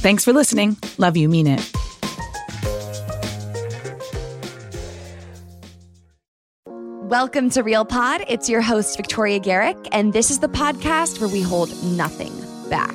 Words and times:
Thanks 0.00 0.24
for 0.24 0.32
listening. 0.32 0.76
Love 0.96 1.16
you, 1.16 1.28
mean 1.28 1.48
it. 1.48 1.72
Welcome 7.08 7.50
to 7.50 7.62
Real 7.62 7.84
Pod. 7.84 8.22
It's 8.28 8.48
your 8.48 8.60
host, 8.60 8.96
Victoria 8.96 9.38
Garrick, 9.40 9.76
and 9.92 10.12
this 10.12 10.30
is 10.30 10.38
the 10.38 10.48
podcast 10.48 11.20
where 11.20 11.28
we 11.28 11.42
hold 11.42 11.70
nothing 11.82 12.32
back. 12.68 12.94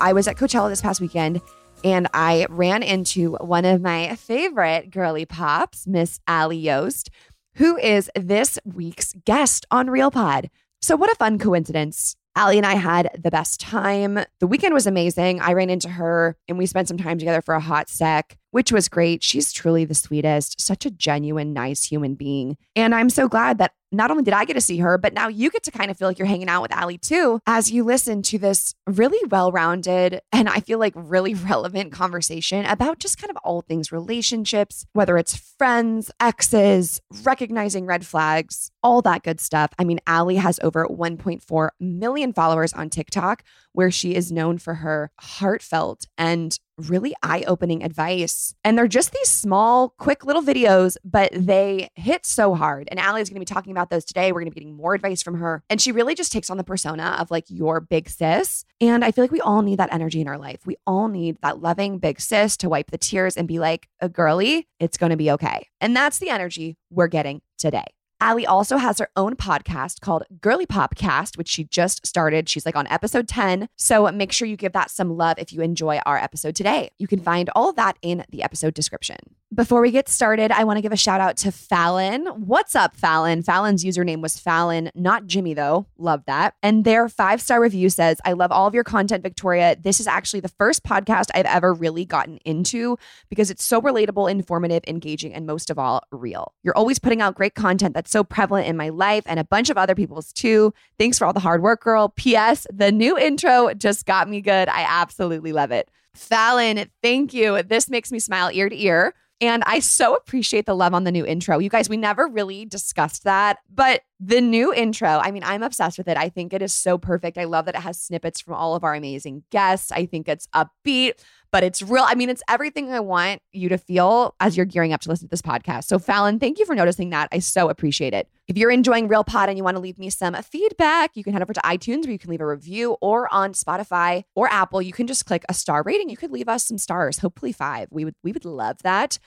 I 0.00 0.12
was 0.12 0.28
at 0.28 0.36
Coachella 0.36 0.68
this 0.68 0.80
past 0.80 1.00
weekend 1.00 1.40
and 1.84 2.08
I 2.14 2.46
ran 2.48 2.82
into 2.82 3.34
one 3.36 3.64
of 3.64 3.80
my 3.80 4.14
favorite 4.16 4.90
girly 4.90 5.24
pops, 5.24 5.86
Miss 5.86 6.20
Ally 6.26 6.54
Yost, 6.54 7.10
who 7.56 7.76
is 7.76 8.10
this 8.14 8.58
week's 8.64 9.12
guest 9.24 9.66
on 9.70 9.90
Real 9.90 10.10
Pod. 10.10 10.50
So, 10.80 10.96
what 10.96 11.10
a 11.10 11.16
fun 11.16 11.38
coincidence. 11.38 12.14
Ally 12.36 12.54
and 12.54 12.66
I 12.66 12.76
had 12.76 13.10
the 13.20 13.32
best 13.32 13.60
time. 13.60 14.20
The 14.38 14.46
weekend 14.46 14.72
was 14.72 14.86
amazing. 14.86 15.40
I 15.40 15.54
ran 15.54 15.70
into 15.70 15.88
her 15.88 16.36
and 16.46 16.56
we 16.56 16.66
spent 16.66 16.86
some 16.86 16.96
time 16.96 17.18
together 17.18 17.42
for 17.42 17.54
a 17.54 17.60
hot 17.60 17.88
sec, 17.88 18.38
which 18.52 18.70
was 18.70 18.88
great. 18.88 19.24
She's 19.24 19.52
truly 19.52 19.84
the 19.84 19.94
sweetest, 19.94 20.60
such 20.60 20.86
a 20.86 20.90
genuine, 20.90 21.52
nice 21.52 21.84
human 21.84 22.14
being. 22.14 22.56
And 22.76 22.94
I'm 22.94 23.10
so 23.10 23.28
glad 23.28 23.58
that 23.58 23.72
not 23.90 24.10
only 24.10 24.22
did 24.22 24.34
I 24.34 24.44
get 24.44 24.54
to 24.54 24.60
see 24.60 24.78
her, 24.78 24.98
but 24.98 25.14
now 25.14 25.28
you 25.28 25.50
get 25.50 25.62
to 25.64 25.70
kind 25.70 25.90
of 25.90 25.96
feel 25.96 26.08
like 26.08 26.18
you're 26.18 26.26
hanging 26.26 26.48
out 26.48 26.62
with 26.62 26.72
Ally 26.72 26.96
too 26.96 27.40
as 27.46 27.70
you 27.70 27.84
listen 27.84 28.22
to 28.22 28.38
this 28.38 28.74
really 28.86 29.18
well 29.30 29.50
rounded 29.52 30.20
and 30.32 30.48
I 30.48 30.60
feel 30.60 30.78
like 30.78 30.92
really 30.96 31.34
relevant 31.48 31.92
conversation 31.92 32.64
about 32.66 32.98
just 32.98 33.18
kind 33.18 33.30
of 33.30 33.36
all 33.44 33.62
things 33.62 33.92
relationships, 33.92 34.86
whether 34.92 35.16
it's 35.16 35.36
friends, 35.58 36.10
exes, 36.20 37.00
recognizing 37.22 37.86
red 37.86 38.06
flags, 38.06 38.70
all 38.82 39.02
that 39.02 39.22
good 39.22 39.40
stuff. 39.40 39.72
I 39.78 39.84
mean, 39.84 40.00
Ally 40.06 40.34
has 40.34 40.60
over 40.62 40.86
1.4 40.86 41.68
million 41.80 42.32
followers 42.32 42.72
on 42.72 42.90
TikTok, 42.90 43.42
where 43.72 43.90
she 43.90 44.14
is 44.14 44.32
known 44.32 44.58
for 44.58 44.74
her 44.74 45.10
heartfelt 45.20 46.06
and 46.16 46.58
really 46.78 47.14
eye 47.22 47.44
opening 47.46 47.82
advice. 47.82 48.54
And 48.64 48.78
they're 48.78 48.88
just 48.88 49.12
these 49.12 49.28
small, 49.28 49.90
quick 49.98 50.24
little 50.24 50.42
videos, 50.42 50.96
but 51.04 51.30
they 51.32 51.88
hit 51.94 52.24
so 52.24 52.54
hard. 52.54 52.88
And 52.90 53.00
Ally 53.00 53.20
is 53.20 53.28
going 53.28 53.36
to 53.36 53.40
be 53.40 53.44
talking 53.44 53.72
about 53.72 53.90
those 53.90 54.04
today. 54.04 54.32
We're 54.32 54.40
going 54.40 54.50
to 54.50 54.54
be 54.54 54.60
getting 54.60 54.76
more 54.76 54.94
advice 54.94 55.22
from 55.22 55.34
her. 55.38 55.62
And 55.68 55.80
she 55.80 55.92
really 55.92 56.14
just 56.14 56.32
takes 56.32 56.50
on 56.50 56.56
the 56.56 56.64
persona 56.64 57.16
of 57.18 57.30
like 57.30 57.44
your 57.48 57.80
big 57.80 58.08
sis. 58.08 58.64
And 58.80 59.04
I 59.04 59.10
feel 59.10 59.24
like 59.24 59.32
we 59.32 59.40
all 59.40 59.62
need 59.62 59.78
that 59.78 59.92
energy 59.92 60.20
in 60.20 60.28
our 60.28 60.38
life. 60.38 60.60
We 60.66 60.76
all 60.86 61.08
need 61.08 61.38
that 61.42 61.60
loving 61.60 61.98
big 61.98 62.20
sis 62.20 62.56
to 62.58 62.68
wipe 62.68 62.90
the 62.90 62.98
tears 62.98 63.36
and 63.36 63.48
be 63.48 63.58
like, 63.58 63.88
a 64.00 64.08
girly, 64.08 64.68
it's 64.78 64.96
going 64.96 65.10
to 65.10 65.16
be 65.16 65.30
okay. 65.32 65.66
And 65.80 65.96
that's 65.96 66.18
the 66.18 66.30
energy 66.30 66.76
we're 66.90 67.08
getting 67.08 67.42
today. 67.58 67.84
Ally 68.20 68.44
also 68.44 68.78
has 68.78 68.98
her 68.98 69.08
own 69.16 69.36
podcast 69.36 70.00
called 70.00 70.24
Girly 70.40 70.66
Pop 70.66 70.96
Cast, 70.96 71.38
which 71.38 71.48
she 71.48 71.64
just 71.64 72.06
started. 72.06 72.48
She's 72.48 72.66
like 72.66 72.76
on 72.76 72.86
episode 72.88 73.28
10. 73.28 73.68
So 73.76 74.10
make 74.10 74.32
sure 74.32 74.48
you 74.48 74.56
give 74.56 74.72
that 74.72 74.90
some 74.90 75.16
love 75.16 75.38
if 75.38 75.52
you 75.52 75.60
enjoy 75.60 75.98
our 76.04 76.16
episode 76.18 76.56
today. 76.56 76.90
You 76.98 77.06
can 77.06 77.20
find 77.20 77.48
all 77.54 77.70
of 77.70 77.76
that 77.76 77.96
in 78.02 78.24
the 78.30 78.42
episode 78.42 78.74
description. 78.74 79.18
Before 79.54 79.80
we 79.80 79.90
get 79.90 80.10
started, 80.10 80.52
I 80.52 80.64
want 80.64 80.76
to 80.76 80.82
give 80.82 80.92
a 80.92 80.96
shout 80.96 81.22
out 81.22 81.38
to 81.38 81.50
Fallon. 81.50 82.26
What's 82.26 82.76
up, 82.76 82.94
Fallon? 82.94 83.42
Fallon's 83.42 83.82
username 83.82 84.20
was 84.20 84.38
Fallon, 84.38 84.90
not 84.94 85.26
Jimmy, 85.26 85.54
though. 85.54 85.86
Love 85.96 86.22
that. 86.26 86.52
And 86.62 86.84
their 86.84 87.08
five 87.08 87.40
star 87.40 87.58
review 87.58 87.88
says, 87.88 88.20
I 88.26 88.34
love 88.34 88.52
all 88.52 88.66
of 88.66 88.74
your 88.74 88.84
content, 88.84 89.22
Victoria. 89.22 89.74
This 89.80 90.00
is 90.00 90.06
actually 90.06 90.40
the 90.40 90.50
first 90.50 90.84
podcast 90.84 91.30
I've 91.34 91.46
ever 91.46 91.72
really 91.72 92.04
gotten 92.04 92.36
into 92.44 92.98
because 93.30 93.50
it's 93.50 93.64
so 93.64 93.80
relatable, 93.80 94.30
informative, 94.30 94.82
engaging, 94.86 95.32
and 95.32 95.46
most 95.46 95.70
of 95.70 95.78
all, 95.78 96.02
real. 96.12 96.52
You're 96.62 96.76
always 96.76 96.98
putting 96.98 97.22
out 97.22 97.34
great 97.34 97.54
content 97.54 97.94
that's 97.94 98.10
so 98.10 98.24
prevalent 98.24 98.66
in 98.66 98.76
my 98.76 98.90
life 98.90 99.24
and 99.24 99.40
a 99.40 99.44
bunch 99.44 99.70
of 99.70 99.78
other 99.78 99.94
people's 99.94 100.30
too. 100.30 100.74
Thanks 100.98 101.18
for 101.18 101.24
all 101.24 101.32
the 101.32 101.40
hard 101.40 101.62
work, 101.62 101.82
girl. 101.82 102.10
P.S. 102.10 102.66
The 102.70 102.92
new 102.92 103.18
intro 103.18 103.72
just 103.72 104.04
got 104.04 104.28
me 104.28 104.42
good. 104.42 104.68
I 104.68 104.84
absolutely 104.86 105.54
love 105.54 105.70
it. 105.70 105.90
Fallon, 106.14 106.90
thank 107.02 107.32
you. 107.32 107.62
This 107.62 107.88
makes 107.88 108.12
me 108.12 108.18
smile 108.18 108.50
ear 108.52 108.68
to 108.68 108.78
ear. 108.78 109.14
And 109.40 109.62
I 109.66 109.78
so 109.78 110.16
appreciate 110.16 110.66
the 110.66 110.74
love 110.74 110.94
on 110.94 111.04
the 111.04 111.12
new 111.12 111.24
intro. 111.24 111.58
You 111.58 111.70
guys, 111.70 111.88
we 111.88 111.96
never 111.96 112.26
really 112.26 112.64
discussed 112.64 113.22
that, 113.22 113.58
but 113.72 114.02
the 114.18 114.40
new 114.40 114.74
intro, 114.74 115.08
I 115.08 115.30
mean, 115.30 115.44
I'm 115.44 115.62
obsessed 115.62 115.96
with 115.96 116.08
it. 116.08 116.16
I 116.16 116.28
think 116.28 116.52
it 116.52 116.60
is 116.60 116.74
so 116.74 116.98
perfect. 116.98 117.38
I 117.38 117.44
love 117.44 117.66
that 117.66 117.76
it 117.76 117.82
has 117.82 118.00
snippets 118.00 118.40
from 118.40 118.54
all 118.54 118.74
of 118.74 118.82
our 118.82 118.94
amazing 118.94 119.44
guests. 119.50 119.92
I 119.92 120.06
think 120.06 120.28
it's 120.28 120.48
upbeat, 120.48 121.22
but 121.50 121.64
it's 121.64 121.82
real. 121.82 122.04
I 122.06 122.14
mean, 122.14 122.28
it's 122.28 122.42
everything 122.48 122.92
I 122.92 123.00
want 123.00 123.42
you 123.52 123.68
to 123.68 123.78
feel 123.78 124.34
as 124.40 124.56
you're 124.56 124.66
gearing 124.66 124.92
up 124.92 125.00
to 125.02 125.08
listen 125.08 125.28
to 125.28 125.30
this 125.30 125.42
podcast. 125.42 125.84
So, 125.84 125.98
Fallon, 125.98 126.38
thank 126.38 126.58
you 126.58 126.66
for 126.66 126.74
noticing 126.74 127.10
that. 127.10 127.28
I 127.32 127.38
so 127.38 127.68
appreciate 127.68 128.14
it. 128.14 128.28
If 128.46 128.56
you're 128.56 128.70
enjoying 128.70 129.08
Real 129.08 129.24
Pod 129.24 129.48
and 129.48 129.58
you 129.58 129.64
want 129.64 129.76
to 129.76 129.80
leave 129.80 129.98
me 129.98 130.10
some 130.10 130.34
feedback, 130.34 131.16
you 131.16 131.24
can 131.24 131.32
head 131.32 131.42
over 131.42 131.52
to 131.52 131.60
iTunes 131.60 132.04
where 132.04 132.12
you 132.12 132.18
can 132.18 132.30
leave 132.30 132.40
a 132.40 132.46
review 132.46 132.96
or 133.00 133.32
on 133.32 133.52
Spotify 133.52 134.24
or 134.34 134.48
Apple, 134.48 134.80
you 134.82 134.92
can 134.92 135.06
just 135.06 135.26
click 135.26 135.44
a 135.48 135.54
star 135.54 135.82
rating. 135.82 136.08
You 136.08 136.16
could 136.16 136.32
leave 136.32 136.48
us 136.48 136.66
some 136.66 136.78
stars, 136.78 137.18
hopefully 137.18 137.52
five. 137.52 137.88
We 137.90 138.04
would 138.04 138.14
we 138.22 138.32
would 138.32 138.44
love 138.44 138.82
that 138.82 139.18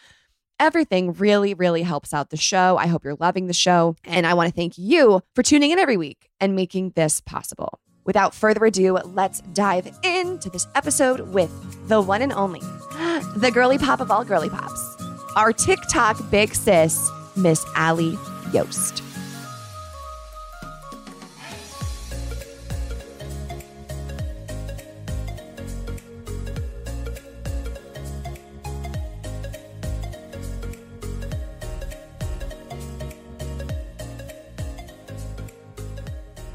everything 0.61 1.11
really, 1.13 1.55
really 1.55 1.81
helps 1.81 2.13
out 2.13 2.29
the 2.29 2.37
show. 2.37 2.77
I 2.77 2.85
hope 2.85 3.03
you're 3.03 3.17
loving 3.19 3.47
the 3.47 3.53
show. 3.53 3.95
And 4.05 4.27
I 4.27 4.35
want 4.35 4.47
to 4.47 4.55
thank 4.55 4.77
you 4.77 5.21
for 5.33 5.41
tuning 5.41 5.71
in 5.71 5.79
every 5.79 5.97
week 5.97 6.29
and 6.39 6.55
making 6.55 6.91
this 6.91 7.19
possible. 7.19 7.79
Without 8.03 8.33
further 8.33 8.65
ado, 8.65 8.93
let's 8.93 9.41
dive 9.53 9.87
into 10.03 10.49
this 10.49 10.67
episode 10.73 11.21
with 11.33 11.51
the 11.87 12.01
one 12.01 12.21
and 12.21 12.33
only, 12.33 12.59
the 13.35 13.51
girly 13.53 13.77
pop 13.77 13.99
of 13.99 14.09
all 14.09 14.25
girly 14.25 14.49
pops, 14.49 14.97
our 15.35 15.53
TikTok 15.53 16.17
big 16.31 16.55
sis, 16.55 17.09
Miss 17.35 17.63
Ally 17.75 18.15
Yost. 18.51 19.10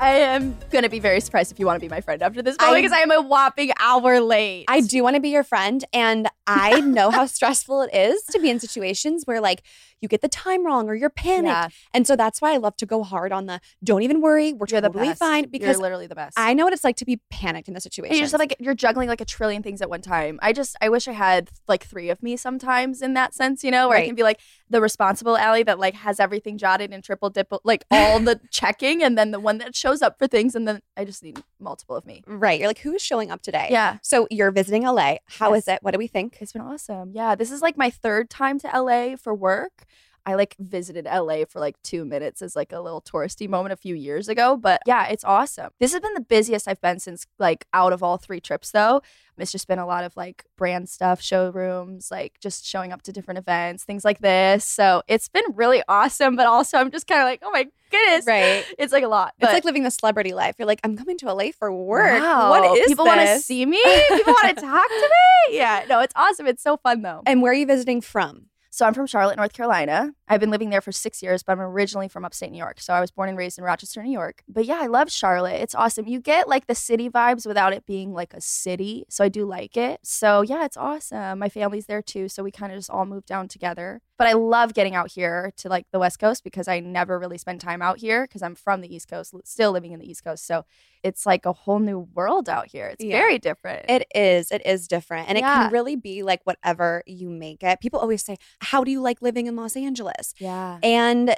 I 0.06 0.18
am 0.18 0.56
gonna 0.70 0.88
be 0.88 1.00
very 1.00 1.18
surprised 1.18 1.50
if 1.50 1.58
you 1.58 1.66
want 1.66 1.80
to 1.80 1.84
be 1.84 1.90
my 1.90 2.00
friend 2.00 2.22
after 2.22 2.40
this 2.40 2.56
call 2.56 2.72
because 2.72 2.92
I 2.92 3.00
am 3.00 3.10
a 3.10 3.20
whopping 3.20 3.72
hour 3.80 4.20
late. 4.20 4.66
I 4.68 4.80
do 4.80 5.02
want 5.02 5.16
to 5.16 5.20
be 5.20 5.30
your 5.30 5.42
friend, 5.42 5.84
and 5.92 6.28
I 6.46 6.80
know 6.96 7.10
how 7.10 7.26
stressful 7.26 7.82
it 7.82 7.92
is 7.92 8.22
to 8.26 8.38
be 8.38 8.48
in 8.48 8.60
situations 8.60 9.24
where 9.24 9.40
like 9.40 9.64
you 10.00 10.08
get 10.08 10.20
the 10.20 10.28
time 10.28 10.64
wrong 10.64 10.88
or 10.88 10.94
you're 10.94 11.10
panicked, 11.10 11.46
Yeah. 11.48 11.68
and 11.92 12.06
so 12.06 12.14
that's 12.14 12.40
why 12.40 12.52
I 12.52 12.58
love 12.58 12.76
to 12.76 12.86
go 12.86 13.02
hard 13.02 13.32
on 13.32 13.46
the 13.46 13.60
don't 13.82 14.02
even 14.02 14.20
worry, 14.20 14.52
we're 14.52 14.66
You're 14.68 14.80
totally 14.80 15.12
fine 15.14 15.44
You're 15.44 15.50
because 15.50 15.80
literally 15.80 16.06
the 16.06 16.14
best. 16.14 16.38
I 16.38 16.54
know 16.54 16.64
what 16.64 16.72
it's 16.72 16.84
like 16.84 16.96
to 16.96 17.04
be 17.04 17.20
panicked 17.30 17.66
in 17.66 17.74
the 17.74 17.80
situation. 17.80 18.12
And 18.12 18.18
you're 18.18 18.28
just 18.28 18.38
like 18.38 18.54
you're 18.60 18.74
juggling 18.74 19.08
like 19.08 19.20
a 19.20 19.24
trillion 19.24 19.64
things 19.64 19.82
at 19.82 19.90
one 19.90 20.02
time. 20.02 20.38
I 20.40 20.52
just 20.52 20.76
I 20.80 20.88
wish 20.88 21.08
I 21.08 21.12
had 21.12 21.50
like 21.66 21.84
three 21.84 22.10
of 22.10 22.22
me 22.22 22.36
sometimes 22.36 23.02
in 23.02 23.14
that 23.14 23.34
sense, 23.34 23.64
you 23.64 23.72
know, 23.72 23.88
where 23.88 23.98
I 23.98 24.06
can 24.06 24.14
be 24.14 24.22
like 24.22 24.38
the 24.70 24.80
responsible 24.80 25.36
Ally 25.36 25.64
that 25.64 25.80
like 25.80 25.94
has 25.94 26.20
everything 26.20 26.58
jotted 26.58 26.92
and 26.92 27.02
triple 27.02 27.30
dip 27.30 27.52
like 27.64 27.84
all 27.90 28.20
the 28.20 28.40
checking, 28.52 29.02
and 29.02 29.18
then 29.18 29.32
the 29.32 29.40
one 29.40 29.58
that 29.58 29.74
shows 29.74 29.95
up 30.02 30.18
for 30.18 30.26
things, 30.26 30.54
and 30.54 30.66
then 30.66 30.80
I 30.96 31.04
just 31.04 31.22
need 31.22 31.42
multiple 31.60 31.96
of 31.96 32.04
me. 32.06 32.22
right. 32.26 32.58
You're 32.58 32.68
like, 32.68 32.78
who's 32.80 33.02
showing 33.02 33.30
up 33.30 33.42
today? 33.42 33.68
Yeah. 33.70 33.98
So 34.02 34.26
you're 34.30 34.50
visiting 34.50 34.82
LA. 34.84 35.16
How 35.26 35.54
is 35.54 35.64
Yes. 35.66 35.76
it? 35.76 35.82
What 35.82 35.92
do 35.92 35.98
we 35.98 36.06
think? 36.06 36.38
It's 36.40 36.52
been 36.52 36.62
awesome. 36.62 37.12
Yeah, 37.14 37.34
this 37.34 37.50
is 37.50 37.62
like 37.62 37.76
my 37.76 37.90
third 37.90 38.30
time 38.30 38.58
to 38.60 38.68
LA 38.68 39.16
for 39.16 39.34
work. 39.34 39.84
I 40.26 40.34
like 40.34 40.56
visited 40.58 41.04
LA 41.04 41.44
for 41.48 41.60
like 41.60 41.80
two 41.82 42.04
minutes 42.04 42.42
as 42.42 42.56
like 42.56 42.72
a 42.72 42.80
little 42.80 43.00
touristy 43.00 43.48
moment 43.48 43.72
a 43.72 43.76
few 43.76 43.94
years 43.94 44.28
ago. 44.28 44.56
But 44.56 44.82
yeah, 44.84 45.06
it's 45.06 45.22
awesome. 45.24 45.70
This 45.78 45.92
has 45.92 46.00
been 46.00 46.14
the 46.14 46.20
busiest 46.20 46.66
I've 46.66 46.80
been 46.80 46.98
since 46.98 47.26
like 47.38 47.64
out 47.72 47.92
of 47.92 48.02
all 48.02 48.16
three 48.16 48.40
trips 48.40 48.72
though. 48.72 49.02
It's 49.38 49.52
just 49.52 49.68
been 49.68 49.78
a 49.78 49.86
lot 49.86 50.02
of 50.02 50.16
like 50.16 50.44
brand 50.56 50.88
stuff, 50.88 51.20
showrooms, 51.20 52.10
like 52.10 52.40
just 52.40 52.66
showing 52.66 52.92
up 52.92 53.02
to 53.02 53.12
different 53.12 53.38
events, 53.38 53.84
things 53.84 54.04
like 54.04 54.18
this. 54.18 54.64
So 54.64 55.02
it's 55.06 55.28
been 55.28 55.44
really 55.54 55.82
awesome. 55.88 56.34
But 56.34 56.46
also 56.46 56.78
I'm 56.78 56.90
just 56.90 57.06
kind 57.06 57.20
of 57.20 57.26
like, 57.26 57.42
oh 57.44 57.50
my 57.52 57.68
goodness. 57.90 58.26
Right. 58.26 58.64
It's 58.78 58.92
like 58.92 59.04
a 59.04 59.08
lot. 59.08 59.34
It's 59.38 59.52
like 59.52 59.64
living 59.64 59.84
the 59.84 59.90
celebrity 59.92 60.34
life. 60.34 60.56
You're 60.58 60.66
like, 60.66 60.80
I'm 60.82 60.96
coming 60.96 61.18
to 61.18 61.32
LA 61.32 61.50
for 61.56 61.72
work. 61.72 62.20
Wow. 62.20 62.50
What 62.50 62.78
is 62.78 62.88
people 62.88 63.04
want 63.04 63.20
to 63.20 63.38
see 63.38 63.64
me? 63.64 63.82
People 64.08 64.32
want 64.32 64.56
to 64.56 64.62
talk 64.64 64.88
to 64.88 65.10
me? 65.50 65.56
Yeah, 65.56 65.84
no, 65.88 66.00
it's 66.00 66.14
awesome. 66.16 66.46
It's 66.46 66.62
so 66.62 66.76
fun 66.76 67.02
though. 67.02 67.22
And 67.26 67.42
where 67.42 67.52
are 67.52 67.54
you 67.54 67.66
visiting 67.66 68.00
from? 68.00 68.46
So 68.76 68.84
I'm 68.84 68.92
from 68.92 69.06
Charlotte, 69.06 69.38
North 69.38 69.54
Carolina. 69.54 70.12
I've 70.28 70.38
been 70.38 70.50
living 70.50 70.68
there 70.68 70.82
for 70.82 70.92
six 70.92 71.22
years, 71.22 71.42
but 71.42 71.52
I'm 71.52 71.62
originally 71.62 72.08
from 72.08 72.26
upstate 72.26 72.52
New 72.52 72.58
York. 72.58 72.78
So 72.78 72.92
I 72.92 73.00
was 73.00 73.10
born 73.10 73.30
and 73.30 73.38
raised 73.38 73.56
in 73.56 73.64
Rochester, 73.64 74.02
New 74.02 74.12
York. 74.12 74.42
But 74.46 74.66
yeah, 74.66 74.78
I 74.82 74.86
love 74.86 75.10
Charlotte. 75.10 75.62
It's 75.62 75.74
awesome. 75.74 76.06
You 76.06 76.20
get 76.20 76.46
like 76.46 76.66
the 76.66 76.74
city 76.74 77.08
vibes 77.08 77.46
without 77.46 77.72
it 77.72 77.86
being 77.86 78.12
like 78.12 78.34
a 78.34 78.40
city. 78.42 79.06
So 79.08 79.24
I 79.24 79.30
do 79.30 79.46
like 79.46 79.78
it. 79.78 80.00
So 80.02 80.42
yeah, 80.42 80.66
it's 80.66 80.76
awesome. 80.76 81.38
My 81.38 81.48
family's 81.48 81.86
there 81.86 82.02
too. 82.02 82.28
So 82.28 82.42
we 82.42 82.50
kind 82.50 82.70
of 82.70 82.76
just 82.78 82.90
all 82.90 83.06
moved 83.06 83.24
down 83.28 83.48
together. 83.48 84.02
But 84.18 84.28
I 84.28 84.32
love 84.32 84.72
getting 84.74 84.94
out 84.94 85.10
here 85.10 85.52
to 85.58 85.68
like 85.70 85.86
the 85.92 85.98
West 85.98 86.18
Coast 86.18 86.44
because 86.44 86.68
I 86.68 86.80
never 86.80 87.18
really 87.18 87.36
spend 87.38 87.60
time 87.62 87.80
out 87.82 87.98
here 87.98 88.24
because 88.24 88.42
I'm 88.42 88.54
from 88.54 88.80
the 88.82 88.94
East 88.94 89.08
Coast, 89.08 89.34
still 89.44 89.72
living 89.72 89.92
in 89.92 90.00
the 90.00 90.10
East 90.10 90.24
Coast. 90.24 90.46
So 90.46 90.64
it's 91.02 91.26
like 91.26 91.44
a 91.44 91.52
whole 91.52 91.78
new 91.78 92.00
world 92.14 92.48
out 92.48 92.68
here. 92.68 92.86
It's 92.88 93.04
Yeah. 93.04 93.16
very 93.18 93.38
different. 93.38 93.88
It 93.90 94.06
is. 94.14 94.50
It 94.50 94.64
is 94.66 94.88
different. 94.88 95.28
And 95.28 95.36
it 95.38 95.42
can 95.42 95.70
really 95.70 95.96
be 95.96 96.22
like 96.22 96.40
whatever 96.44 97.02
you 97.06 97.28
make 97.28 97.62
it. 97.62 97.80
People 97.80 98.00
always 98.00 98.24
say, 98.24 98.36
How 98.70 98.84
do 98.84 98.90
you 98.90 99.00
like 99.00 99.20
living 99.22 99.46
in 99.46 99.56
Los 99.56 99.76
Angeles? 99.76 100.34
yeah. 100.38 100.78
And 100.82 101.34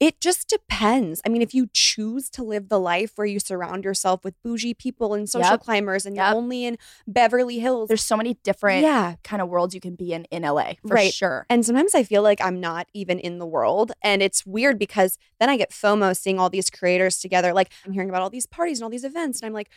it 0.00 0.20
just 0.20 0.48
depends. 0.48 1.22
I 1.24 1.28
mean, 1.28 1.42
if 1.42 1.54
you 1.54 1.68
choose 1.72 2.28
to 2.30 2.42
live 2.42 2.68
the 2.68 2.80
life 2.80 3.12
where 3.14 3.26
you 3.26 3.38
surround 3.38 3.84
yourself 3.84 4.24
with 4.24 4.34
bougie 4.42 4.74
people 4.74 5.14
and 5.14 5.30
social 5.30 5.52
Yep. 5.52 5.60
climbers 5.60 6.04
and 6.04 6.16
Yep. 6.16 6.26
you're 6.26 6.36
only 6.36 6.64
in 6.64 6.76
Beverly 7.06 7.60
Hills. 7.60 7.86
There's 7.86 8.02
so 8.02 8.16
many 8.16 8.34
different 8.42 8.82
yeah. 8.82 9.14
kind 9.22 9.40
of 9.40 9.48
worlds 9.48 9.76
you 9.76 9.80
can 9.80 9.94
be 9.94 10.12
in 10.12 10.24
in 10.32 10.42
LA 10.42 10.72
for 10.84 10.94
Right. 10.94 11.14
sure. 11.14 11.46
And 11.48 11.64
sometimes 11.64 11.94
I 11.94 12.02
feel 12.02 12.22
like 12.22 12.40
I'm 12.44 12.58
not 12.58 12.88
even 12.92 13.20
in 13.20 13.38
the 13.38 13.46
world. 13.46 13.92
And 14.02 14.24
it's 14.24 14.44
weird 14.44 14.76
because 14.76 15.18
then 15.38 15.48
I 15.48 15.56
get 15.56 15.70
FOMO 15.70 16.16
seeing 16.16 16.40
all 16.40 16.50
these 16.50 16.68
creators 16.68 17.18
together. 17.20 17.52
Like 17.52 17.70
I'm 17.86 17.92
hearing 17.92 18.08
about 18.08 18.22
all 18.22 18.30
these 18.30 18.46
parties 18.46 18.78
and 18.80 18.84
all 18.84 18.90
these 18.90 19.04
events. 19.04 19.40
And 19.40 19.46
I'm 19.46 19.52
like, 19.52 19.70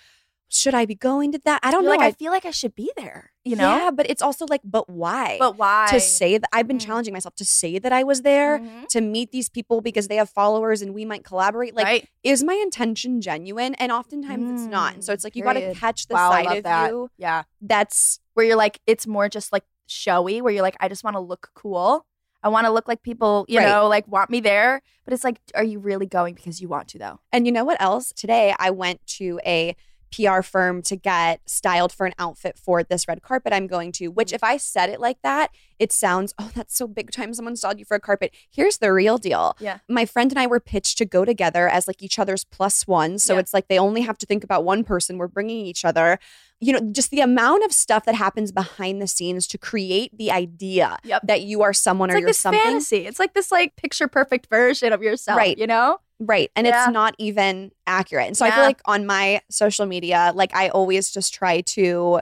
should 0.49 0.73
I 0.73 0.85
be 0.87 0.95
going 0.95 1.33
to 1.33 1.41
that? 1.45 1.59
I 1.61 1.69
don't 1.69 1.83
You're 1.83 1.91
know. 1.93 1.97
like, 1.99 2.05
I, 2.05 2.07
I 2.07 2.11
feel 2.13 2.31
like 2.31 2.45
I 2.45 2.51
should 2.51 2.73
be 2.73 2.91
there, 2.97 3.31
you 3.45 3.55
know? 3.55 3.77
Yeah, 3.77 3.91
but 3.91 4.09
it's 4.09 4.21
also 4.23 4.45
like, 4.49 4.61
but 4.63 4.89
why? 4.89 5.37
But 5.39 5.55
why? 5.57 5.87
to 5.91 5.99
say 5.99 6.37
that 6.39 6.49
I've 6.51 6.67
been 6.67 6.77
Mm. 6.79 6.85
challenging 6.87 7.13
myself 7.13 7.35
to 7.35 7.45
say 7.45 7.77
that 7.77 7.93
I 7.93 8.03
was 8.03 8.23
there, 8.23 8.59
Mhm. 8.59 8.87
to 8.89 9.01
meet 9.01 9.31
these 9.31 9.49
people 9.49 9.81
because 9.81 10.07
they 10.07 10.15
have 10.15 10.29
followers 10.29 10.81
and 10.81 10.93
we 10.95 11.05
might 11.05 11.23
collaborate. 11.23 11.75
Like, 11.75 11.85
right? 11.85 12.09
is 12.23 12.43
my 12.43 12.55
intention 12.55 13.21
genuine? 13.21 13.75
And 13.75 13.91
oftentimes 13.91 14.49
it's 14.49 14.67
not. 14.67 14.95
And 14.95 15.03
so 15.03 15.13
it's 15.13 15.23
like 15.23 15.35
you 15.35 15.43
got 15.43 15.53
to 15.53 15.75
catch 15.75 16.07
the 16.07 16.15
Wow, 16.15 16.31
side 16.31 16.57
of 16.57 16.63
that. 16.63 16.89
you 16.89 17.09
Yeah. 17.17 17.43
that's 17.61 18.19
Where 18.33 18.45
you're 18.45 18.57
like, 18.57 18.81
it's 18.85 19.07
more 19.07 19.29
just 19.29 19.53
like 19.53 19.63
showy, 19.85 20.41
where 20.41 20.51
you're 20.51 20.61
like, 20.63 20.75
I 20.81 20.89
just 20.89 21.03
want 21.05 21.15
to 21.15 21.21
look 21.21 21.51
cool. 21.53 22.05
I 22.43 22.49
want 22.49 22.65
to 22.65 22.71
look 22.71 22.87
like 22.87 23.01
people, 23.01 23.45
you 23.47 23.59
Right. 23.59 23.69
know, 23.69 23.87
like 23.87 24.07
want 24.07 24.29
me 24.29 24.39
there. 24.39 24.81
But 25.05 25.13
it's 25.13 25.23
like, 25.23 25.39
are 25.55 25.63
you 25.63 25.79
really 25.79 26.05
going 26.05 26.33
because 26.33 26.59
you 26.61 26.67
want 26.67 26.87
to, 26.89 26.97
though? 26.99 27.19
And 27.31 27.45
you 27.45 27.51
know 27.53 27.63
what 27.63 27.81
else? 27.81 28.11
Today 28.11 28.53
I 28.59 28.71
went 28.71 29.05
to 29.19 29.39
a 29.45 29.75
PR 30.15 30.41
firm 30.41 30.81
to 30.83 30.95
get 30.95 31.41
styled 31.49 31.91
for 31.91 32.05
an 32.05 32.13
outfit 32.19 32.57
for 32.57 32.83
this 32.83 33.07
red 33.07 33.21
carpet 33.21 33.51
I'm 33.53 33.67
going 33.67 33.91
to, 33.93 34.07
which 34.07 34.27
Mm-hmm. 34.29 34.35
if 34.35 34.43
I 34.43 34.57
said 34.57 34.89
it 34.89 34.99
like 34.99 35.21
that, 35.23 35.51
it 35.79 35.91
sounds, 35.91 36.33
oh, 36.39 36.51
that's 36.55 36.75
so 36.75 36.87
big 36.87 37.11
time 37.11 37.33
someone 37.33 37.55
styled 37.55 37.79
you 37.79 37.85
for 37.85 37.95
a 37.95 37.99
carpet. 37.99 38.33
Here's 38.49 38.77
the 38.77 38.91
real 38.93 39.17
deal. 39.17 39.55
Yeah. 39.59 39.79
My 39.89 40.05
friend 40.05 40.31
and 40.31 40.39
I 40.39 40.47
were 40.47 40.59
pitched 40.59 40.97
to 40.99 41.05
go 41.05 41.25
together 41.25 41.67
as 41.67 41.87
like 41.87 42.01
each 42.01 42.17
other's 42.19 42.43
plus 42.45 42.87
one. 42.87 43.19
So 43.19 43.33
Yeah. 43.33 43.39
it's 43.41 43.53
like 43.53 43.67
they 43.67 43.77
only 43.77 44.01
have 44.01 44.17
to 44.19 44.25
think 44.25 44.43
about 44.43 44.63
one 44.63 44.83
person. 44.83 45.17
We're 45.17 45.27
bringing 45.27 45.65
each 45.65 45.83
other. 45.83 46.17
You 46.61 46.71
know, 46.73 46.79
just 46.91 47.11
the 47.11 47.19
amount 47.19 47.65
of 47.65 47.73
stuff 47.73 48.05
that 48.05 48.15
happens 48.15 48.51
behind 48.53 49.01
the 49.01 49.07
scenes 49.07 49.45
to 49.47 49.57
create 49.57 50.17
the 50.17 50.31
idea 50.31 50.97
Yep. 51.03 51.23
that 51.27 51.41
you 51.41 51.61
are 51.61 51.73
someone 51.73 52.09
It's 52.09 52.13
or 52.13 52.17
like 52.17 52.21
you're 52.21 52.29
this 52.29 52.37
something. 52.39 52.61
fantasy. 52.63 53.05
It's 53.05 53.19
like 53.19 53.33
this 53.33 53.51
like 53.51 53.75
picture 53.75 54.07
perfect 54.07 54.47
version 54.49 54.93
of 54.93 55.01
yourself, 55.03 55.37
Right. 55.37 55.57
You 55.57 55.67
know? 55.67 55.99
Right. 56.19 56.49
And 56.55 56.65
Yeah. 56.65 56.85
it's 56.85 56.93
not 56.93 57.15
even 57.17 57.71
accurate. 57.87 58.27
And 58.27 58.37
so 58.37 58.45
I 58.45 58.51
feel 58.51 58.63
like 58.63 58.81
on 58.85 59.05
my 59.05 59.41
social 59.49 59.85
media, 59.85 60.31
like 60.35 60.55
I 60.55 60.69
always 60.69 61.11
just 61.11 61.33
try 61.33 61.61
to 61.61 62.21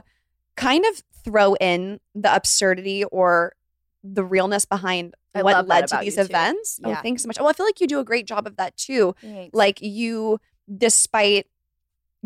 kind 0.56 0.84
of 0.86 1.02
throw 1.24 1.54
in 1.54 2.00
the 2.14 2.34
absurdity 2.34 3.04
or 3.04 3.54
the 4.02 4.24
realness 4.24 4.64
behind 4.64 5.14
I 5.34 5.42
what 5.42 5.66
led 5.66 5.88
to 5.88 5.98
these 6.02 6.16
you, 6.16 6.22
too. 6.24 6.28
events. 6.30 6.78
Oh, 6.84 6.94
thanks 7.02 7.22
so 7.22 7.26
much. 7.28 7.38
Well, 7.38 7.48
I 7.48 7.52
feel 7.52 7.66
like 7.66 7.80
you 7.80 7.86
do 7.86 7.98
a 8.00 8.04
great 8.04 8.26
job 8.26 8.46
of 8.46 8.56
that 8.56 8.76
too. 8.76 9.14
Thanks. 9.20 9.54
Like 9.54 9.80
you, 9.80 10.40
despite 10.76 11.46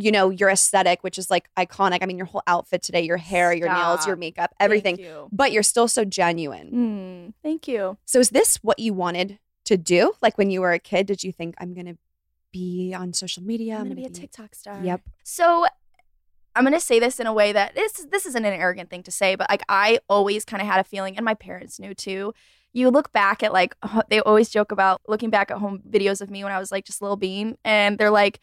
you 0.01 0.13
know 0.13 0.31
your 0.31 0.49
aesthetic, 0.49 1.03
which 1.03 1.19
is 1.19 1.29
like 1.31 1.49
iconic. 1.59 1.99
I 2.03 2.07
mean, 2.07 2.17
your 2.19 2.27
whole 2.27 2.43
outfit 2.47 2.83
today, 2.83 3.03
your 3.03 3.17
hair, 3.17 3.53
your 3.53 3.69
nails, 3.69 4.07
your 4.07 4.15
Stop. 4.15 4.19
makeup, 4.19 4.55
everything. 4.61 4.97
you. 4.99 5.29
But 5.33 5.51
you're 5.53 5.63
still 5.65 5.89
so 5.89 6.05
genuine. 6.05 6.71
Mm, 6.71 7.35
thank 7.43 7.67
you. 7.67 7.99
So 8.05 8.21
is 8.21 8.31
this 8.31 8.57
what 8.63 8.79
you 8.79 8.95
wanted 8.95 9.39
to 9.69 9.77
do? 9.77 10.13
Like 10.21 10.37
when 10.37 10.51
you 10.51 10.61
were 10.61 10.73
a 10.73 10.79
kid, 10.79 11.07
did 11.07 11.23
you 11.23 11.33
think 11.33 11.55
I'm 11.59 11.75
gonna 11.75 11.97
be 12.53 12.95
on 12.95 13.13
social 13.13 13.43
media? 13.43 13.77
I'm 13.77 13.85
gonna 13.85 13.95
be 13.95 14.05
a 14.05 14.11
TikTok 14.11 14.55
star. 14.55 14.81
Yep. 14.83 15.03
So 15.23 15.67
I'm 16.55 16.65
gonna 16.65 16.81
say 16.81 16.99
this 16.99 17.21
in 17.21 17.27
a 17.27 17.33
way 17.33 17.53
that 17.53 17.75
this 17.75 18.07
this 18.11 18.27
isn't 18.27 18.45
an 18.45 18.53
arrogant 18.53 18.91
thing 18.91 19.03
to 19.05 19.11
say, 19.11 19.35
but 19.37 19.49
like 19.49 19.63
I 19.69 20.01
always 20.09 20.45
kind 20.45 20.61
of 20.61 20.67
had 20.67 20.81
a 20.81 20.85
feeling, 20.85 21.17
and 21.17 21.25
my 21.25 21.35
parents 21.35 21.79
knew 21.79 21.95
too. 21.95 22.35
You 22.73 22.91
look 22.91 23.13
back 23.13 23.43
at 23.43 23.53
like 23.53 23.75
they 24.09 24.21
always 24.21 24.51
joke 24.51 24.73
about 24.73 25.01
looking 25.07 25.31
back 25.31 25.51
at 25.51 25.59
home 25.59 25.83
videos 25.89 26.21
of 26.21 26.31
me 26.31 26.43
when 26.45 26.53
I 26.53 26.59
was 26.59 26.73
like 26.73 26.85
just 26.85 27.01
a 27.01 27.05
little 27.05 27.17
bean, 27.17 27.57
and 27.65 27.99
they're 27.99 28.11
like, 28.11 28.41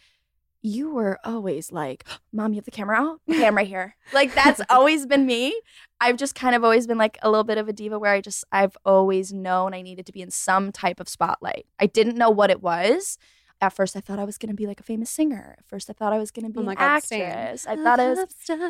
"You 0.65 0.93
were 0.93 1.19
always 1.23 1.71
like, 1.71 2.03
mom, 2.33 2.53
you 2.53 2.57
have 2.57 2.65
the 2.65 2.71
camera 2.71 2.97
out. 2.97 3.21
I'm 3.29 3.55
right 3.55 3.67
here." 3.67 3.95
Like 4.13 4.33
that's 4.33 4.61
always 4.69 5.05
been 5.05 5.25
me. 5.25 5.59
I've 6.01 6.17
just 6.17 6.35
kind 6.35 6.55
of 6.55 6.63
always 6.63 6.87
been 6.87 6.97
like 6.97 7.17
a 7.21 7.29
little 7.29 7.43
bit 7.43 7.57
of 7.57 7.67
a 7.69 7.73
diva 7.73 7.97
where 7.99 8.11
I 8.11 8.21
just 8.21 8.43
I've 8.51 8.75
always 8.85 9.31
known 9.31 9.73
I 9.73 9.81
needed 9.81 10.05
to 10.07 10.11
be 10.11 10.21
in 10.21 10.31
some 10.31 10.71
type 10.71 10.99
of 10.99 11.07
spotlight. 11.07 11.65
I 11.79 11.85
didn't 11.85 12.17
know 12.17 12.29
what 12.29 12.49
it 12.49 12.61
was. 12.61 13.17
At 13.61 13.69
first, 13.71 13.95
I 13.95 14.01
thought 14.01 14.19
I 14.19 14.25
was 14.25 14.37
gonna 14.37 14.53
be 14.53 14.67
like 14.67 14.79
a 14.81 14.83
famous 14.83 15.09
singer. 15.09 15.55
At 15.57 15.65
first, 15.65 15.89
I 15.89 15.93
thought 15.93 16.11
I 16.11 16.17
was 16.19 16.29
gonna 16.29 16.49
oh 16.49 16.51
be 16.51 16.59
Oh 16.59 16.63
my 16.63 16.73
an 16.73 16.77
God, 16.77 17.03
same. 17.03 17.21
actress. 17.21 17.65
I 17.65 17.75
thought 17.77 17.99
I 17.99 18.09
was 18.09 18.25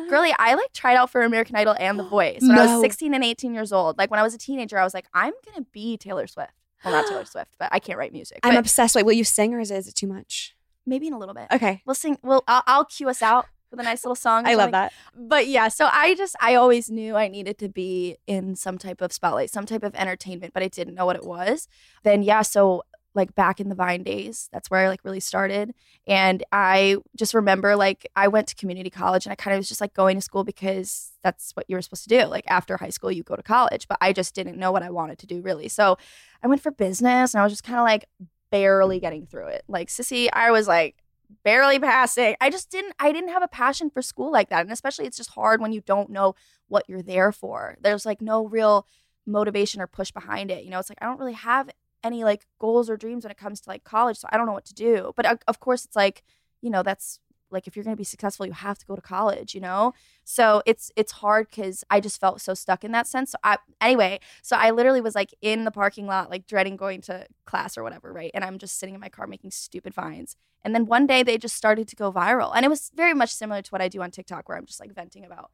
girly. 0.08 0.32
I 0.38 0.54
like 0.54 0.72
tried 0.72 0.94
out 0.96 1.10
for 1.10 1.22
American 1.22 1.56
Idol 1.56 1.74
and 1.78 1.98
The 1.98 2.04
Voice 2.08 2.42
when 2.42 2.56
I 2.58 2.66
was 2.66 2.80
16 2.82 3.12
and 3.12 3.24
18 3.24 3.52
years 3.52 3.72
old. 3.72 3.98
Like 3.98 4.10
when 4.10 4.20
I 4.20 4.22
was 4.22 4.34
a 4.34 4.38
teenager, 4.38 4.78
I 4.78 4.84
was 4.84 4.94
like, 4.94 5.06
I'm 5.12 5.32
gonna 5.44 5.66
be 5.72 5.96
Taylor 5.96 6.26
Swift. 6.26 6.52
Well, 6.84 6.94
not 6.94 7.08
Taylor 7.08 7.24
Swift, 7.32 7.50
but 7.58 7.68
I 7.72 7.80
can't 7.80 7.98
write 7.98 8.12
music. 8.12 8.38
I'm 8.44 8.54
but 8.54 8.60
obsessed. 8.60 8.94
Wait, 8.94 9.04
will 9.04 9.12
you 9.12 9.24
sing 9.24 9.54
or 9.54 9.60
is 9.60 9.70
it, 9.72 9.76
is 9.78 9.88
it 9.88 9.94
too 9.96 10.06
much? 10.06 10.54
Maybe 10.86 11.06
in 11.06 11.12
a 11.12 11.18
little 11.18 11.34
bit. 11.34 11.48
Okay. 11.52 11.82
We'll 11.84 11.94
sing. 11.94 12.18
Well, 12.22 12.44
I'll, 12.46 12.62
I'll 12.66 12.84
cue 12.84 13.08
us 13.08 13.22
out 13.22 13.46
with 13.70 13.80
a 13.80 13.82
nice 13.82 14.04
little 14.04 14.14
song. 14.14 14.46
I 14.46 14.54
love 14.54 14.70
that. 14.70 14.92
But 15.14 15.46
yeah, 15.46 15.68
so 15.68 15.88
I 15.92 16.14
just 16.14 16.36
I 16.40 16.54
always 16.54 16.90
knew 16.90 17.16
I 17.16 17.28
needed 17.28 17.58
to 17.58 17.68
be 17.68 18.16
in 18.26 18.54
some 18.56 18.78
type 18.78 19.00
of 19.00 19.12
spotlight, 19.12 19.50
some 19.50 19.66
type 19.66 19.82
of 19.82 19.94
entertainment, 19.94 20.54
but 20.54 20.62
I 20.62 20.68
didn't 20.68 20.94
know 20.94 21.06
what 21.06 21.16
it 21.16 21.24
was. 21.24 21.68
Then 22.02 22.22
yeah, 22.22 22.42
so 22.42 22.84
like 23.16 23.34
back 23.34 23.60
in 23.60 23.70
the 23.70 23.74
Vine 23.74 24.02
days, 24.02 24.48
that's 24.52 24.70
where 24.70 24.80
I 24.80 24.88
like 24.88 25.00
really 25.02 25.20
started. 25.20 25.74
And 26.06 26.44
I 26.52 26.98
just 27.16 27.32
remember 27.34 27.74
like 27.74 28.06
I 28.14 28.28
went 28.28 28.46
to 28.48 28.54
community 28.54 28.90
college 28.90 29.24
and 29.24 29.32
I 29.32 29.36
kind 29.36 29.54
of 29.54 29.58
was 29.58 29.68
just 29.68 29.80
like 29.80 29.94
going 29.94 30.16
to 30.16 30.22
school 30.22 30.44
because 30.44 31.12
that's 31.24 31.52
what 31.54 31.64
you 31.68 31.76
were 31.76 31.82
supposed 31.82 32.04
to 32.04 32.10
do. 32.10 32.26
Like 32.26 32.44
after 32.46 32.76
high 32.76 32.90
school, 32.90 33.10
you 33.10 33.22
go 33.22 33.34
to 33.34 33.42
college, 33.42 33.88
but 33.88 33.96
I 34.00 34.12
just 34.12 34.34
didn't 34.34 34.58
know 34.58 34.70
what 34.70 34.82
I 34.82 34.90
wanted 34.90 35.18
to 35.20 35.26
do 35.26 35.40
really. 35.40 35.68
So 35.68 35.96
I 36.42 36.46
went 36.46 36.62
for 36.62 36.70
business 36.70 37.32
and 37.32 37.40
I 37.40 37.44
was 37.44 37.52
just 37.52 37.64
kind 37.64 37.78
of 37.78 37.84
like 37.84 38.04
barely 38.50 39.00
getting 39.00 39.26
through 39.26 39.48
it. 39.48 39.64
Like 39.68 39.88
sissy, 39.88 40.28
I 40.32 40.50
was 40.50 40.68
like 40.68 41.02
barely 41.44 41.78
passing. 41.78 42.36
I 42.40 42.50
just 42.50 42.70
didn't 42.70 42.94
I 42.98 43.12
didn't 43.12 43.30
have 43.30 43.42
a 43.42 43.48
passion 43.48 43.90
for 43.90 44.02
school 44.02 44.30
like 44.30 44.50
that. 44.50 44.62
And 44.62 44.72
especially 44.72 45.06
it's 45.06 45.16
just 45.16 45.30
hard 45.30 45.60
when 45.60 45.72
you 45.72 45.80
don't 45.80 46.10
know 46.10 46.34
what 46.68 46.84
you're 46.88 47.02
there 47.02 47.32
for. 47.32 47.76
There's 47.80 48.06
like 48.06 48.20
no 48.20 48.46
real 48.46 48.86
motivation 49.26 49.80
or 49.80 49.86
push 49.86 50.10
behind 50.10 50.50
it. 50.50 50.64
You 50.64 50.70
know, 50.70 50.78
it's 50.78 50.88
like 50.88 50.98
I 51.00 51.06
don't 51.06 51.18
really 51.18 51.32
have 51.32 51.70
any 52.04 52.24
like 52.24 52.46
goals 52.58 52.88
or 52.88 52.96
dreams 52.96 53.24
when 53.24 53.30
it 53.30 53.36
comes 53.36 53.60
to 53.60 53.68
like 53.68 53.84
college, 53.84 54.18
so 54.18 54.28
I 54.30 54.36
don't 54.36 54.46
know 54.46 54.52
what 54.52 54.66
to 54.66 54.74
do. 54.74 55.12
But 55.16 55.26
uh, 55.26 55.36
of 55.48 55.60
course 55.60 55.84
it's 55.84 55.96
like 55.96 56.22
you 56.62 56.70
know, 56.70 56.82
that's 56.82 57.20
like 57.50 57.66
if 57.66 57.76
you're 57.76 57.84
going 57.84 57.96
to 57.96 58.00
be 58.00 58.04
successful, 58.04 58.46
you 58.46 58.52
have 58.52 58.78
to 58.78 58.86
go 58.86 58.96
to 58.96 59.02
college, 59.02 59.54
you 59.54 59.60
know? 59.60 59.94
So 60.24 60.62
it's 60.66 60.90
it's 60.96 61.12
hard 61.12 61.50
cuz 61.50 61.84
I 61.90 62.00
just 62.00 62.20
felt 62.20 62.40
so 62.40 62.54
stuck 62.54 62.84
in 62.84 62.92
that 62.92 63.06
sense. 63.06 63.32
So 63.32 63.38
I 63.44 63.58
anyway, 63.80 64.20
so 64.42 64.56
I 64.56 64.70
literally 64.70 65.00
was 65.00 65.14
like 65.14 65.34
in 65.40 65.64
the 65.64 65.70
parking 65.70 66.06
lot 66.06 66.30
like 66.30 66.46
dreading 66.46 66.76
going 66.76 67.00
to 67.02 67.26
class 67.44 67.78
or 67.78 67.82
whatever, 67.82 68.12
right? 68.12 68.30
And 68.34 68.44
I'm 68.44 68.58
just 68.58 68.78
sitting 68.78 68.94
in 68.94 69.00
my 69.00 69.08
car 69.08 69.26
making 69.26 69.50
stupid 69.52 69.94
vines. 69.94 70.36
And 70.62 70.74
then 70.74 70.86
one 70.86 71.06
day 71.06 71.22
they 71.22 71.38
just 71.38 71.54
started 71.56 71.86
to 71.88 71.96
go 71.96 72.12
viral. 72.12 72.52
And 72.54 72.64
it 72.64 72.68
was 72.68 72.90
very 72.94 73.14
much 73.14 73.32
similar 73.32 73.62
to 73.62 73.70
what 73.70 73.80
I 73.80 73.88
do 73.88 74.02
on 74.02 74.10
TikTok 74.10 74.48
where 74.48 74.58
I'm 74.58 74.66
just 74.66 74.80
like 74.80 74.92
venting 74.92 75.24
about 75.24 75.50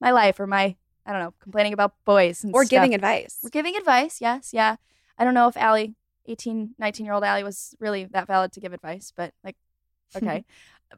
my 0.00 0.10
life 0.10 0.40
or 0.40 0.46
my 0.46 0.76
I 1.06 1.12
don't 1.12 1.20
know, 1.20 1.34
complaining 1.38 1.72
about 1.74 1.92
boys 2.04 2.42
and 2.44 2.54
or 2.54 2.64
stuff. 2.64 2.70
giving 2.70 2.94
advice. 2.94 3.38
We're 3.42 3.50
giving 3.50 3.76
advice, 3.76 4.20
yes, 4.20 4.50
yeah. 4.52 4.76
I 5.18 5.24
don't 5.24 5.34
know 5.34 5.48
if 5.48 5.56
Ally, 5.56 5.88
18, 6.26 6.74
19 6.78 7.04
year 7.04 7.14
old 7.14 7.24
Ally 7.24 7.42
was 7.42 7.74
really 7.78 8.04
that 8.06 8.26
valid 8.26 8.52
to 8.52 8.60
give 8.60 8.72
advice, 8.72 9.12
but 9.14 9.34
like, 9.44 9.56
okay. 10.16 10.44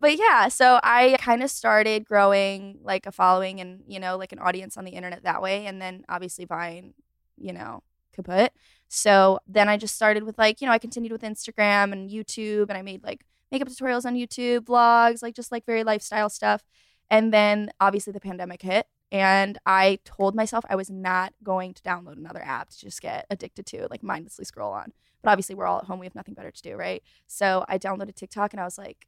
But 0.00 0.18
yeah, 0.18 0.48
so 0.48 0.80
I 0.82 1.16
kind 1.20 1.42
of 1.42 1.50
started 1.50 2.04
growing 2.04 2.78
like 2.82 3.06
a 3.06 3.12
following 3.12 3.60
and, 3.60 3.82
you 3.86 4.00
know, 4.00 4.16
like 4.16 4.32
an 4.32 4.38
audience 4.38 4.76
on 4.76 4.84
the 4.84 4.92
internet 4.92 5.24
that 5.24 5.42
way. 5.42 5.66
And 5.66 5.80
then 5.80 6.04
obviously 6.08 6.44
Vine, 6.44 6.94
you 7.36 7.52
know, 7.52 7.82
kaput. 8.14 8.52
So 8.88 9.38
then 9.46 9.68
I 9.68 9.76
just 9.76 9.94
started 9.94 10.22
with 10.22 10.38
like, 10.38 10.60
you 10.60 10.66
know, 10.66 10.72
I 10.72 10.78
continued 10.78 11.12
with 11.12 11.22
Instagram 11.22 11.92
and 11.92 12.10
YouTube 12.10 12.68
and 12.68 12.78
I 12.78 12.82
made 12.82 13.02
like 13.02 13.24
makeup 13.50 13.68
tutorials 13.68 14.04
on 14.04 14.14
YouTube, 14.14 14.60
vlogs, 14.60 15.22
like 15.22 15.34
just 15.34 15.52
like 15.52 15.64
very 15.66 15.84
lifestyle 15.84 16.28
stuff. 16.28 16.62
And 17.10 17.32
then 17.32 17.70
obviously 17.80 18.12
the 18.12 18.20
pandemic 18.20 18.62
hit 18.62 18.86
and 19.12 19.58
I 19.64 20.00
told 20.04 20.34
myself 20.34 20.64
I 20.68 20.76
was 20.76 20.90
not 20.90 21.32
going 21.42 21.74
to 21.74 21.82
download 21.82 22.16
another 22.16 22.42
app 22.42 22.70
to 22.70 22.78
just 22.80 23.00
get 23.00 23.26
addicted 23.30 23.66
to, 23.66 23.86
like 23.90 24.02
mindlessly 24.02 24.44
scroll 24.44 24.72
on. 24.72 24.92
But 25.22 25.30
obviously, 25.30 25.54
we're 25.54 25.66
all 25.66 25.78
at 25.78 25.84
home. 25.84 25.98
We 25.98 26.06
have 26.06 26.14
nothing 26.14 26.34
better 26.34 26.50
to 26.50 26.62
do, 26.62 26.76
right? 26.76 27.02
So 27.26 27.64
I 27.68 27.78
downloaded 27.78 28.14
TikTok 28.14 28.52
and 28.52 28.60
I 28.60 28.64
was 28.64 28.78
like, 28.78 29.06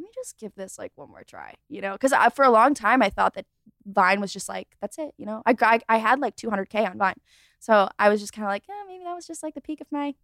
let 0.00 0.06
me 0.06 0.10
just 0.14 0.38
give 0.38 0.54
this 0.54 0.78
like 0.78 0.92
one 0.94 1.10
more 1.10 1.24
try, 1.24 1.54
you 1.68 1.80
know? 1.80 1.92
Because 1.92 2.14
for 2.34 2.44
a 2.44 2.50
long 2.50 2.74
time, 2.74 3.02
I 3.02 3.10
thought 3.10 3.34
that 3.34 3.46
Vine 3.86 4.20
was 4.20 4.32
just 4.32 4.48
like, 4.48 4.68
that's 4.80 4.98
it, 4.98 5.12
you 5.18 5.26
know? 5.26 5.42
I, 5.44 5.54
I, 5.60 5.80
I 5.88 5.98
had 5.98 6.20
like 6.20 6.36
200K 6.36 6.90
on 6.90 6.98
Vine. 6.98 7.20
So 7.58 7.88
I 7.98 8.08
was 8.08 8.20
just 8.20 8.32
kind 8.32 8.46
of 8.46 8.48
like, 8.48 8.64
yeah, 8.68 8.82
maybe 8.86 9.04
that 9.04 9.14
was 9.14 9.26
just 9.26 9.42
like 9.42 9.54
the 9.54 9.60
peak 9.60 9.80
of 9.80 9.86
my, 9.90 10.14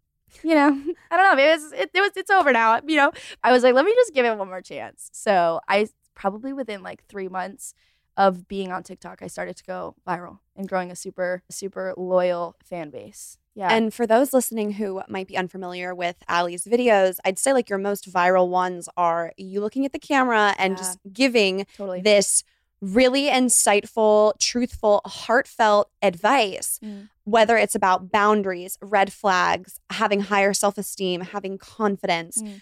you 0.43 0.55
know, 0.55 0.69
I 1.11 1.17
don't 1.17 1.37
know. 1.37 1.43
It 1.43 1.49
was, 1.49 1.71
it, 1.73 1.91
it 1.93 2.01
was, 2.01 2.11
it's 2.15 2.31
over 2.31 2.51
now, 2.51 2.81
you 2.85 2.97
know? 2.97 3.11
I 3.43 3.51
was 3.51 3.63
like, 3.63 3.75
let 3.75 3.85
me 3.85 3.93
just 3.93 4.13
give 4.13 4.25
it 4.25 4.37
one 4.37 4.47
more 4.47 4.61
chance. 4.61 5.09
So 5.13 5.59
I 5.67 5.87
probably 6.15 6.53
within 6.53 6.81
like 6.81 7.05
three 7.05 7.27
months, 7.27 7.73
of 8.17 8.47
being 8.47 8.71
on 8.71 8.83
TikTok, 8.83 9.21
I 9.21 9.27
started 9.27 9.55
to 9.57 9.63
go 9.63 9.95
viral 10.07 10.39
and 10.55 10.67
growing 10.67 10.91
a 10.91 10.95
super, 10.95 11.43
super 11.49 11.93
loyal 11.95 12.55
fan 12.63 12.89
base. 12.89 13.37
Yeah. 13.55 13.71
And 13.71 13.93
for 13.93 14.05
those 14.05 14.33
listening 14.33 14.73
who 14.73 15.01
might 15.07 15.27
be 15.27 15.37
unfamiliar 15.37 15.95
with 15.95 16.17
Ally's 16.27 16.65
videos, 16.65 17.17
I'd 17.23 17.39
say 17.39 17.53
like 17.53 17.69
your 17.69 17.79
most 17.79 18.11
viral 18.11 18.49
ones 18.49 18.89
are 18.97 19.31
you 19.37 19.61
looking 19.61 19.85
at 19.85 19.93
the 19.93 19.99
camera 19.99 20.53
and 20.57 20.73
Yeah. 20.73 20.77
just 20.77 20.99
giving 21.13 21.65
totally. 21.75 22.01
this 22.01 22.43
really 22.81 23.23
insightful, 23.27 24.37
truthful, 24.39 25.01
heartfelt 25.05 25.89
advice, 26.03 26.79
Mm. 26.83 27.09
whether 27.23 27.57
it's 27.57 27.73
about 27.73 28.11
boundaries, 28.11 28.77
red 28.81 29.11
flags, 29.11 29.79
having 29.89 30.19
higher 30.21 30.53
self 30.53 30.77
esteem, 30.77 31.21
having 31.21 31.57
confidence. 31.57 32.41
Mm. 32.41 32.61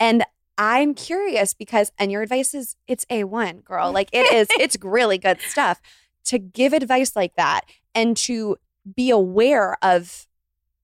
And 0.00 0.24
I'm 0.62 0.94
curious 0.94 1.54
because, 1.54 1.90
and 1.98 2.12
your 2.12 2.22
advice 2.22 2.54
is 2.54 2.76
it's 2.86 3.04
A1, 3.06 3.64
girl. 3.64 3.92
Like 3.92 4.08
it 4.12 4.32
is, 4.32 4.46
it's 4.60 4.76
really 4.80 5.18
good 5.18 5.40
stuff 5.40 5.80
to 6.26 6.38
give 6.38 6.72
advice 6.72 7.16
like 7.16 7.34
that 7.34 7.62
and 7.96 8.16
to 8.16 8.56
be 8.94 9.10
aware 9.10 9.76
of 9.82 10.28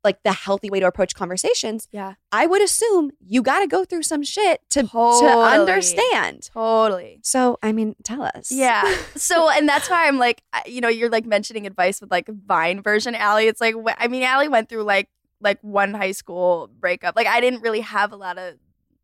like 0.02 0.22
the 0.24 0.32
healthy 0.32 0.68
way 0.68 0.80
to 0.80 0.86
approach 0.86 1.14
conversations. 1.14 1.86
Yeah. 1.92 2.14
I 2.32 2.46
would 2.46 2.62
assume 2.62 3.12
you 3.20 3.40
got 3.40 3.60
to 3.60 3.68
go 3.68 3.84
through 3.84 4.02
some 4.02 4.24
shit 4.24 4.60
to, 4.70 4.82
to 4.82 4.96
understand. 4.96 6.48
Totally. 6.52 7.20
So, 7.22 7.58
I 7.62 7.72
mean, 7.72 7.94
tell 8.02 8.22
us. 8.22 8.50
Yeah. 8.50 8.82
So, 9.16 9.50
and 9.50 9.68
that's 9.68 9.90
why 9.90 10.06
I'm 10.06 10.16
like, 10.16 10.42
you 10.64 10.80
know, 10.80 10.88
you're 10.88 11.10
like 11.10 11.26
mentioning 11.26 11.66
advice 11.66 12.00
with 12.00 12.10
like 12.10 12.28
Vine 12.28 12.82
version 12.82 13.14
Ally. 13.14 13.42
It's 13.42 13.60
like, 13.60 13.74
I 13.98 14.08
mean, 14.08 14.22
Ally 14.22 14.46
went 14.46 14.68
through 14.68 14.84
like, 14.84 15.08
like 15.40 15.58
one 15.60 15.92
high 15.92 16.12
school 16.12 16.70
breakup. 16.78 17.14
Like, 17.16 17.26
I 17.26 17.40
didn't 17.40 17.60
really 17.60 17.80
have 17.80 18.12
a 18.12 18.16
lot 18.16 18.38
of, 18.38 18.54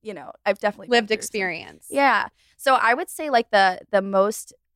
you 0.05 0.15
know, 0.15 0.33
I've 0.45 0.59
definitely 0.59 0.89
lived 0.89 1.09
through 1.09 1.17
some- 1.17 1.19
experience. 1.21 1.87
Yeah. 1.91 2.29
So 2.57 2.75
I 2.75 2.95
would 2.95 3.11
say 3.11 3.31
like 3.31 3.51
the 3.51 3.81
the 3.91 4.03
most 4.03 4.53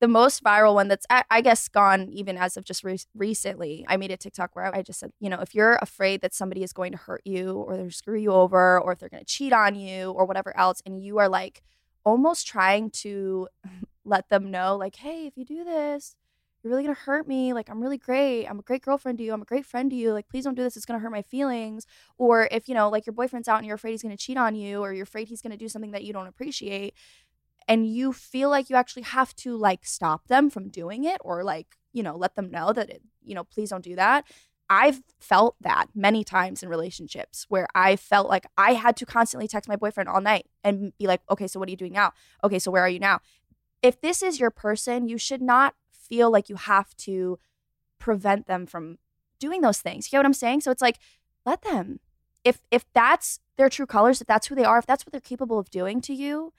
the 0.00 0.08
most 0.08 0.44
viral 0.44 0.74
one 0.74 0.88
that's 0.88 1.06
I, 1.10 1.24
I 1.30 1.40
guess 1.40 1.68
gone 1.68 2.08
even 2.12 2.36
as 2.36 2.56
of 2.56 2.64
just 2.64 2.84
re- 2.84 2.98
recently. 3.14 3.84
I 3.88 3.96
made 3.96 4.10
a 4.10 4.16
TikTok 4.16 4.54
where 4.54 4.74
I 4.74 4.82
just 4.82 5.00
said, 5.00 5.12
you 5.18 5.28
know, 5.28 5.40
if 5.40 5.54
you're 5.54 5.78
afraid 5.82 6.20
that 6.20 6.34
somebody 6.34 6.62
is 6.62 6.72
going 6.72 6.92
to 6.92 6.98
hurt 6.98 7.22
you 7.24 7.52
or 7.52 7.76
they're 7.76 7.90
screw 7.90 8.18
you 8.18 8.32
over 8.32 8.80
or 8.80 8.92
if 8.92 8.98
they're 8.98 9.08
going 9.08 9.24
to 9.24 9.26
cheat 9.26 9.52
on 9.52 9.74
you 9.74 10.10
or 10.12 10.24
whatever 10.24 10.56
else 10.56 10.82
and 10.86 11.02
you 11.02 11.18
are 11.18 11.28
like 11.28 11.62
almost 12.04 12.46
trying 12.46 12.90
to 12.90 13.48
let 14.04 14.28
them 14.28 14.50
know 14.50 14.76
like, 14.76 14.96
"Hey, 14.96 15.26
if 15.26 15.36
you 15.36 15.44
do 15.44 15.64
this, 15.64 16.14
you're 16.62 16.70
really 16.70 16.82
gonna 16.82 16.94
hurt 16.94 17.28
me. 17.28 17.52
Like, 17.52 17.70
I'm 17.70 17.80
really 17.80 17.98
great. 17.98 18.46
I'm 18.46 18.58
a 18.58 18.62
great 18.62 18.82
girlfriend 18.82 19.18
to 19.18 19.24
you. 19.24 19.32
I'm 19.32 19.42
a 19.42 19.46
great 19.46 19.66
friend 19.66 19.90
to 19.90 19.96
you. 19.96 20.12
Like, 20.12 20.28
please 20.28 20.44
don't 20.44 20.54
do 20.54 20.62
this. 20.62 20.76
It's 20.76 20.86
gonna 20.86 20.98
hurt 20.98 21.12
my 21.12 21.22
feelings. 21.22 21.86
Or 22.16 22.48
if, 22.50 22.68
you 22.68 22.74
know, 22.74 22.88
like 22.88 23.06
your 23.06 23.14
boyfriend's 23.14 23.48
out 23.48 23.58
and 23.58 23.66
you're 23.66 23.76
afraid 23.76 23.92
he's 23.92 24.02
gonna 24.02 24.16
cheat 24.16 24.36
on 24.36 24.54
you, 24.54 24.80
or 24.80 24.92
you're 24.92 25.04
afraid 25.04 25.28
he's 25.28 25.42
gonna 25.42 25.56
do 25.56 25.68
something 25.68 25.92
that 25.92 26.04
you 26.04 26.12
don't 26.12 26.26
appreciate, 26.26 26.94
and 27.68 27.86
you 27.86 28.12
feel 28.12 28.50
like 28.50 28.70
you 28.70 28.76
actually 28.76 29.02
have 29.02 29.34
to 29.36 29.56
like 29.56 29.84
stop 29.84 30.26
them 30.28 30.50
from 30.50 30.68
doing 30.68 31.04
it 31.04 31.18
or 31.20 31.44
like, 31.44 31.76
you 31.92 32.02
know, 32.02 32.16
let 32.16 32.34
them 32.34 32.50
know 32.50 32.72
that 32.72 32.90
it, 32.90 33.02
you 33.22 33.34
know, 33.34 33.44
please 33.44 33.70
don't 33.70 33.84
do 33.84 33.94
that. 33.96 34.24
I've 34.70 35.02
felt 35.18 35.56
that 35.62 35.86
many 35.94 36.24
times 36.24 36.62
in 36.62 36.68
relationships 36.68 37.46
where 37.48 37.66
I 37.74 37.96
felt 37.96 38.28
like 38.28 38.46
I 38.58 38.74
had 38.74 38.96
to 38.98 39.06
constantly 39.06 39.48
text 39.48 39.68
my 39.68 39.76
boyfriend 39.76 40.08
all 40.08 40.20
night 40.20 40.46
and 40.62 40.92
be 40.98 41.06
like, 41.06 41.22
okay, 41.30 41.46
so 41.46 41.58
what 41.58 41.68
are 41.68 41.70
you 41.70 41.76
doing 41.76 41.92
now? 41.92 42.12
Okay, 42.44 42.58
so 42.58 42.70
where 42.70 42.82
are 42.82 42.88
you 42.88 42.98
now? 42.98 43.20
If 43.82 44.00
this 44.00 44.22
is 44.22 44.40
your 44.40 44.50
person, 44.50 45.08
you 45.08 45.16
should 45.16 45.40
not 45.40 45.74
feel 46.08 46.30
like 46.30 46.48
you 46.48 46.56
have 46.56 46.96
to 46.98 47.38
prevent 47.98 48.46
them 48.46 48.66
from 48.66 48.98
doing 49.38 49.60
those 49.60 49.78
things. 49.78 50.06
You 50.06 50.10
get 50.12 50.18
what 50.18 50.26
I'm 50.26 50.34
saying? 50.34 50.62
So 50.62 50.70
it's 50.70 50.82
like, 50.82 50.98
let 51.44 51.62
them. 51.62 52.00
If 52.44 52.60
if 52.70 52.84
that's 52.92 53.40
their 53.56 53.68
true 53.68 53.86
colors, 53.86 54.20
if 54.20 54.26
that's 54.26 54.46
who 54.46 54.54
they 54.54 54.64
are, 54.64 54.78
if 54.78 54.86
that's 54.86 55.04
what 55.04 55.12
they're 55.12 55.20
capable 55.20 55.58
of 55.58 55.70
doing 55.70 56.00
to 56.02 56.14
you, 56.14 56.52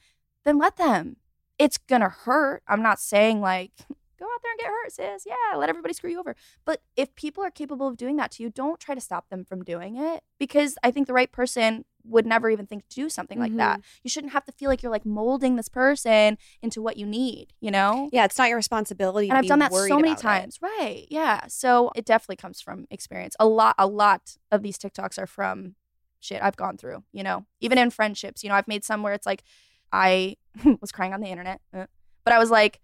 then 0.44 0.58
let 0.58 0.78
them. 0.78 1.18
It's 1.58 1.78
gonna 1.78 2.10
hurt. 2.10 2.64
I'm 2.68 2.82
not 2.82 3.00
saying 3.00 3.42
like 3.42 3.72
go 4.20 4.26
out 4.26 4.42
there 4.44 4.52
and 4.52 4.60
get 4.60 4.68
hurt, 4.68 4.92
sis. 4.92 5.26
Yeah, 5.26 5.58
let 5.58 5.70
everybody 5.70 5.94
screw 5.94 6.12
you 6.12 6.20
over. 6.20 6.36
But 6.66 6.82
if 6.96 7.16
people 7.16 7.44
are 7.44 7.52
capable 7.52 7.88
of 7.88 7.98
doing 7.98 8.18
that 8.18 8.32
to 8.32 8.44
you, 8.44 8.50
don't 8.50 8.80
try 8.80 8.96
to 8.96 9.02
stop 9.02 9.30
them 9.30 9.46
from 9.46 9.64
doing 9.64 9.98
it 9.98 10.24
because 10.38 10.78
I 10.84 10.92
think 10.92 11.08
the 11.08 11.14
right 11.14 11.32
person 11.32 11.86
would 12.06 12.26
never 12.26 12.50
even 12.50 12.66
think 12.66 12.88
to 12.90 12.96
do 12.96 13.10
something 13.10 13.40
like 13.40 13.56
that. 13.58 13.82
You 14.04 14.10
shouldn't 14.10 14.34
have 14.34 14.46
to 14.46 14.52
feel 14.52 14.70
like 14.70 14.82
you're 14.82 14.92
like 14.92 15.06
molding 15.06 15.56
this 15.56 15.70
person 15.70 16.38
into 16.62 16.82
what 16.82 16.98
you 16.98 17.06
need, 17.06 17.54
you 17.60 17.72
know? 17.72 18.10
Yeah, 18.12 18.26
it's 18.26 18.38
not 18.38 18.48
your 18.48 18.58
responsibility. 18.58 19.28
to 19.28 19.32
and 19.32 19.38
I've 19.38 19.48
done 19.48 19.60
that 19.60 19.74
so 19.74 19.96
many 19.98 20.12
about 20.12 20.20
it. 20.20 20.22
times. 20.22 20.60
Right. 20.62 21.06
Yeah. 21.10 21.42
So 21.48 21.92
it 21.96 22.06
definitely 22.06 22.38
comes 22.38 22.62
from 22.62 22.88
experience. 22.90 23.36
A 23.40 23.46
lot 23.46 23.76
a 23.78 23.88
lot 23.88 24.38
of 24.52 24.64
these 24.64 24.78
TikToks 24.78 25.20
are 25.20 25.28
from 25.28 25.76
shit 26.20 26.42
I've 26.42 26.58
gone 26.58 26.78
through, 26.78 27.04
you 27.12 27.24
know. 27.24 27.46
Even 27.60 27.78
in 27.78 27.90
friendships, 27.90 28.44
you 28.44 28.50
know, 28.50 28.56
I've 28.56 28.68
made 28.68 28.84
some 28.84 29.04
where 29.04 29.14
it's 29.14 29.26
like 29.26 29.44
I 29.92 30.38
was 30.82 30.92
crying 30.92 31.14
on 31.14 31.22
the 31.22 31.28
internet, 31.28 31.62
uh, 31.74 31.86
but 32.24 32.34
I 32.34 32.40
was 32.40 32.50
like 32.50 32.80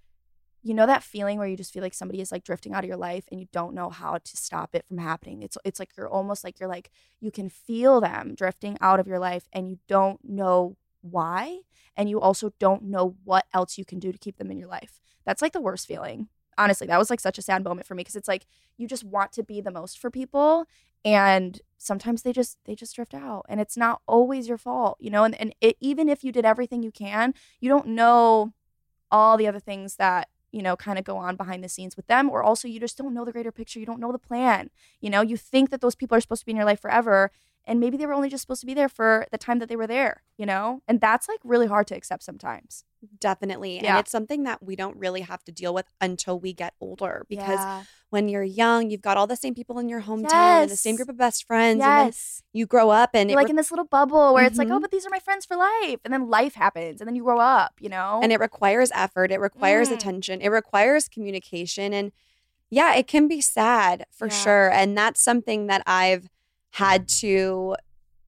you 0.65 0.73
know 0.73 0.87
that 0.87 1.03
feeling 1.03 1.37
where 1.37 1.47
you 1.47 1.55
just 1.55 1.71
feel 1.71 1.83
like 1.83 1.93
somebody 1.93 2.19
is 2.21 2.31
like 2.31 2.43
drifting 2.43 2.73
out 2.73 2.83
of 2.83 2.87
your 2.87 2.97
life 2.97 3.25
and 3.29 3.39
you 3.39 3.47
don't 3.51 3.75
know 3.75 3.91
how 3.91 4.17
to 4.17 4.35
stop 4.35 4.73
it 4.73 4.83
from 4.87 4.97
happening. 4.97 5.43
It's 5.43 5.59
it's 5.63 5.79
like 5.79 5.91
you're 5.95 6.09
almost 6.09 6.43
like 6.43 6.59
you're 6.59 6.67
like 6.67 6.89
you 7.21 7.29
can 7.29 7.49
feel 7.49 8.01
them 8.01 8.33
drifting 8.33 8.75
out 8.81 8.99
of 8.99 9.05
your 9.05 9.19
life 9.19 9.47
and 9.53 9.69
you 9.69 9.77
don't 9.87 10.19
know 10.27 10.75
why 11.01 11.59
and 11.95 12.09
you 12.09 12.19
also 12.19 12.51
don't 12.57 12.81
know 12.81 13.15
what 13.23 13.45
else 13.53 13.77
you 13.77 13.85
can 13.85 13.99
do 13.99 14.11
to 14.11 14.17
keep 14.17 14.37
them 14.37 14.49
in 14.49 14.57
your 14.57 14.67
life. 14.67 14.99
That's 15.23 15.43
like 15.43 15.53
the 15.53 15.61
worst 15.61 15.87
feeling. 15.87 16.29
Honestly, 16.57 16.87
that 16.87 16.97
was 16.97 17.11
like 17.11 17.19
such 17.19 17.37
a 17.37 17.43
sad 17.43 17.63
moment 17.63 17.85
for 17.85 17.93
me 17.93 18.01
because 18.01 18.15
it's 18.15 18.27
like 18.27 18.47
you 18.75 18.87
just 18.87 19.03
want 19.03 19.33
to 19.33 19.43
be 19.43 19.61
the 19.61 19.71
most 19.71 19.99
for 19.99 20.09
people 20.09 20.65
and 21.03 21.61
sometimes 21.77 22.23
they 22.23 22.33
just 22.33 22.57
they 22.65 22.73
just 22.73 22.95
drift 22.95 23.13
out 23.13 23.45
and 23.47 23.61
it's 23.61 23.77
not 23.77 24.01
always 24.07 24.47
your 24.47 24.57
fault, 24.57 24.97
you 24.99 25.11
know? 25.11 25.25
And 25.25 25.39
and 25.39 25.53
it, 25.61 25.77
even 25.79 26.09
if 26.09 26.23
you 26.23 26.31
did 26.31 26.43
everything 26.43 26.81
you 26.81 26.91
can, 26.91 27.35
you 27.59 27.69
don't 27.69 27.85
know 27.85 28.53
all 29.11 29.37
the 29.37 29.47
other 29.47 29.59
things 29.59 29.97
that 29.97 30.27
you 30.55 30.63
know 30.63 30.75
kind 30.75 30.97
of 30.97 31.05
go 31.05 31.17
on 31.17 31.35
behind 31.35 31.63
the 31.63 31.69
scenes 31.69 31.95
with 31.97 32.07
them 32.07 32.29
or 32.29 32.41
also 32.43 32.67
you 32.67 32.79
just 32.79 32.97
don't 32.97 33.13
know 33.13 33.25
the 33.25 33.31
greater 33.31 33.51
picture 33.51 33.79
you 33.79 33.85
don't 33.85 33.99
know 33.99 34.11
the 34.11 34.19
plan. 34.19 34.69
You 35.01 35.09
know 35.09 35.21
you 35.21 35.37
think 35.37 35.69
that 35.69 35.81
those 35.81 35.95
people 35.95 36.15
are 36.17 36.21
supposed 36.21 36.41
to 36.41 36.45
be 36.45 36.51
in 36.51 36.57
your 36.57 36.65
life 36.65 36.81
forever 36.81 37.31
and 37.67 37.79
maybe 37.79 37.97
they 37.97 38.05
were 38.05 38.13
only 38.13 38.29
just 38.29 38.41
supposed 38.41 38.61
to 38.61 38.67
be 38.67 38.73
there 38.73 38.89
for 38.89 39.25
the 39.31 39.37
time 39.37 39.59
that 39.59 39.69
they 39.69 39.75
were 39.75 39.87
there 39.87 40.23
you 40.37 40.45
know 40.45 40.81
and 40.87 41.01
that's 41.01 41.27
like 41.27 41.39
really 41.43 41.67
hard 41.67 41.87
to 41.87 41.95
accept 41.95 42.23
sometimes 42.23 42.83
Definitely. 43.19 43.75
Yeah. 43.83 43.89
And 43.91 43.99
it's 43.99 44.09
something 44.09 44.43
that 44.43 44.63
we 44.63 44.75
don't 44.75 44.97
really 44.97 45.21
have 45.21 45.43
to 45.43 45.51
deal 45.51 45.75
with 45.75 45.85
until 46.01 46.39
we 46.39 46.53
get 46.53 46.73
older 46.81 47.23
because 47.29 47.59
Yeah. 47.59 47.83
when 48.09 48.29
you're 48.29 48.41
young, 48.41 48.89
you've 48.89 49.03
got 49.03 49.15
all 49.15 49.27
the 49.27 49.35
same 49.35 49.53
people 49.53 49.77
in 49.77 49.89
your 49.89 50.01
hometown 50.01 50.61
and 50.63 50.71
the 50.71 50.75
same 50.75 50.95
group 50.95 51.09
of 51.09 51.17
best 51.17 51.45
friends. 51.45 51.79
Yes 51.79 52.41
you 52.51 52.65
grow 52.65 52.89
up 52.89 53.11
and 53.13 53.29
you're 53.29 53.39
it 53.39 53.43
like 53.43 53.49
in 53.51 53.57
this 53.57 53.69
little 53.69 53.85
bubble 53.85 54.33
where 54.33 54.43
it's 54.45 54.57
like 54.57 54.69
oh 54.69 54.77
Mhm. 54.79 54.81
but 54.81 54.89
these 54.91 55.05
are 55.05 55.11
my 55.11 55.19
friends 55.19 55.45
for 55.45 55.55
life 55.55 55.99
and 56.03 56.11
then 56.11 56.29
life 56.29 56.55
happens 56.55 56.99
and 56.99 57.07
then 57.07 57.15
you 57.15 57.23
grow 57.23 57.39
up 57.39 57.73
you 57.79 57.89
know 57.89 58.19
and 58.23 58.31
it 58.31 58.39
requires 58.39 58.89
effort 58.95 59.31
it 59.31 59.39
requires 59.39 59.89
Mm. 59.89 59.93
attention 59.93 60.41
it 60.41 60.49
requires 60.49 61.07
communication 61.07 61.93
and 61.93 62.11
yeah 62.71 62.95
it 62.95 63.05
can 63.07 63.27
be 63.27 63.39
sad 63.41 64.05
for 64.11 64.27
Yeah. 64.27 64.33
sure 64.43 64.71
and 64.71 64.97
that's 64.97 65.21
something 65.21 65.67
that 65.67 65.83
i've 65.85 66.29
had 66.75 67.07
to 67.07 67.73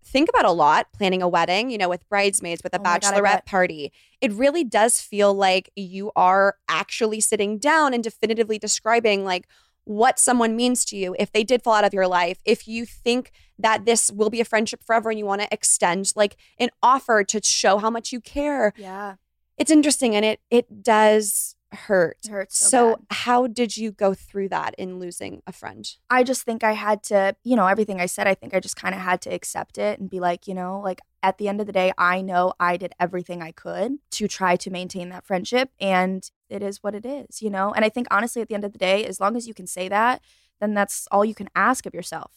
think 0.06 0.30
about 0.30 0.46
a 0.46 0.52
lot 0.52 0.88
planning 0.94 1.22
a 1.22 1.28
wedding, 1.28 1.70
you 1.70 1.78
know, 1.78 1.90
with 1.90 2.08
bridesmaids, 2.08 2.62
with 2.64 2.74
a 2.74 2.80
Oh 2.80 2.84
my 2.84 2.98
God, 2.98 3.14
bachelorette 3.14 3.46
party. 3.46 3.92
It 4.22 4.32
really 4.32 4.64
does 4.64 5.02
feel 5.02 5.34
like 5.34 5.70
you 5.76 6.12
are 6.16 6.56
actually 6.70 7.20
sitting 7.20 7.58
down 7.58 7.94
and 7.94 8.02
definitively 8.02 8.58
describing 8.58 9.26
like 9.26 9.48
what 9.84 10.18
someone 10.18 10.56
means 10.56 10.86
to 10.86 10.96
you 10.96 11.14
if 11.20 11.34
they 11.34 11.44
did 11.44 11.62
fall 11.62 11.74
out 11.74 11.84
of 11.84 11.94
your 11.94 12.08
life. 12.08 12.40
If 12.46 12.70
you 12.70 12.86
think 12.86 13.32
that 13.60 13.84
this 13.84 14.10
will 14.10 14.30
be 14.30 14.40
a 14.40 14.46
friendship 14.46 14.82
forever 14.82 15.10
and 15.10 15.20
you 15.20 15.26
want 15.26 15.42
to 15.42 15.48
extend 15.52 16.14
like 16.16 16.38
an 16.58 16.70
offer 16.82 17.26
to 17.26 17.42
show 17.44 17.80
how 17.80 17.90
much 17.90 18.14
you 18.14 18.22
care. 18.22 18.72
Yeah. 18.78 19.16
It's 19.58 19.72
interesting 19.72 20.16
and 20.16 20.24
it 20.24 20.40
it 20.50 20.84
does 20.84 21.57
hurt. 21.78 22.18
It 22.26 22.32
hurts 22.32 22.58
so 22.58 22.68
So, 22.68 23.00
how 23.10 23.48
did 23.48 23.78
you 23.78 23.92
go 23.92 24.14
through 24.14 24.50
that 24.50 24.76
in 24.78 25.00
losing 25.00 25.42
a 25.48 25.52
friend? 25.52 25.90
I 26.10 26.24
just 26.24 26.44
think 26.44 26.64
I 26.64 26.74
had 26.74 27.04
to, 27.04 27.36
you 27.44 27.56
know, 27.56 27.68
everything 27.68 28.02
I 28.02 28.06
said, 28.06 28.28
I 28.28 28.36
think 28.36 28.54
I 28.54 28.60
just 28.60 28.76
kind 28.76 28.94
of 28.94 29.02
had 29.02 29.22
to 29.22 29.30
accept 29.30 29.78
it 29.78 30.00
and 30.00 30.10
be 30.10 30.20
like, 30.20 30.48
you 30.48 30.54
know, 30.54 30.82
like 30.84 31.00
at 31.24 31.38
the 31.38 31.48
end 31.48 31.62
of 31.62 31.68
the 31.68 31.74
day, 31.74 31.92
I 31.98 32.22
know 32.22 32.54
I 32.60 32.78
did 32.78 32.94
everything 33.00 33.42
I 33.42 33.52
could 33.52 33.98
to 34.12 34.28
try 34.28 34.56
to 34.58 34.70
maintain 34.70 35.10
that 35.10 35.26
friendship. 35.26 35.72
And 35.80 36.30
it 36.50 36.62
is 36.62 36.84
what 36.84 36.96
it 36.96 37.06
is, 37.06 37.42
you 37.42 37.50
know? 37.50 37.74
And 37.74 37.84
I 37.84 37.90
think 37.90 38.08
honestly, 38.12 38.42
at 38.42 38.48
the 38.48 38.56
end 38.56 38.66
of 38.66 38.74
the 38.74 38.80
day, 38.80 39.06
as 39.06 39.20
long 39.20 39.36
as 39.36 39.48
you 39.48 39.54
can 39.54 39.68
say 39.68 39.90
that, 39.90 40.22
then 40.60 40.74
that's 40.74 41.08
all 41.12 41.26
you 41.26 41.36
can 41.36 41.50
ask 41.56 41.86
of 41.86 41.94
yourself. 41.94 42.32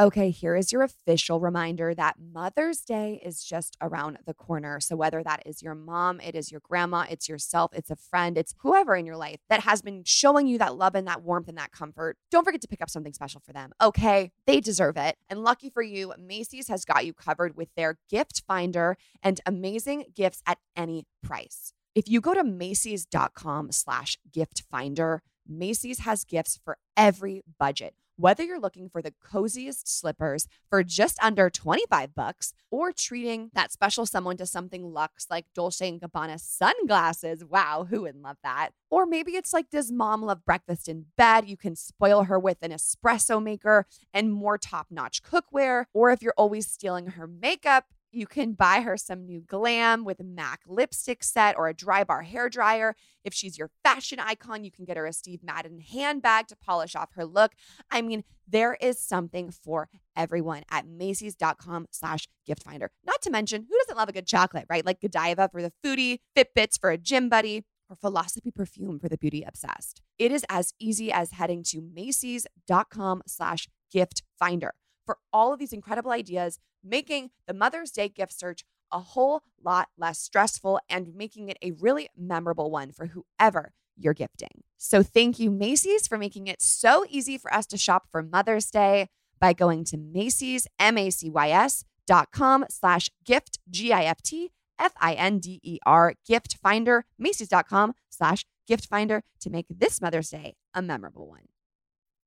Okay, 0.00 0.30
here 0.30 0.56
is 0.56 0.72
your 0.72 0.80
official 0.80 1.38
reminder 1.38 1.94
that 1.94 2.16
Mother's 2.18 2.80
Day 2.80 3.20
is 3.22 3.44
just 3.44 3.76
around 3.82 4.16
the 4.24 4.32
corner. 4.32 4.80
So, 4.80 4.96
whether 4.96 5.22
that 5.22 5.42
is 5.44 5.62
your 5.62 5.74
mom, 5.74 6.18
it 6.20 6.34
is 6.34 6.50
your 6.50 6.62
grandma, 6.64 7.04
it's 7.10 7.28
yourself, 7.28 7.72
it's 7.74 7.90
a 7.90 7.96
friend, 7.96 8.38
it's 8.38 8.54
whoever 8.60 8.96
in 8.96 9.04
your 9.04 9.18
life 9.18 9.40
that 9.50 9.60
has 9.60 9.82
been 9.82 10.02
showing 10.04 10.46
you 10.46 10.56
that 10.58 10.76
love 10.76 10.94
and 10.94 11.06
that 11.08 11.22
warmth 11.22 11.46
and 11.46 11.58
that 11.58 11.72
comfort, 11.72 12.16
don't 12.30 12.42
forget 12.42 12.62
to 12.62 12.68
pick 12.68 12.80
up 12.80 12.88
something 12.88 13.12
special 13.12 13.42
for 13.44 13.52
them. 13.52 13.72
Okay, 13.82 14.32
they 14.46 14.60
deserve 14.60 14.96
it. 14.96 15.18
And 15.28 15.44
lucky 15.44 15.68
for 15.68 15.82
you, 15.82 16.14
Macy's 16.18 16.68
has 16.68 16.86
got 16.86 17.04
you 17.04 17.12
covered 17.12 17.54
with 17.54 17.68
their 17.76 17.98
gift 18.08 18.44
finder 18.48 18.96
and 19.22 19.42
amazing 19.44 20.06
gifts 20.16 20.42
at 20.46 20.56
any 20.74 21.04
price. 21.22 21.74
If 21.94 22.08
you 22.08 22.22
go 22.22 22.32
to 22.32 22.42
Macy's.com 22.42 23.72
slash 23.72 24.16
gift 24.32 24.64
finder, 24.70 25.22
Macy's 25.46 26.00
has 26.00 26.24
gifts 26.24 26.58
for 26.64 26.78
every 26.96 27.42
budget. 27.58 27.94
Whether 28.16 28.44
you're 28.44 28.60
looking 28.60 28.88
for 28.88 29.00
the 29.00 29.14
coziest 29.24 29.88
slippers 29.88 30.46
for 30.68 30.84
just 30.84 31.18
under 31.22 31.48
25 31.48 32.14
bucks 32.14 32.52
or 32.70 32.92
treating 32.92 33.50
that 33.54 33.72
special 33.72 34.04
someone 34.04 34.36
to 34.36 34.46
something 34.46 34.92
luxe 34.92 35.26
like 35.30 35.46
Dolce 35.54 35.98
& 35.98 36.00
Gabbana 36.00 36.38
sunglasses. 36.38 37.42
Wow, 37.44 37.86
who 37.88 38.02
wouldn't 38.02 38.22
love 38.22 38.36
that? 38.42 38.70
Or 38.90 39.06
maybe 39.06 39.32
it's 39.32 39.54
like 39.54 39.70
does 39.70 39.90
mom 39.90 40.22
love 40.22 40.44
breakfast 40.44 40.88
in 40.88 41.06
bed? 41.16 41.48
You 41.48 41.56
can 41.56 41.74
spoil 41.74 42.24
her 42.24 42.38
with 42.38 42.58
an 42.62 42.70
espresso 42.70 43.42
maker 43.42 43.86
and 44.12 44.32
more 44.32 44.58
top-notch 44.58 45.22
cookware. 45.22 45.86
Or 45.94 46.10
if 46.10 46.20
you're 46.20 46.34
always 46.36 46.66
stealing 46.66 47.08
her 47.08 47.26
makeup, 47.26 47.86
you 48.12 48.26
can 48.26 48.52
buy 48.52 48.82
her 48.82 48.96
some 48.96 49.24
new 49.24 49.40
glam 49.40 50.04
with 50.04 50.20
a 50.20 50.24
MAC 50.24 50.60
lipstick 50.66 51.24
set 51.24 51.56
or 51.56 51.68
a 51.68 51.74
dry 51.74 52.04
bar 52.04 52.22
hair 52.22 52.48
dryer. 52.48 52.94
If 53.24 53.32
she's 53.32 53.58
your 53.58 53.70
fashion 53.82 54.20
icon, 54.20 54.64
you 54.64 54.70
can 54.70 54.84
get 54.84 54.96
her 54.96 55.06
a 55.06 55.12
Steve 55.12 55.42
Madden 55.42 55.80
handbag 55.80 56.48
to 56.48 56.56
polish 56.56 56.94
off 56.94 57.14
her 57.14 57.24
look. 57.24 57.52
I 57.90 58.02
mean, 58.02 58.24
there 58.46 58.74
is 58.80 58.98
something 58.98 59.50
for 59.50 59.88
everyone 60.16 60.62
at 60.70 60.86
Macy's.com 60.86 61.86
slash 61.90 62.28
gift 62.46 62.62
finder. 62.62 62.90
Not 63.04 63.22
to 63.22 63.30
mention, 63.30 63.66
who 63.68 63.78
doesn't 63.78 63.96
love 63.96 64.08
a 64.08 64.12
good 64.12 64.26
chocolate, 64.26 64.66
right? 64.68 64.84
Like 64.84 65.00
Godiva 65.00 65.48
for 65.50 65.62
the 65.62 65.72
foodie, 65.84 66.18
Fitbits 66.36 66.78
for 66.78 66.90
a 66.90 66.98
gym 66.98 67.28
buddy, 67.28 67.64
or 67.88 67.96
Philosophy 67.96 68.50
Perfume 68.50 68.98
for 68.98 69.08
the 69.08 69.18
beauty 69.18 69.42
obsessed. 69.42 70.02
It 70.18 70.32
is 70.32 70.44
as 70.48 70.74
easy 70.78 71.12
as 71.12 71.32
heading 71.32 71.62
to 71.64 71.80
Macy's.com 71.80 73.22
slash 73.26 73.68
gift 73.90 74.22
finder 74.38 74.74
for 75.04 75.18
all 75.32 75.52
of 75.52 75.58
these 75.58 75.72
incredible 75.72 76.10
ideas, 76.10 76.58
making 76.84 77.30
the 77.46 77.54
Mother's 77.54 77.90
Day 77.90 78.08
gift 78.08 78.32
search 78.38 78.64
a 78.92 79.00
whole 79.00 79.42
lot 79.62 79.88
less 79.96 80.18
stressful 80.18 80.80
and 80.88 81.14
making 81.14 81.48
it 81.48 81.56
a 81.62 81.72
really 81.72 82.08
memorable 82.16 82.70
one 82.70 82.92
for 82.92 83.06
whoever 83.06 83.72
you're 83.96 84.14
gifting. 84.14 84.62
So 84.76 85.02
thank 85.02 85.38
you, 85.38 85.50
Macy's, 85.50 86.06
for 86.06 86.18
making 86.18 86.46
it 86.46 86.60
so 86.60 87.04
easy 87.08 87.38
for 87.38 87.52
us 87.52 87.66
to 87.66 87.78
shop 87.78 88.06
for 88.10 88.22
Mother's 88.22 88.70
Day 88.70 89.08
by 89.40 89.52
going 89.52 89.84
to 89.84 89.96
Macy's, 89.96 90.66
M-A-C-Y-S 90.78 91.84
dot 92.06 92.32
com 92.32 92.64
slash 92.68 93.10
gift, 93.24 93.58
G-I-F-T, 93.70 94.50
F-I-N-D-E-R, 94.78 96.14
gift 96.26 96.56
finder, 96.62 97.04
Macy's.com 97.18 97.94
slash 98.10 98.44
gift 98.66 98.86
finder 98.86 99.22
to 99.40 99.50
make 99.50 99.66
this 99.70 100.00
Mother's 100.00 100.30
Day 100.30 100.54
a 100.74 100.82
memorable 100.82 101.28
one. 101.28 101.48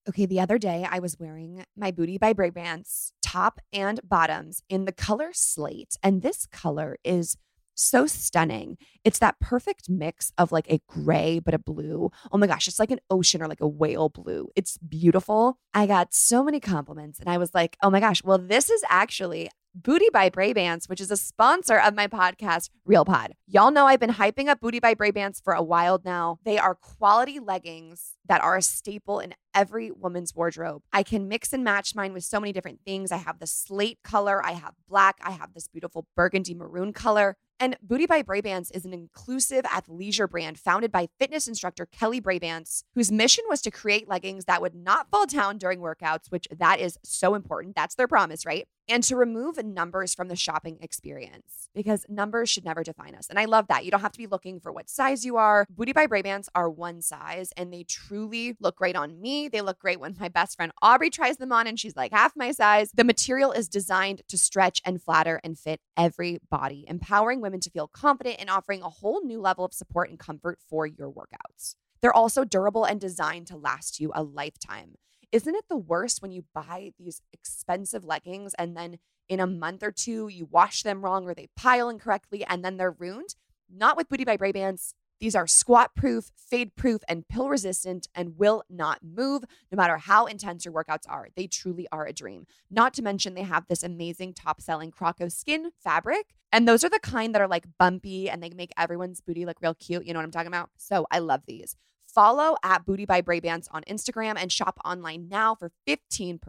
Okay, 0.08 0.26
the 0.26 0.40
other 0.40 0.58
day 0.58 0.88
I 0.90 1.00
was 1.00 1.20
wearing 1.20 1.66
my 1.76 1.92
Booty 1.92 2.18
by 2.18 2.34
Brabants 2.34 3.12
top 3.26 3.60
and 3.74 4.00
bottoms 4.08 4.62
in 4.70 4.86
the 4.86 4.92
color 4.92 5.30
slate. 5.34 5.98
And 6.04 6.22
this 6.22 6.46
color 6.46 6.98
is 7.04 7.38
so 7.74 8.06
stunning. 8.06 8.78
It's 9.04 9.18
that 9.18 9.40
perfect 9.40 9.90
mix 9.90 10.32
of 10.38 10.52
like 10.52 10.70
a 10.70 10.80
gray 10.88 11.40
but 11.40 11.56
a 11.56 11.60
blue. 11.60 12.12
Oh 12.32 12.38
my 12.38 12.46
gosh, 12.46 12.68
it's 12.68 12.80
like 12.80 12.92
an 12.92 13.02
ocean 13.10 13.42
or 13.42 13.48
like 13.48 13.62
a 13.62 13.68
whale 13.68 14.10
blue. 14.10 14.50
It's 14.56 14.78
beautiful. 14.78 15.58
I 15.74 15.88
got 15.88 16.14
so 16.14 16.44
many 16.44 16.60
compliments 16.60 17.20
and 17.20 17.28
I 17.28 17.40
was 17.40 17.54
like, 17.56 17.78
oh 17.82 17.90
my 17.90 18.00
gosh, 18.00 18.24
well, 18.24 18.38
this 18.38 18.70
is 18.70 18.84
actually 18.90 19.50
Booty 19.74 20.08
by 20.14 20.30
Brabants, 20.30 20.88
which 20.88 21.02
is 21.02 21.12
a 21.12 21.18
sponsor 21.18 21.78
of 21.78 21.96
my 21.96 22.08
podcast, 22.08 22.70
Real 22.86 23.04
Pod. 23.04 23.34
Y'all 23.46 23.72
know 23.72 23.88
I've 23.88 24.00
been 24.00 24.12
hyping 24.12 24.48
up 24.48 24.62
Booty 24.62 24.80
by 24.80 24.96
Brabants 24.96 25.44
for 25.44 25.52
a 25.52 25.62
while 25.62 26.00
now. 26.06 26.40
They 26.46 26.58
are 26.58 26.76
quality 26.76 27.42
leggings 27.42 28.14
that 28.26 28.42
are 28.42 28.56
a 28.56 28.62
staple 28.62 29.20
in 29.20 29.34
every 29.56 29.90
woman's 29.90 30.36
wardrobe. 30.36 30.84
I 30.94 31.02
can 31.02 31.28
mix 31.28 31.54
and 31.54 31.64
match 31.64 31.96
mine 31.96 32.14
with 32.14 32.26
so 32.26 32.40
many 32.40 32.54
different 32.54 32.82
things. 32.86 33.12
I 33.12 33.18
have 33.18 33.40
the 33.40 33.48
slate 33.48 34.00
color, 34.04 34.46
I 34.46 34.52
have 34.52 34.76
black, 34.88 35.18
I 35.24 35.32
have 35.32 35.54
this 35.54 35.68
beautiful 35.68 36.06
burgundy 36.16 36.54
maroon 36.54 36.94
color. 36.94 37.38
And 37.58 37.78
Booty 37.82 38.06
by 38.06 38.22
Brabants 38.22 38.70
is 38.76 38.84
an 38.84 38.94
inclusive 38.94 39.64
athleisure 39.64 40.30
brand 40.30 40.60
founded 40.60 40.92
by 40.92 41.08
fitness 41.18 41.48
instructor 41.48 41.86
Kelly 41.86 42.20
Brabants, 42.20 42.84
whose 42.96 43.12
mission 43.12 43.46
was 43.48 43.62
to 43.62 43.72
create 43.72 44.10
leggings 44.10 44.44
that 44.46 44.62
would 44.62 44.76
not 44.76 45.10
fall 45.10 45.26
down 45.26 45.58
during 45.58 45.80
workouts, 45.80 46.30
which 46.30 46.48
that 46.52 46.82
is 46.82 46.98
so 47.04 47.34
important. 47.34 47.76
That's 47.76 47.96
their 47.96 48.10
promise, 48.10 48.46
right? 48.46 48.68
And 48.90 49.02
to 49.04 49.16
remove 49.16 49.64
numbers 49.64 50.14
from 50.14 50.28
the 50.28 50.36
shopping 50.36 50.78
experience 50.82 51.70
because 51.74 52.06
numbers 52.10 52.50
should 52.50 52.66
never 52.66 52.84
define 52.84 53.16
us. 53.16 53.30
And 53.30 53.40
I 53.40 53.46
love 53.46 53.68
that. 53.70 53.86
You 53.86 53.90
don't 53.90 54.02
have 54.02 54.12
to 54.12 54.18
be 54.18 54.28
looking 54.28 54.60
for 54.60 54.72
what 54.72 54.90
size 54.90 55.26
you 55.26 55.38
are. 55.38 55.66
Booty 55.70 55.94
by 55.94 56.08
Brabants 56.08 56.50
are 56.54 56.70
one 56.70 57.02
size 57.02 57.52
and 57.56 57.74
they 57.74 57.84
truly 57.84 58.58
look 58.60 58.76
great 58.76 58.96
on 58.96 59.20
me. 59.20 59.45
They 59.48 59.62
look 59.62 59.80
great 59.80 60.00
when 60.00 60.16
my 60.20 60.30
best 60.30 60.56
friend 60.56 60.72
Aubrey 60.82 61.10
tries 61.10 61.38
them 61.38 61.52
on 61.52 61.68
and 61.68 61.80
she's 61.80 61.96
like 61.96 62.12
half 62.12 62.34
my 62.36 62.52
size. 62.52 62.92
The 62.94 63.04
material 63.04 63.52
is 63.52 63.68
designed 63.68 64.22
to 64.28 64.38
stretch 64.38 64.82
and 64.86 65.02
flatter 65.02 65.40
and 65.44 65.58
fit 65.58 65.82
every 65.98 66.40
body, 66.50 66.86
empowering 66.88 67.42
women 67.42 67.60
to 67.62 67.70
feel 67.70 67.88
confident 67.88 68.38
and 68.40 68.50
offering 68.50 68.82
a 68.82 68.90
whole 68.90 69.24
new 69.24 69.40
level 69.40 69.66
of 69.66 69.74
support 69.74 70.10
and 70.10 70.20
comfort 70.20 70.60
for 70.70 70.86
your 70.86 71.12
workouts. 71.12 71.76
They're 72.02 72.14
also 72.14 72.44
durable 72.44 72.86
and 72.86 73.00
designed 73.00 73.48
to 73.48 73.58
last 73.58 74.00
you 74.00 74.12
a 74.14 74.24
lifetime. 74.24 74.96
Isn't 75.32 75.56
it 75.56 75.66
the 75.70 75.78
worst 75.78 76.22
when 76.22 76.32
you 76.32 76.46
buy 76.54 76.92
these 76.98 77.22
expensive 77.34 78.06
leggings 78.06 78.54
and 78.56 78.76
then 78.78 79.00
in 79.28 79.40
a 79.40 79.48
month 79.48 79.84
or 79.84 79.92
two 79.92 80.28
you 80.28 80.46
wash 80.46 80.84
them 80.84 81.04
wrong 81.04 81.26
or 81.26 81.34
they 81.34 81.48
pile 81.56 81.90
incorrectly 81.90 82.46
and 82.46 82.64
then 82.64 82.78
they're 82.78 82.92
ruined? 82.92 83.36
Not 83.70 83.98
with 83.98 84.08
Booty 84.08 84.24
by 84.24 84.38
Brabants. 84.38 84.94
These 85.20 85.36
are 85.36 85.48
squat 85.48 85.96
proof, 85.96 86.32
fade 86.36 86.76
proof, 86.76 87.02
and 87.08 87.28
pill 87.28 87.50
resistant 87.50 88.08
and 88.14 88.38
will 88.38 88.64
not 88.70 89.00
move 89.04 89.44
no 89.72 89.76
matter 89.76 89.98
how 89.98 90.26
intense 90.26 90.66
your 90.66 90.74
workouts 90.74 91.08
are. 91.08 91.30
They 91.36 91.48
truly 91.48 91.88
are 91.92 92.06
a 92.06 92.14
dream. 92.14 92.46
Not 92.70 92.94
to 92.96 93.02
mention, 93.02 93.34
they 93.34 93.44
have 93.44 93.68
this 93.68 93.84
amazing 93.84 94.34
top 94.34 94.62
selling 94.62 94.92
Croco 94.92 95.32
skin 95.32 95.72
fabric. 95.84 96.36
And 96.52 96.68
those 96.68 96.84
are 96.84 96.90
the 96.90 97.00
kind 97.00 97.34
that 97.34 97.42
are 97.42 97.48
like 97.48 97.66
bumpy 97.80 98.30
and 98.30 98.42
they 98.42 98.50
make 98.50 98.72
everyone's 98.78 99.22
booty 99.22 99.46
look 99.46 99.62
real 99.62 99.74
cute. 99.74 100.06
You 100.06 100.14
know 100.14 100.20
what 100.20 100.26
I'm 100.26 100.32
talking 100.32 100.48
about? 100.48 100.70
So 100.78 101.08
I 101.12 101.20
love 101.20 101.42
these. 101.48 101.76
Follow 102.06 102.56
at 102.64 102.86
Booty 102.86 103.06
by 103.06 103.22
Brabants 103.22 103.68
on 103.72 103.84
Instagram 103.84 104.36
and 104.38 104.50
shop 104.52 104.80
online 104.86 105.28
now 105.28 105.54
for 105.54 105.72
15% 105.86 106.40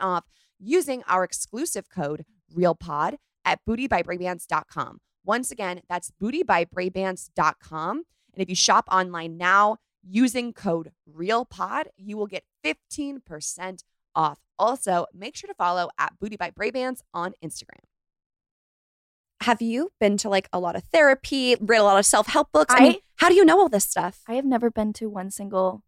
off 0.00 0.24
using 0.60 1.02
our 1.08 1.24
exclusive 1.24 1.90
code 1.90 2.24
REALPOD 2.54 3.16
at 3.44 3.60
bootybybrabants.com. 3.68 5.00
Once 5.24 5.50
again, 5.50 5.80
that's 5.88 6.12
bootybybrabants.com. 6.22 8.04
And 8.36 8.42
if 8.42 8.48
you 8.48 8.54
shop 8.54 8.84
online 8.92 9.36
now 9.38 9.78
using 10.08 10.52
code 10.52 10.92
REALPOD, 11.10 11.86
you 11.96 12.16
will 12.16 12.26
get 12.26 12.44
15% 12.64 13.82
off. 14.14 14.38
Also, 14.58 15.06
make 15.14 15.34
sure 15.34 15.48
to 15.48 15.54
follow 15.54 15.88
at 15.98 16.18
Booty 16.20 16.36
by 16.36 16.50
Brabants 16.50 17.00
on 17.12 17.32
Instagram. 17.44 17.80
Have 19.42 19.60
you 19.60 19.90
been 20.00 20.16
to 20.18 20.28
like 20.28 20.48
a 20.52 20.58
lot 20.58 20.76
of 20.76 20.84
therapy, 20.84 21.56
read 21.60 21.78
a 21.78 21.82
lot 21.84 21.98
of 21.98 22.06
self 22.06 22.26
help 22.26 22.52
books? 22.52 22.74
I, 22.74 22.78
I- 22.78 22.82
mean, 22.88 22.96
how 23.16 23.28
do 23.28 23.34
you 23.34 23.44
know 23.44 23.58
all 23.58 23.68
this 23.68 23.84
stuff? 23.84 24.20
I 24.28 24.34
have 24.34 24.44
never 24.44 24.70
been 24.70 24.92
to 24.94 25.08
one 25.08 25.30
single 25.30 25.82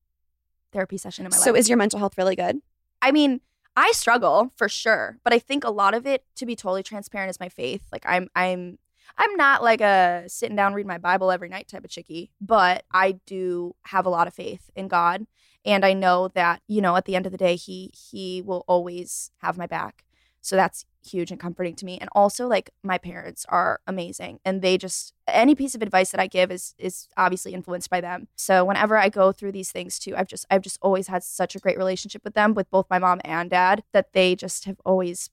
therapy 0.72 0.96
session 0.96 1.24
in 1.26 1.30
my 1.30 1.36
So, 1.36 1.50
life. 1.50 1.56
So, 1.56 1.60
is 1.60 1.68
your 1.68 1.78
mental 1.78 1.98
health 1.98 2.16
really 2.18 2.36
good? 2.36 2.60
I 3.00 3.10
mean, 3.12 3.40
I 3.76 3.92
struggle 3.92 4.52
for 4.56 4.68
sure, 4.68 5.18
but 5.24 5.32
I 5.32 5.38
think 5.38 5.64
a 5.64 5.70
lot 5.70 5.94
of 5.94 6.06
it, 6.06 6.24
to 6.36 6.46
be 6.46 6.56
totally 6.56 6.82
transparent, 6.82 7.30
is 7.30 7.38
my 7.40 7.48
faith. 7.48 7.82
Like 7.92 8.02
I'm, 8.06 8.28
I'm, 8.34 8.78
I'm 9.16 9.34
not 9.36 9.62
like 9.62 9.80
a 9.80 10.24
sitting 10.26 10.56
down 10.56 10.74
read 10.74 10.86
my 10.86 10.98
Bible 10.98 11.30
every 11.30 11.48
night 11.48 11.68
type 11.68 11.84
of 11.84 11.90
chickie, 11.90 12.30
but 12.40 12.84
I 12.92 13.12
do 13.26 13.74
have 13.86 14.06
a 14.06 14.10
lot 14.10 14.26
of 14.26 14.34
faith 14.34 14.70
in 14.76 14.88
God, 14.88 15.26
and 15.64 15.84
I 15.84 15.92
know 15.92 16.28
that 16.34 16.62
you 16.68 16.80
know 16.80 16.96
at 16.96 17.04
the 17.04 17.16
end 17.16 17.26
of 17.26 17.32
the 17.32 17.38
day, 17.38 17.56
He 17.56 17.90
He 17.94 18.42
will 18.42 18.64
always 18.68 19.30
have 19.38 19.58
my 19.58 19.66
back. 19.66 20.04
So 20.40 20.56
that's 20.56 20.84
huge 21.04 21.30
and 21.30 21.40
comforting 21.40 21.74
to 21.76 21.84
me. 21.84 21.98
And 21.98 22.08
also 22.12 22.46
like 22.46 22.70
my 22.82 22.98
parents 22.98 23.44
are 23.48 23.80
amazing 23.86 24.40
and 24.44 24.62
they 24.62 24.78
just 24.78 25.12
any 25.26 25.54
piece 25.54 25.74
of 25.74 25.82
advice 25.82 26.10
that 26.10 26.20
I 26.20 26.26
give 26.26 26.50
is 26.50 26.74
is 26.78 27.08
obviously 27.16 27.54
influenced 27.54 27.90
by 27.90 28.00
them. 28.00 28.28
So 28.36 28.64
whenever 28.64 28.96
I 28.96 29.08
go 29.08 29.32
through 29.32 29.52
these 29.52 29.72
things 29.72 29.98
too, 29.98 30.16
I've 30.16 30.26
just 30.28 30.46
I've 30.50 30.62
just 30.62 30.78
always 30.82 31.08
had 31.08 31.22
such 31.22 31.54
a 31.54 31.58
great 31.58 31.78
relationship 31.78 32.22
with 32.24 32.34
them 32.34 32.54
with 32.54 32.70
both 32.70 32.86
my 32.90 32.98
mom 32.98 33.20
and 33.24 33.50
dad 33.50 33.82
that 33.92 34.12
they 34.12 34.34
just 34.34 34.64
have 34.64 34.80
always 34.84 35.30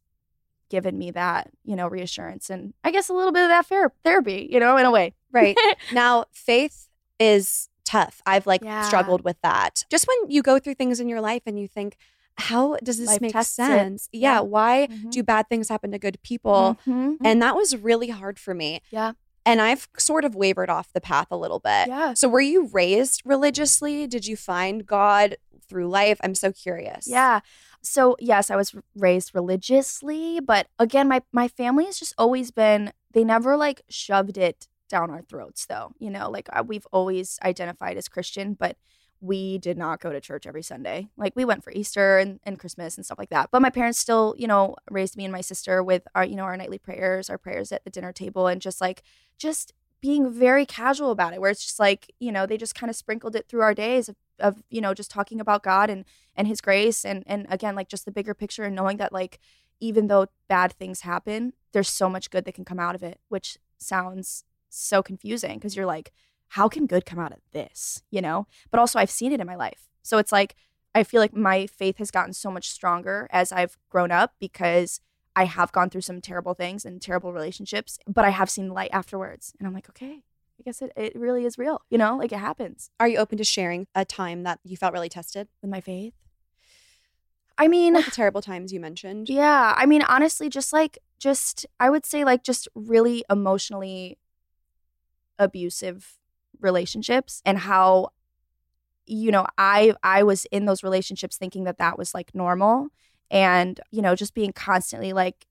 given 0.76 0.98
me 0.98 1.10
that, 1.12 1.50
you 1.64 1.74
know, 1.76 1.88
reassurance 1.88 2.50
and 2.50 2.74
I 2.84 2.92
guess 2.92 3.08
a 3.08 3.14
little 3.14 3.32
bit 3.32 3.44
of 3.44 3.50
that 3.50 3.66
fair 3.66 3.94
therapy, 4.04 4.50
you 4.52 4.60
know, 4.60 4.76
in 4.76 4.86
a 4.86 4.92
way. 4.92 5.14
Right. 5.32 5.56
now, 5.94 6.26
faith 6.34 6.90
is 7.18 7.70
tough. 7.86 8.22
I've 8.26 8.46
like 8.46 8.62
Yeah. 8.62 8.82
struggled 8.82 9.24
with 9.24 9.38
that. 9.42 9.84
Just 9.90 10.06
when 10.06 10.30
you 10.30 10.42
go 10.42 10.60
through 10.60 10.74
things 10.76 11.00
in 11.00 11.08
your 11.08 11.22
life 11.22 11.44
and 11.46 11.58
you 11.58 11.68
think, 11.68 11.96
how 12.38 12.76
does 12.84 12.98
this 12.98 13.08
Life 13.08 13.22
make 13.22 13.38
sense? 13.44 14.10
Yeah. 14.12 14.20
Yeah. 14.34 14.40
Why 14.42 14.88
Mhm. 14.92 15.12
do 15.12 15.24
bad 15.24 15.48
things 15.48 15.70
happen 15.70 15.92
to 15.92 15.98
good 16.00 16.18
people? 16.24 16.78
Mhm. 16.86 17.18
And 17.24 17.42
that 17.42 17.56
was 17.56 17.78
really 17.78 18.10
hard 18.10 18.38
for 18.38 18.54
me. 18.54 18.82
Yeah. 18.92 19.14
And 19.46 19.62
I've 19.62 19.88
sort 19.98 20.26
of 20.26 20.36
wavered 20.36 20.70
off 20.70 20.92
the 20.92 21.00
path 21.00 21.28
a 21.32 21.38
little 21.38 21.60
bit. 21.60 21.88
Yeah. 21.88 22.14
So 22.16 22.28
were 22.28 22.42
you 22.42 22.68
raised 22.74 23.22
religiously? 23.24 24.08
Did 24.08 24.26
you 24.28 24.36
find 24.36 24.86
God 24.86 25.38
through 25.70 25.88
life? 25.88 26.20
I'm 26.24 26.36
so 26.36 26.52
curious. 26.52 27.08
Yeah. 27.08 27.40
So 27.86 28.16
yes, 28.20 28.50
I 28.50 28.56
was 28.56 28.76
raised 28.96 29.34
religiously, 29.36 30.40
but 30.40 30.68
again, 30.80 31.08
my 31.08 31.22
my 31.32 31.48
family 31.48 31.86
has 31.86 32.00
just 32.00 32.14
always 32.18 32.52
been. 32.52 32.92
They 33.12 33.24
never 33.24 33.56
like 33.56 33.84
shoved 33.90 34.38
it 34.38 34.68
down 34.90 35.10
our 35.10 35.22
throats, 35.22 35.66
though. 35.66 35.94
You 36.00 36.10
know, 36.10 36.30
like 36.30 36.50
uh, 36.52 36.64
we've 36.66 36.88
always 36.92 37.40
identified 37.44 37.98
as 37.98 38.08
Christian, 38.08 38.54
but 38.54 38.78
we 39.22 39.58
did 39.58 39.78
not 39.78 40.02
go 40.02 40.12
to 40.12 40.20
church 40.20 40.46
every 40.46 40.62
Sunday. 40.62 41.08
Like 41.18 41.34
we 41.36 41.46
went 41.46 41.64
for 41.64 41.72
Easter 41.72 42.18
and, 42.18 42.40
and 42.44 42.60
Christmas 42.60 42.98
and 42.98 43.06
stuff 43.06 43.18
like 43.18 43.30
that. 43.30 43.50
But 43.52 43.62
my 43.62 43.70
parents 43.70 43.98
still, 44.00 44.36
you 44.38 44.48
know, 44.48 44.76
raised 44.92 45.16
me 45.18 45.24
and 45.26 45.32
my 45.32 45.42
sister 45.42 45.82
with 45.82 46.08
our, 46.14 46.26
you 46.26 46.36
know, 46.36 46.44
our 46.44 46.58
nightly 46.58 46.78
prayers, 46.78 47.30
our 47.30 47.38
prayers 47.38 47.72
at 47.72 47.84
the 47.84 47.90
dinner 47.90 48.12
table, 48.12 48.48
and 48.48 48.62
just 48.62 48.82
like 48.82 49.04
just 49.38 49.74
being 50.02 50.32
very 50.32 50.66
casual 50.66 51.12
about 51.12 51.34
it, 51.34 51.42
where 51.42 51.50
it's 51.50 51.64
just 51.64 51.80
like, 51.80 52.14
you 52.20 52.32
know, 52.32 52.46
they 52.46 52.58
just 52.58 52.76
kind 52.76 52.90
of 52.90 52.96
sprinkled 52.96 53.36
it 53.36 53.48
through 53.48 53.62
our 53.62 53.74
days 53.74 54.10
of, 54.10 54.16
of 54.40 54.64
you 54.70 54.82
know, 54.82 54.94
just 54.94 55.12
talking 55.12 55.40
about 55.40 55.64
God 55.64 55.90
and 55.90 56.06
and 56.36 56.48
his 56.48 56.62
grace 56.62 57.06
and 57.06 57.24
and 57.28 57.46
again 57.50 57.76
like 57.76 57.90
just 57.90 58.06
the 58.06 58.12
bigger 58.12 58.34
picture 58.34 58.64
and 58.64 58.76
knowing 58.76 58.98
that 58.98 59.14
like 59.14 59.40
even 59.80 60.08
though 60.08 60.28
bad 60.48 60.74
things 60.74 61.02
happen, 61.02 61.54
there's 61.74 61.90
so 61.90 62.10
much 62.10 62.30
good 62.30 62.46
that 62.46 62.56
can 62.56 62.66
come 62.66 62.80
out 62.80 62.96
of 62.96 63.04
it, 63.04 63.20
which 63.30 63.58
sounds 63.78 64.46
so 64.70 65.04
confusing 65.04 65.56
because 65.56 65.76
you're 65.76 65.86
like, 65.86 66.12
how 66.50 66.68
can 66.68 66.86
good 66.86 67.06
come 67.06 67.20
out 67.20 67.34
of 67.34 67.40
this? 67.52 68.02
You 68.10 68.22
know? 68.22 68.48
But 68.72 68.80
also 68.80 69.00
I've 69.00 69.12
seen 69.12 69.32
it 69.32 69.42
in 69.42 69.48
my 69.48 69.56
life. 69.56 69.90
So 70.02 70.18
it's 70.18 70.32
like 70.32 70.56
I 70.94 71.04
feel 71.04 71.20
like 71.20 71.36
my 71.36 71.68
faith 71.68 71.98
has 71.98 72.10
gotten 72.10 72.34
so 72.34 72.50
much 72.50 72.70
stronger 72.70 73.28
as 73.32 73.52
I've 73.52 73.78
grown 73.90 74.12
up 74.12 74.34
because 74.40 75.02
I 75.36 75.44
have 75.44 75.74
gone 75.74 75.90
through 75.90 76.02
some 76.02 76.22
terrible 76.22 76.54
things 76.54 76.86
and 76.86 77.02
terrible 77.02 77.34
relationships, 77.34 78.00
but 78.08 78.24
I 78.24 78.30
have 78.30 78.50
seen 78.50 78.70
light 78.70 78.92
afterwards. 78.94 79.54
And 79.60 79.68
I'm 79.68 79.74
like, 79.74 79.90
okay, 79.90 80.24
I 80.60 80.64
guess 80.64 80.82
it, 80.82 80.92
it 80.96 81.16
really 81.16 81.46
is 81.46 81.58
real, 81.58 81.82
you 81.90 81.98
know, 81.98 82.18
like 82.18 82.32
it 82.32 82.40
happens. 82.40 82.90
Are 83.00 83.08
you 83.08 83.18
open 83.18 83.38
to 83.38 83.44
sharing 83.44 83.88
a 83.94 84.06
time 84.06 84.44
that 84.44 84.60
you 84.64 84.78
felt 84.78 84.94
really 84.94 85.10
tested? 85.10 85.48
With 85.62 85.70
my 85.70 85.82
faith? 85.82 86.14
I 87.58 87.68
mean, 87.68 87.94
the 87.94 88.04
terrible 88.04 88.42
times 88.42 88.74
you 88.74 88.80
mentioned. 88.80 89.30
Yeah. 89.30 89.74
I 89.78 89.86
mean, 89.86 90.02
honestly, 90.02 90.50
just 90.50 90.74
like, 90.74 90.98
just, 91.20 91.66
I 91.80 91.90
would 91.90 92.06
say, 92.06 92.24
like, 92.26 92.44
just 92.44 92.68
really 92.76 93.24
emotionally 93.30 94.18
abusive 95.40 96.18
relationships 96.60 97.42
and 97.46 97.58
how, 97.58 98.10
you 99.06 99.32
know, 99.32 99.46
I, 99.58 99.94
I 100.04 100.24
was 100.24 100.46
in 100.46 100.66
those 100.66 100.84
relationships 100.84 101.38
thinking 101.38 101.64
that 101.66 101.78
that 101.78 101.98
was 101.98 102.14
like 102.14 102.34
normal 102.34 102.90
and, 103.30 103.80
you 103.92 104.02
know, 104.02 104.16
just 104.16 104.34
being 104.34 104.52
constantly 104.52 105.14
like, 105.14 105.46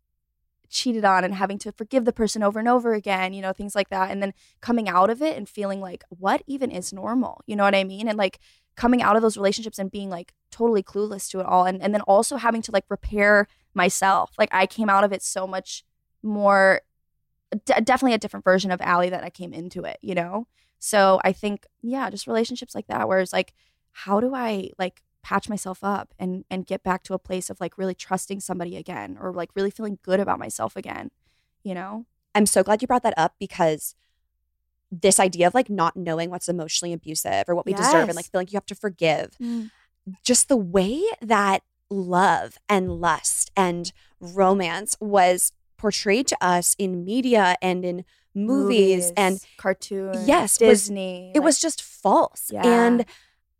cheated 0.74 1.04
on 1.04 1.22
and 1.24 1.34
having 1.34 1.56
to 1.58 1.72
forgive 1.72 2.04
the 2.04 2.12
person 2.12 2.42
over 2.42 2.58
and 2.58 2.68
over 2.68 2.92
again, 2.92 3.32
you 3.32 3.40
know, 3.40 3.52
things 3.52 3.74
like 3.74 3.88
that. 3.90 4.10
And 4.10 4.20
then 4.20 4.34
coming 4.60 4.88
out 4.88 5.08
of 5.08 5.22
it 5.22 5.36
and 5.36 5.48
feeling 5.48 5.80
like, 5.80 6.02
what 6.08 6.42
even 6.46 6.70
is 6.70 6.92
normal? 6.92 7.42
You 7.46 7.54
know 7.54 7.62
what 7.62 7.76
I 7.76 7.84
mean? 7.84 8.08
And 8.08 8.18
like 8.18 8.40
coming 8.76 9.00
out 9.00 9.14
of 9.14 9.22
those 9.22 9.36
relationships 9.36 9.78
and 9.78 9.90
being 9.90 10.10
like 10.10 10.34
totally 10.50 10.82
clueless 10.82 11.30
to 11.30 11.38
it 11.38 11.46
all. 11.46 11.64
And, 11.64 11.80
and 11.80 11.94
then 11.94 12.00
also 12.02 12.36
having 12.36 12.60
to 12.62 12.72
like 12.72 12.84
repair 12.88 13.46
myself. 13.72 14.32
Like 14.36 14.48
I 14.52 14.66
came 14.66 14.90
out 14.90 15.04
of 15.04 15.12
it 15.12 15.22
so 15.22 15.46
much 15.46 15.84
more, 16.22 16.80
d- 17.64 17.80
definitely 17.84 18.14
a 18.14 18.18
different 18.18 18.44
version 18.44 18.72
of 18.72 18.80
Ally 18.80 19.10
that 19.10 19.22
I 19.22 19.30
came 19.30 19.52
into 19.52 19.84
it, 19.84 19.98
you 20.02 20.16
know? 20.16 20.48
So 20.80 21.20
I 21.24 21.32
think, 21.32 21.66
yeah, 21.82 22.10
just 22.10 22.26
relationships 22.26 22.74
like 22.74 22.88
that, 22.88 23.06
where 23.08 23.20
it's 23.20 23.32
like, 23.32 23.54
how 23.92 24.18
do 24.18 24.34
I 24.34 24.70
like 24.76 25.02
patch 25.24 25.48
myself 25.48 25.78
up 25.82 26.12
and 26.18 26.44
and 26.50 26.66
get 26.66 26.82
back 26.82 27.02
to 27.02 27.14
a 27.14 27.18
place 27.18 27.48
of 27.50 27.58
like 27.60 27.76
really 27.78 27.94
trusting 27.94 28.38
somebody 28.40 28.76
again 28.76 29.16
or 29.20 29.32
like 29.32 29.50
really 29.56 29.70
feeling 29.70 29.98
good 30.02 30.20
about 30.20 30.38
myself 30.38 30.76
again 30.76 31.10
you 31.64 31.74
know 31.74 32.04
I'm 32.34 32.46
so 32.46 32.62
glad 32.62 32.82
you 32.82 32.88
brought 32.88 33.02
that 33.04 33.14
up 33.16 33.34
because 33.40 33.94
this 34.92 35.18
idea 35.18 35.46
of 35.46 35.54
like 35.54 35.70
not 35.70 35.96
knowing 35.96 36.30
what's 36.30 36.48
emotionally 36.48 36.92
abusive 36.92 37.44
or 37.48 37.54
what 37.54 37.64
we 37.66 37.72
deserve 37.72 37.94
and 38.02 38.08
Yes. 38.08 38.16
like 38.16 38.30
feeling 38.30 38.48
you 38.50 38.56
have 38.56 38.66
to 38.66 38.74
forgive, 38.74 39.30
mm. 39.42 39.70
just 40.22 40.48
the 40.48 40.56
way 40.56 41.02
that 41.20 41.62
love 41.90 42.58
and 42.68 42.90
lust 43.00 43.50
and 43.56 43.92
romance 44.20 44.96
was 45.00 45.52
portrayed 45.76 46.26
to 46.28 46.36
us 46.40 46.76
in 46.78 47.04
media 47.04 47.56
and 47.62 47.84
in 47.84 48.04
movies, 48.34 49.12
and 49.16 49.40
cartoons 49.56 50.26
yes, 50.28 50.60
was- 50.60 50.68
disney 50.68 51.30
it 51.34 51.38
like- 51.38 51.44
was 51.44 51.60
just 51.60 51.80
false. 51.82 52.50
Yeah. 52.52 52.62
And 52.66 53.04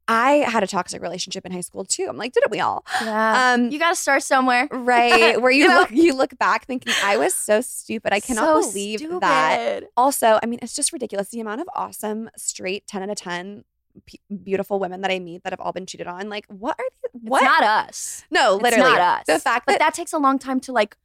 I 0.06 0.44
had 0.48 0.62
a 0.62 0.66
toxic 0.66 1.00
relationship 1.00 1.46
in 1.46 1.52
high 1.52 1.62
school 1.62 1.84
too. 1.84 2.06
I'm 2.08 2.16
like, 2.18 2.32
didn't 2.32 2.50
we 2.50 2.60
all? 2.60 2.84
yeah. 3.02 3.54
Um, 3.54 3.70
you 3.70 3.78
gotta 3.78 3.96
start 3.96 4.22
somewhere. 4.22 4.68
right 4.72 5.40
where 5.40 5.50
you, 5.50 5.62
You 5.64 5.68
know? 5.68 5.78
look 5.80 5.90
you 5.92 6.14
look 6.14 6.38
back 6.38 6.66
thinking 6.66 6.92
i 7.02 7.16
was 7.16 7.32
so 7.34 7.60
stupid. 7.62 8.12
I 8.12 8.20
cannot 8.20 8.64
So 8.64 8.70
believe 8.70 9.00
that. 9.20 9.84
also 9.96 10.38
i 10.42 10.46
mean 10.46 10.58
it's 10.60 10.74
just 10.74 10.92
ridiculous 10.92 11.30
the 11.30 11.40
amount 11.40 11.62
of 11.62 11.68
awesome 11.74 12.28
straight 12.36 12.86
10 12.86 13.02
out 13.04 13.08
of 13.10 13.16
10 13.16 13.64
p- 14.06 14.20
beautiful 14.42 14.78
women 14.78 15.00
that 15.00 15.10
i 15.10 15.18
meet 15.18 15.42
that 15.44 15.52
have 15.54 15.60
all 15.60 15.72
been 15.72 15.86
cheated 15.86 16.06
on. 16.06 16.28
Like 16.28 16.44
what 16.48 16.76
are 16.78 16.84
these 17.14 17.22
what? 17.22 17.42
it's 17.42 17.50
not 17.50 17.62
us. 17.62 18.24
No 18.30 18.56
It's 18.56 18.62
literally. 18.62 18.90
not 18.90 19.00
us. 19.20 19.24
The 19.26 19.38
fact 19.40 19.64
but 19.66 19.72
that, 19.74 19.78
that 19.78 19.94
takes 19.94 20.12
a 20.12 20.18
long 20.18 20.38
time 20.38 20.60
to 20.60 20.72
like 20.72 20.96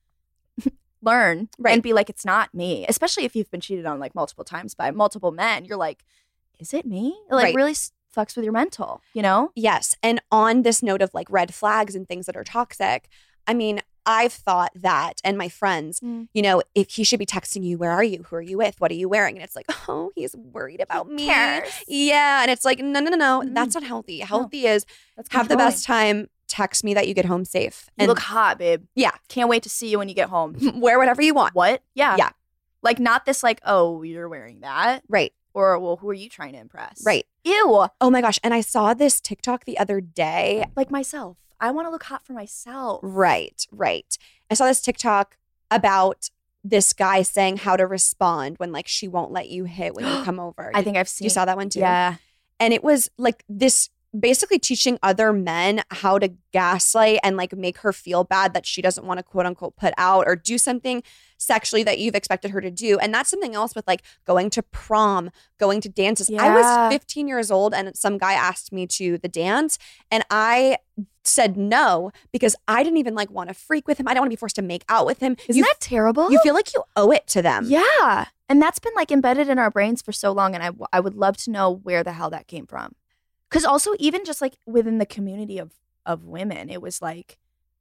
learn 1.01 1.49
Right. 1.57 1.73
and 1.73 1.81
be 1.83 1.93
like 1.93 2.09
it's 2.09 2.25
not 2.25 2.53
me. 2.53 2.85
Especially 2.89 3.23
if 3.25 3.35
you've 3.35 3.49
been 3.51 3.61
cheated 3.61 3.85
on 3.85 3.99
like 3.99 4.13
multiple 4.15 4.43
times 4.43 4.73
by 4.73 4.91
multiple 4.91 5.31
men 5.31 5.63
you're 5.65 5.77
like 5.77 6.03
is 6.59 6.73
it 6.73 6.85
me? 6.85 7.17
Like 7.29 7.45
Right. 7.45 7.55
really 7.55 7.75
fucks 8.15 8.35
with 8.35 8.43
your 8.43 8.53
mental 8.53 9.01
you 9.13 9.21
know? 9.21 9.51
Yes 9.55 9.95
and 10.03 10.21
on 10.31 10.63
this 10.63 10.81
note 10.83 11.01
of 11.01 11.11
like 11.13 11.27
red 11.29 11.53
flags 11.53 11.95
and 11.95 12.07
things 12.07 12.25
that 12.25 12.35
are 12.37 12.43
toxic 12.43 13.07
i 13.47 13.53
mean 13.53 13.81
i've 14.05 14.33
thought 14.33 14.71
that 14.75 15.19
and 15.23 15.37
my 15.37 15.49
friends 15.49 15.99
Mm. 15.99 16.27
you 16.33 16.41
know 16.41 16.61
if 16.73 16.89
he 16.91 17.03
should 17.03 17.19
be 17.19 17.25
texting 17.25 17.63
you 17.63 17.77
where 17.77 17.91
are 17.91 18.03
you? 18.03 18.23
Who 18.29 18.35
are 18.37 18.41
you 18.41 18.57
with? 18.57 18.75
What 18.79 18.89
are 18.91 18.95
you 18.95 19.09
wearing? 19.09 19.35
And 19.35 19.43
it's 19.43 19.55
like 19.55 19.65
oh 19.87 20.11
he's 20.15 20.35
worried 20.35 20.79
about 20.81 21.09
me. 21.09 21.25
cares. 21.25 21.69
yeah 21.87 22.41
and 22.41 22.49
it's 22.49 22.63
like 22.65 22.79
no 22.79 22.99
no 22.99 23.09
no 23.11 23.17
no 23.17 23.41
Mm. 23.41 23.53
that's 23.53 23.75
not 23.75 23.83
healthy. 23.83 24.19
Healthy 24.19 24.65
is 24.65 24.85
That's 25.17 25.31
have 25.33 25.47
the 25.49 25.57
best 25.57 25.83
time 25.85 26.29
text 26.47 26.83
me 26.83 26.93
that 26.95 27.07
you 27.07 27.13
get 27.13 27.25
home 27.25 27.45
safe 27.45 27.89
you 27.99 28.07
look 28.07 28.19
hot 28.19 28.57
babe. 28.57 28.83
Yeah. 28.95 29.11
Can't 29.27 29.49
wait 29.49 29.63
to 29.63 29.69
see 29.69 29.89
you 29.89 29.99
when 29.99 30.09
you 30.09 30.15
get 30.15 30.29
home. 30.29 30.55
Wear 30.79 30.97
whatever 30.97 31.21
you 31.21 31.33
want. 31.35 31.53
What? 31.53 31.83
Yeah. 31.93 32.15
Yeah. 32.17 32.29
Like 32.81 32.97
not 32.99 33.25
this 33.25 33.43
like 33.43 33.59
oh 33.65 34.01
you're 34.03 34.29
wearing 34.29 34.61
that. 34.61 35.03
Right 35.09 35.33
or 35.59 35.77
well 35.79 35.97
who 35.97 36.09
are 36.09 36.13
you 36.13 36.29
trying 36.29 36.53
to 36.53 36.59
impress? 36.59 37.03
Right. 37.05 37.25
Ew. 37.43 37.87
Oh 37.99 38.09
my 38.09 38.21
gosh 38.21 38.39
and 38.43 38.53
i 38.53 38.61
saw 38.61 38.93
this 38.93 39.19
tiktok 39.19 39.65
the 39.65 39.77
other 39.77 39.99
day. 40.01 40.65
Like 40.75 40.91
myself. 40.91 41.37
I 41.59 41.71
want 41.71 41.87
to 41.87 41.91
look 41.91 42.03
hot 42.03 42.25
for 42.25 42.33
myself. 42.33 43.01
Right 43.03 43.65
right. 43.71 44.17
I 44.49 44.53
saw 44.53 44.65
this 44.65 44.81
tiktok 44.81 45.37
about 45.69 46.29
this 46.63 46.93
guy 46.93 47.21
saying 47.21 47.57
how 47.57 47.75
to 47.75 47.85
respond 47.85 48.57
when 48.57 48.71
like 48.71 48.87
she 48.87 49.07
won't 49.07 49.31
let 49.31 49.49
you 49.49 49.65
hit 49.65 49.95
when 49.95 50.05
you 50.05 50.23
come 50.23 50.39
over. 50.39 50.71
I 50.73 50.81
think 50.81 50.97
i've 50.97 51.09
seen 51.09 51.25
you 51.25 51.29
saw 51.29 51.45
that 51.45 51.57
one 51.57 51.69
too? 51.69 51.79
Yeah. 51.79 52.15
And 52.59 52.73
it 52.73 52.83
was 52.83 53.09
like 53.17 53.43
this 53.47 53.89
basically 54.17 54.57
teaching 54.57 54.97
other 55.03 55.31
men 55.31 55.81
how 55.91 56.17
to 56.17 56.29
gaslight 56.51 57.19
and 57.23 57.37
like 57.37 57.55
make 57.55 57.79
her 57.79 57.93
feel 57.93 58.23
bad 58.23 58.53
that 58.53 58.65
she 58.65 58.81
doesn't 58.81 59.05
want 59.05 59.19
to 59.19 59.23
quote 59.23 59.45
unquote 59.45 59.75
put 59.75 59.93
out 59.97 60.25
or 60.25 60.35
do 60.35 60.57
something 60.57 61.03
sexually 61.37 61.83
that 61.83 61.99
you've 61.99 62.15
expected 62.15 62.51
her 62.51 62.59
to 62.59 62.71
do 62.71 62.97
and 62.97 63.13
that's 63.13 63.29
something 63.29 63.53
else 63.53 63.75
with 63.75 63.87
like 63.87 64.01
going 64.25 64.49
to 64.49 64.63
prom 64.63 65.29
going 65.59 65.79
to 65.79 65.87
dances 65.87 66.27
i 66.31 66.49
was 66.55 66.91
15 66.91 67.27
years 67.27 67.51
old 67.51 67.73
and 67.73 67.95
some 67.95 68.17
guy 68.17 68.33
asked 68.33 68.71
me 68.73 68.87
to 68.87 69.19
the 69.19 69.29
dance 69.29 69.77
and 70.09 70.23
i 70.31 70.77
said 71.23 71.55
no 71.55 72.11
because 72.31 72.55
i 72.67 72.81
didn't 72.81 72.97
even 72.97 73.13
like 73.13 73.29
want 73.29 73.47
to 73.47 73.53
freak 73.53 73.87
with 73.87 73.99
him 73.99 74.07
i 74.07 74.13
don't 74.13 74.21
want 74.21 74.31
to 74.31 74.35
be 74.35 74.39
forced 74.39 74.55
to 74.55 74.63
make 74.63 74.83
out 74.89 75.05
with 75.05 75.19
him 75.19 75.35
isn't 75.47 75.59
you, 75.59 75.63
that 75.63 75.79
terrible 75.79 76.31
you 76.31 76.39
feel 76.41 76.55
like 76.55 76.73
you 76.73 76.83
owe 76.95 77.11
it 77.11 77.27
to 77.27 77.41
them 77.43 77.65
Yeah. 77.67 78.25
And 78.51 78.59
that's 78.59 78.79
been 78.79 78.93
like 78.95 79.11
embedded 79.11 79.47
in 79.47 79.59
our 79.59 79.69
brains 79.69 80.01
for 80.01 80.11
so 80.11 80.31
long. 80.31 80.55
And 80.55 80.63
I, 80.63 80.67
w- 80.67 80.87
I 80.91 80.99
would 80.99 81.13
love 81.13 81.37
to 81.37 81.51
know 81.51 81.71
where 81.71 82.03
the 82.03 82.13
hell 82.13 82.31
that 82.31 82.47
came 82.47 82.65
from. 82.65 82.95
Cause 83.49 83.65
also, 83.65 83.91
even 83.99 84.25
just 84.25 84.41
like 84.41 84.57
within 84.65 84.99
the 84.99 85.05
community 85.05 85.57
of, 85.57 85.71
of 86.05 86.25
women, 86.25 86.69
it 86.69 86.81
was 86.81 87.01
like, 87.01 87.39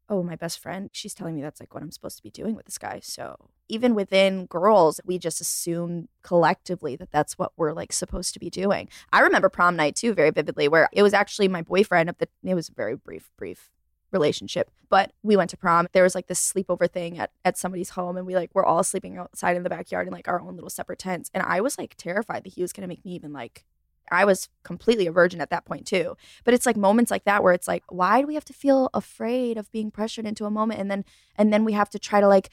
oh, 0.09 0.23
my 0.23 0.37
best 0.37 0.59
friend, 0.59 0.89
she's 0.93 1.13
telling 1.13 1.35
me 1.35 1.43
that's 1.43 1.61
like 1.61 1.75
what 1.75 1.83
I'm 1.83 1.91
supposed 1.91 2.17
to 2.17 2.23
be 2.23 2.31
doing 2.31 2.55
with 2.55 2.65
this 2.65 2.79
guy. 2.79 3.01
So 3.03 3.51
even 3.69 3.95
within 3.95 4.47
girls, 4.47 5.01
we 5.05 5.19
just 5.19 5.41
assume 5.41 6.09
collectively 6.23 6.97
that 6.97 7.13
that's 7.13 7.37
what 7.37 7.53
we're 7.57 7.73
like 7.73 7.93
supposed 7.93 8.33
to 8.35 8.41
be 8.41 8.49
doing. 8.49 8.89
I 9.13 9.21
remember 9.21 9.51
prom 9.51 9.77
night 9.77 9.97
too, 9.97 10.15
very 10.15 10.31
vividly, 10.31 10.69
where 10.69 10.89
it 10.93 11.03
was 11.03 11.13
actually 11.13 11.49
my 11.49 11.63
boyfriend 11.63 12.09
of 12.09 12.17
the, 12.19 12.29
it 12.43 12.55
was 12.55 12.71
a 12.71 12.75
very 12.75 12.97
brief, 12.97 13.31
brief 13.37 13.71
relationship. 14.11 14.71
But 14.89 15.13
we 15.23 15.37
went 15.37 15.51
to 15.51 15.59
prom. 15.59 15.87
There 15.93 16.05
was 16.05 16.15
like 16.15 16.29
this 16.29 16.53
sleepover 16.53 16.91
thing 16.91 17.19
at, 17.19 17.31
at 17.45 17.59
somebody's 17.59 17.91
home 17.91 18.17
and 18.17 18.27
we 18.27 18.35
like 18.35 18.55
were 18.55 18.65
all 18.65 18.83
sleeping 18.83 19.19
outside 19.19 19.57
in 19.57 19.63
the 19.63 19.71
backyard 19.71 20.07
in 20.07 20.13
like 20.15 20.29
our 20.29 20.41
own 20.41 20.55
little 20.55 20.71
separate 20.71 20.99
tents. 20.99 21.31
And 21.35 21.43
I 21.43 21.61
was 21.61 21.77
like 21.77 21.95
terrified 21.99 22.45
that 22.45 22.55
he 22.55 22.63
was 22.63 22.73
gonna 22.73 22.89
make 22.89 23.05
me 23.05 23.13
even 23.13 23.35
like 23.35 23.67
I 24.11 24.25
was 24.25 24.49
completely 24.63 25.07
a 25.07 25.13
virgin 25.13 25.41
at 25.41 25.51
that 25.51 25.65
point 25.65 25.87
too. 25.87 26.17
But 26.45 26.55
it's 26.55 26.67
like 26.67 26.77
moments 26.77 27.11
like 27.11 27.25
that 27.25 27.43
where 27.43 27.53
it's 27.53 27.69
like, 27.69 27.85
why 27.89 28.21
do 28.21 28.27
we 28.27 28.35
have 28.35 28.45
to 28.47 28.53
feel 28.53 28.91
afraid 28.95 29.57
of 29.59 29.71
being 29.73 29.91
pressured 29.91 30.27
into 30.27 30.45
a 30.45 30.51
moment 30.51 30.81
and 30.81 30.91
then 30.91 31.05
and 31.37 31.53
then 31.53 31.65
we 31.65 31.73
have 31.73 31.91
to 31.91 31.99
try 31.99 32.21
to 32.21 32.29
like 32.29 32.51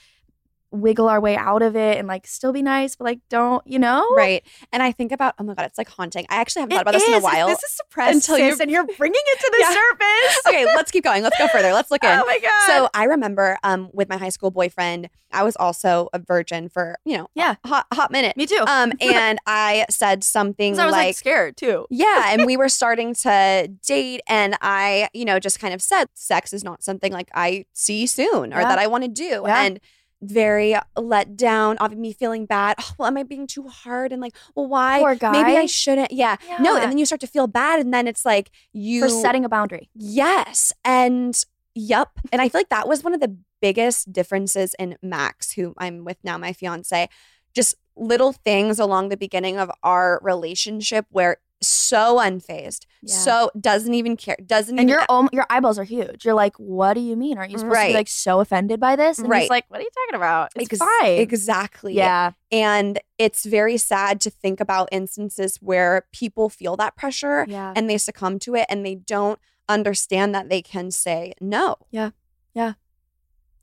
wiggle 0.76 1.08
our 1.10 1.20
way 1.20 1.36
out 1.38 1.62
of 1.62 1.76
it 1.76 1.98
and 1.98 2.08
like 2.08 2.28
still 2.28 2.52
be 2.54 2.62
nice, 2.62 2.96
but 2.96 3.06
like 3.06 3.20
don't, 3.30 3.66
you 3.66 3.80
know? 3.80 4.08
Right. 4.16 4.44
And 4.72 4.84
I 4.84 4.92
think 4.92 5.12
about, 5.12 5.34
oh 5.40 5.44
my 5.44 5.54
God, 5.54 5.66
it's 5.66 5.78
like 5.78 5.90
haunting. 5.90 6.26
I 6.30 6.36
actually 6.36 6.62
haven't 6.62 6.76
thought 6.76 6.82
about 6.84 6.94
this 6.94 7.08
in 7.08 7.14
a 7.14 7.20
while. 7.20 7.48
This 7.48 7.64
is 7.64 7.72
suppressed 7.72 8.30
until 8.30 8.38
you 8.46 8.56
and 8.60 8.70
you're 8.72 8.86
bringing 8.98 9.22
it 9.26 9.40
to 9.40 9.50
the 9.52 9.58
Yeah. 9.62 9.74
surface. 9.74 10.42
okay, 10.48 10.66
let's 10.76 10.92
keep 10.92 11.04
going. 11.04 11.24
Let's 11.24 11.38
go 11.38 11.48
further. 11.48 11.74
Let's 11.74 11.92
look 11.92 12.04
in. 12.04 12.10
Oh 12.10 12.26
my 12.26 12.40
God. 12.40 12.68
So 12.68 12.90
I 12.94 13.06
remember 13.06 13.58
um, 13.64 13.90
with 13.94 14.10
my 14.10 14.18
high 14.18 14.30
school 14.30 14.52
boyfriend, 14.52 15.10
I 15.32 15.44
was 15.44 15.56
also 15.58 16.10
a 16.14 16.20
virgin 16.20 16.70
for, 16.70 16.98
you 17.06 17.18
know, 17.18 17.28
Yeah. 17.36 17.56
a 17.64 17.68
hot, 17.68 17.88
hot 17.94 18.12
minute. 18.12 18.38
Me 18.38 18.46
too. 18.46 18.64
Um, 18.68 18.94
and 19.02 19.40
I 19.46 19.86
said 19.90 20.24
something 20.24 20.80
I 20.80 20.86
was 20.86 20.92
like, 20.94 21.08
like 21.08 21.16
scared 21.16 21.58
too. 21.58 21.86
yeah, 21.90 22.32
and 22.34 22.46
we 22.46 22.56
were 22.58 22.70
starting 22.70 23.14
to 23.16 23.70
date, 23.86 24.22
and 24.28 24.56
I, 24.62 25.10
you 25.14 25.26
know, 25.26 25.40
just 25.40 25.60
kind 25.60 25.74
of 25.74 25.82
said 25.82 26.08
sex 26.14 26.54
is 26.54 26.64
not 26.64 26.84
something 26.84 27.12
like 27.12 27.30
I 27.34 27.66
see 27.74 28.06
soon 28.08 28.54
or 28.54 28.62
Yeah. 28.62 28.70
that 28.70 28.80
I 28.80 28.88
want 28.88 29.04
to 29.04 29.08
do, 29.10 29.44
Yeah. 29.46 29.64
and 29.64 29.80
very 30.26 30.76
let 30.96 31.38
down 31.38 31.78
of 31.78 31.98
me 31.98 32.14
feeling 32.14 32.46
bad. 32.46 32.76
Oh, 32.80 32.92
well, 33.00 33.08
am 33.08 33.18
I 33.18 33.24
being 33.24 33.48
too 33.48 33.68
hard? 33.68 34.12
And 34.12 34.22
like, 34.22 34.36
well, 34.56 34.68
why? 34.68 35.00
Poor 35.00 35.16
guy. 35.16 35.32
Maybe 35.32 35.58
I 35.58 35.66
shouldn't. 35.66 36.12
Yeah. 36.12 36.38
No, 36.60 36.76
and 36.76 36.92
then 36.92 36.98
you 36.98 37.06
start 37.06 37.22
to 37.22 37.28
feel 37.28 37.48
bad, 37.48 37.80
and 37.80 37.94
then 37.94 38.08
it's 38.08 38.26
like 38.26 38.52
you 38.74 39.02
For 39.02 39.10
setting 39.10 39.46
a 39.46 39.50
boundary. 39.50 39.90
Yes. 39.96 40.74
And 40.84 41.36
yep. 41.74 42.10
And 42.32 42.42
I 42.42 42.50
feel 42.50 42.60
like 42.60 42.70
that 42.70 42.88
was 42.88 43.04
one 43.04 43.14
of 43.14 43.20
the 43.20 43.38
biggest 43.62 44.12
differences 44.12 44.76
in 44.78 44.98
Max, 45.02 45.54
who 45.54 45.74
I'm 45.78 46.06
with 46.06 46.18
now, 46.24 46.38
my 46.38 46.54
fiance. 46.54 47.10
Just 47.54 47.76
little 47.96 48.34
things 48.34 48.80
along 48.80 49.10
the 49.10 49.18
beginning 49.18 49.58
of 49.58 49.72
our 49.82 50.20
relationship 50.22 51.06
where 51.10 51.38
so 51.62 52.18
unfazed, 52.18 52.86
Yeah. 53.02 53.16
so 53.16 53.52
doesn't 53.60 53.94
even 53.94 54.18
care, 54.18 54.36
doesn't 54.46 54.78
And 54.78 54.90
even 54.90 55.00
your 55.00 55.06
own 55.10 55.30
your 55.32 55.46
eyeballs 55.50 55.80
are 55.80 55.84
huge. 55.84 56.26
You're 56.26 56.34
like, 56.34 56.56
what 56.58 56.94
do 56.96 57.00
you 57.00 57.16
mean? 57.16 57.38
Aren't 57.38 57.52
you 57.52 57.58
supposed 57.58 57.80
to 57.80 57.88
be 57.88 57.94
like 57.94 58.08
so 58.08 58.40
offended 58.40 58.80
by 58.80 58.96
this? 58.96 59.20
And 59.20 59.30
Right. 59.30 59.42
he's 59.42 59.50
like, 59.50 59.66
what 59.70 59.80
are 59.80 59.84
you 59.84 59.90
talking 60.06 60.16
about? 60.18 60.52
It's 60.56 60.74
Ex- 60.74 60.80
fine. 61.02 61.18
Exactly. 61.20 61.94
Yeah. 61.94 62.32
And 62.52 63.00
it's 63.18 63.46
very 63.46 63.78
sad 63.78 64.20
to 64.22 64.30
think 64.30 64.60
about 64.60 64.90
instances 64.92 65.58
where 65.62 66.06
people 66.12 66.50
feel 66.50 66.76
that 66.78 66.96
pressure 66.96 67.46
Yeah. 67.48 67.74
and 67.76 67.90
they 67.90 67.98
succumb 67.98 68.38
to 68.40 68.56
it 68.56 68.66
and 68.70 68.86
they 68.86 68.96
don't 68.96 69.40
understand 69.70 70.36
that 70.36 70.50
they 70.50 70.62
can 70.62 70.92
say 70.92 71.34
no. 71.42 71.78
Yeah. 71.90 72.12
Yeah. 72.54 72.74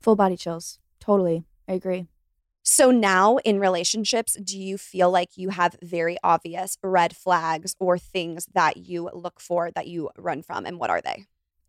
Full 0.01 0.15
body 0.15 0.35
chills. 0.35 0.79
Totally. 0.99 1.45
I 1.67 1.73
agree. 1.73 2.07
So 2.63 2.91
now 2.91 3.37
in 3.37 3.59
relationships, 3.59 4.35
do 4.41 4.57
you 4.57 4.77
feel 4.77 5.11
like 5.11 5.37
you 5.37 5.49
have 5.49 5.75
very 5.81 6.17
obvious 6.23 6.77
red 6.81 7.15
flags 7.15 7.75
or 7.77 7.97
things 7.97 8.47
that 8.53 8.77
you 8.77 9.09
look 9.13 9.41
for 9.41 9.69
that 9.71 9.87
you 9.87 10.09
run 10.17 10.41
from? 10.41 10.65
And 10.65 10.79
what 10.79 10.89
are 10.89 11.01
they? 11.01 11.25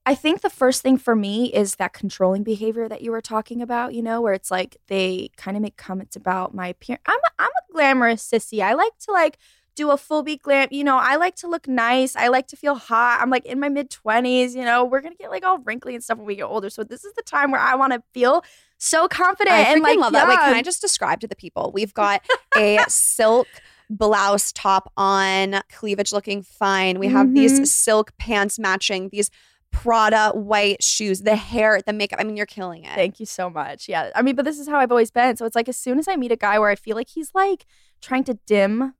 I 0.07 0.15
think 0.15 0.43
the 0.43 0.51
first 0.51 0.83
thing 0.83 0.99
for 0.99 1.17
me 1.17 1.47
is 1.47 1.77
that 1.77 1.95
controlling 1.95 2.45
behavior 2.45 2.89
that 2.89 3.03
you 3.03 3.11
were 3.11 3.23
talking 3.23 3.61
about, 3.61 3.95
you 3.95 4.03
know, 4.03 4.21
where 4.21 4.35
it's 4.35 4.51
like 4.51 4.77
they 4.87 5.31
kind 5.37 5.57
of 5.57 5.63
make 5.63 5.77
comments 5.77 6.15
about 6.15 6.55
my 6.55 6.69
appearance. 6.69 7.03
I'm 7.07 7.19
a, 7.19 7.43
I'm 7.43 7.51
a 7.51 7.73
glamorous 7.73 8.23
sissy. 8.23 8.63
I 8.63 8.75
like 8.75 8.97
to 9.01 9.13
like 9.13 9.39
do 9.75 9.91
a 9.91 9.97
full 9.97 10.23
beat 10.23 10.43
glam, 10.43 10.69
you 10.71 10.85
know, 10.85 10.99
I 10.99 11.17
like 11.17 11.35
to 11.37 11.49
look 11.49 11.67
nice. 11.67 12.15
I 12.17 12.29
like 12.29 12.47
to 12.49 12.57
feel 12.57 12.77
hot. 12.77 13.19
I'm 13.21 13.31
like 13.31 13.45
in 13.45 13.59
my 13.59 13.69
mid 13.69 13.91
20s, 13.91 14.55
you 14.55 14.65
know, 14.65 14.85
we're 14.85 15.01
going 15.01 15.15
to 15.15 15.19
get 15.19 15.31
like 15.31 15.45
all 15.45 15.59
wrinkly 15.59 15.95
and 15.95 16.05
stuff 16.05 16.19
when 16.19 16.27
we 16.27 16.37
get 16.37 16.45
older. 16.45 16.71
So 16.71 16.85
this 16.85 17.05
is 17.05 17.13
the 17.15 17.23
time 17.23 17.51
where 17.51 17.61
I 17.61 17.75
want 17.75 17.93
to 17.93 18.03
feel 18.13 18.45
so 18.85 19.09
confident 19.09 19.55
I 19.55 19.73
and 19.73 19.81
like 19.83 19.99
love 19.99 20.13
that. 20.13 20.29
Wait, 20.29 20.39
can. 20.39 20.55
I 20.55 20.63
just 20.63 20.81
describe 20.81 21.21
to 21.21 21.27
the 21.29 21.37
people? 21.37 21.71
We've 21.75 21.95
got 21.95 22.23
a 22.57 22.79
silk 22.89 23.49
blouse 23.91 24.53
top 24.53 24.93
on, 24.97 25.61
cleavage 25.73 26.13
looking 26.13 26.43
fine. 26.43 26.99
We 26.99 27.09
have 27.09 27.27
Mhm. 27.29 27.35
these 27.35 27.75
silk 27.75 28.17
pants 28.19 28.59
matching, 28.59 29.09
these 29.11 29.31
Prada 29.71 30.31
white 30.31 30.83
shoes, 30.85 31.23
the 31.23 31.35
hair, 31.35 31.81
the 31.85 31.93
makeup. 31.93 32.21
I 32.21 32.25
mean, 32.25 32.37
you're 32.37 32.47
killing 32.47 32.85
it. 32.85 32.95
Thank 32.95 33.19
you 33.19 33.27
so 33.27 33.51
much. 33.51 33.89
Yeah. 33.89 34.11
I 34.15 34.23
mean, 34.23 34.37
but 34.37 34.45
this 34.45 34.57
is 34.61 34.69
how 34.69 34.79
I've 34.79 34.93
always 34.93 35.11
been. 35.11 35.37
So 35.37 35.45
it's 35.47 35.57
like 35.57 35.69
as 35.69 35.77
soon 35.77 35.99
as 35.99 36.07
I 36.07 36.15
meet 36.15 36.31
a 36.31 36.37
guy 36.37 36.61
where 36.61 36.71
I 36.71 36.77
feel 36.77 36.95
like 36.95 37.09
he's 37.09 37.31
like 37.35 37.67
trying 38.01 38.23
to 38.25 38.35
dim 38.47 38.95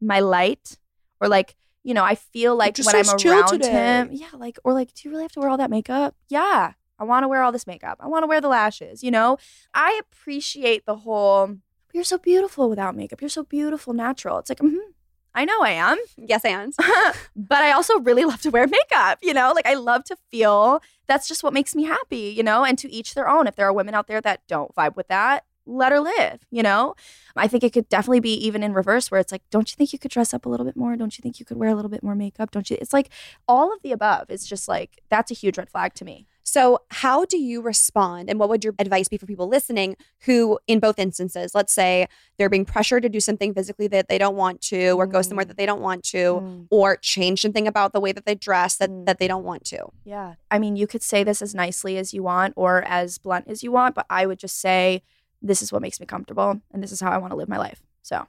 my 0.00 0.20
light 0.20 0.78
or 1.20 1.26
like, 1.26 1.56
you 1.82 1.94
know, 1.94 2.04
I 2.04 2.14
feel 2.14 2.54
like 2.54 2.78
when 2.78 2.94
I'm 2.94 3.08
around 3.08 3.48
today. 3.48 3.70
him, 3.72 4.10
yeah, 4.12 4.28
like, 4.34 4.56
or 4.62 4.72
like, 4.72 4.94
do 4.94 5.00
you 5.08 5.10
really 5.10 5.24
have 5.24 5.32
to 5.32 5.40
wear 5.40 5.48
all 5.48 5.56
that 5.56 5.68
makeup? 5.70 6.14
Yeah. 6.28 6.74
I 7.00 7.04
want 7.04 7.24
to 7.24 7.28
wear 7.28 7.42
all 7.42 7.50
this 7.50 7.66
makeup. 7.66 7.96
I 7.98 8.06
want 8.06 8.22
to 8.22 8.26
wear 8.26 8.40
the 8.40 8.48
lashes, 8.48 9.02
you 9.02 9.10
know? 9.10 9.38
I 9.72 9.98
appreciate 9.98 10.84
the 10.84 10.96
whole, 10.96 11.56
you're 11.94 12.04
so 12.04 12.18
beautiful 12.18 12.68
without 12.68 12.94
makeup. 12.94 13.22
You're 13.22 13.30
so 13.30 13.42
beautiful 13.42 13.94
natural. 13.94 14.38
It's 14.38 14.50
like, 14.50 14.58
mm-hmm. 14.58 14.90
I 15.34 15.44
know 15.44 15.62
I 15.62 15.70
am. 15.70 15.98
Yes, 16.18 16.44
and 16.44 16.74
but 17.36 17.62
I 17.62 17.72
also 17.72 17.98
really 18.00 18.24
love 18.24 18.42
to 18.42 18.50
wear 18.50 18.66
makeup, 18.66 19.18
you 19.22 19.32
know? 19.32 19.52
Like 19.54 19.66
I 19.66 19.74
love 19.74 20.04
to 20.04 20.16
feel 20.30 20.82
that's 21.06 21.26
just 21.26 21.42
what 21.42 21.54
makes 21.54 21.74
me 21.74 21.84
happy, 21.84 22.34
you 22.36 22.42
know? 22.42 22.64
And 22.64 22.78
to 22.78 22.90
each 22.92 23.14
their 23.14 23.28
own. 23.28 23.46
If 23.46 23.56
there 23.56 23.66
are 23.66 23.72
women 23.72 23.94
out 23.94 24.06
there 24.06 24.20
that 24.20 24.46
don't 24.46 24.74
vibe 24.74 24.96
with 24.96 25.08
that, 25.08 25.44
let 25.64 25.92
her 25.92 26.00
live, 26.00 26.40
you 26.50 26.62
know? 26.62 26.94
I 27.36 27.48
think 27.48 27.64
it 27.64 27.72
could 27.72 27.88
definitely 27.88 28.20
be 28.20 28.34
even 28.46 28.62
in 28.62 28.74
reverse 28.74 29.10
where 29.10 29.20
it's 29.20 29.32
like, 29.32 29.42
don't 29.50 29.70
you 29.70 29.76
think 29.76 29.92
you 29.92 29.98
could 29.98 30.10
dress 30.10 30.34
up 30.34 30.44
a 30.44 30.48
little 30.48 30.66
bit 30.66 30.76
more? 30.76 30.96
Don't 30.96 31.16
you 31.16 31.22
think 31.22 31.38
you 31.38 31.46
could 31.46 31.56
wear 31.56 31.70
a 31.70 31.74
little 31.74 31.90
bit 31.90 32.02
more 32.02 32.14
makeup? 32.14 32.50
Don't 32.50 32.68
you? 32.68 32.76
It's 32.80 32.92
like 32.92 33.08
all 33.48 33.72
of 33.72 33.80
the 33.82 33.92
above. 33.92 34.26
It's 34.28 34.46
just 34.46 34.68
like 34.68 35.00
that's 35.08 35.30
a 35.30 35.34
huge 35.34 35.56
red 35.56 35.70
flag 35.70 35.94
to 35.94 36.04
me. 36.04 36.26
So, 36.50 36.80
how 36.88 37.26
do 37.26 37.38
you 37.38 37.62
respond? 37.62 38.28
And 38.28 38.40
what 38.40 38.48
would 38.48 38.64
your 38.64 38.74
advice 38.80 39.06
be 39.06 39.16
for 39.16 39.24
people 39.26 39.46
listening 39.46 39.94
who, 40.24 40.58
in 40.66 40.80
both 40.80 40.98
instances, 40.98 41.54
let's 41.54 41.72
say 41.72 42.08
they're 42.38 42.48
being 42.48 42.64
pressured 42.64 43.04
to 43.04 43.08
do 43.08 43.20
something 43.20 43.54
physically 43.54 43.86
that 43.86 44.08
they 44.08 44.18
don't 44.18 44.34
want 44.34 44.60
to, 44.62 44.90
or 44.98 45.06
go 45.06 45.22
somewhere 45.22 45.44
that 45.44 45.56
they 45.56 45.64
don't 45.64 45.80
want 45.80 46.02
to, 46.06 46.40
Mm. 46.40 46.66
or 46.70 46.96
change 46.96 47.40
something 47.40 47.68
about 47.68 47.92
the 47.92 48.00
way 48.00 48.10
that 48.10 48.26
they 48.26 48.34
dress 48.34 48.76
that, 48.78 48.90
that 49.06 49.18
they 49.20 49.28
don't 49.28 49.44
want 49.44 49.64
to? 49.66 49.90
Yeah. 50.04 50.34
I 50.50 50.58
mean, 50.58 50.74
you 50.74 50.88
could 50.88 51.04
say 51.04 51.22
this 51.22 51.40
as 51.40 51.54
nicely 51.54 51.96
as 51.98 52.12
you 52.12 52.24
want 52.24 52.54
or 52.56 52.82
as 52.82 53.18
blunt 53.18 53.46
as 53.46 53.62
you 53.62 53.70
want, 53.70 53.94
but 53.94 54.06
I 54.10 54.26
would 54.26 54.40
just 54.40 54.58
say, 54.58 55.02
this 55.40 55.62
is 55.62 55.70
what 55.72 55.82
makes 55.82 56.00
me 56.00 56.06
comfortable 56.06 56.60
and 56.72 56.82
this 56.82 56.90
is 56.90 57.00
how 57.00 57.12
I 57.12 57.18
want 57.18 57.30
to 57.30 57.36
live 57.36 57.48
my 57.48 57.58
life. 57.58 57.80
So 58.02 58.26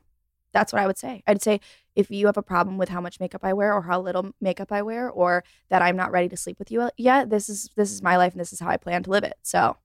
that's 0.54 0.74
what 0.74 0.82
I 0.82 0.88
would 0.88 0.98
say. 0.98 1.24
I'd 1.28 1.42
say 1.42 1.60
if 1.96 2.10
you 2.10 2.26
have 2.26 2.38
a 2.38 2.44
problem 2.44 2.78
with 2.78 2.90
how 2.90 3.02
much 3.02 3.20
makeup 3.20 3.44
I 3.44 3.54
wear 3.54 3.74
or 3.74 3.82
how 3.82 4.02
little 4.02 4.32
makeup 4.40 4.72
I 4.72 4.82
wear 4.82 5.10
or 5.10 5.44
that 5.70 5.82
I'm 5.82 5.96
not 5.96 6.12
ready 6.12 6.30
to 6.30 6.38
sleep 6.38 6.60
with 6.60 6.72
you 6.72 6.90
yet, 6.98 7.30
this 7.30 7.50
is 7.50 7.70
this 7.76 7.92
is 7.92 8.02
my 8.02 8.18
life 8.18 8.34
and 8.34 8.42
this 8.42 8.54
is 8.54 8.60
how 8.60 8.70
I 8.70 8.78
plan 8.78 9.04
to 9.04 9.10
live 9.10 9.24
it. 9.24 9.36
So 9.42 9.78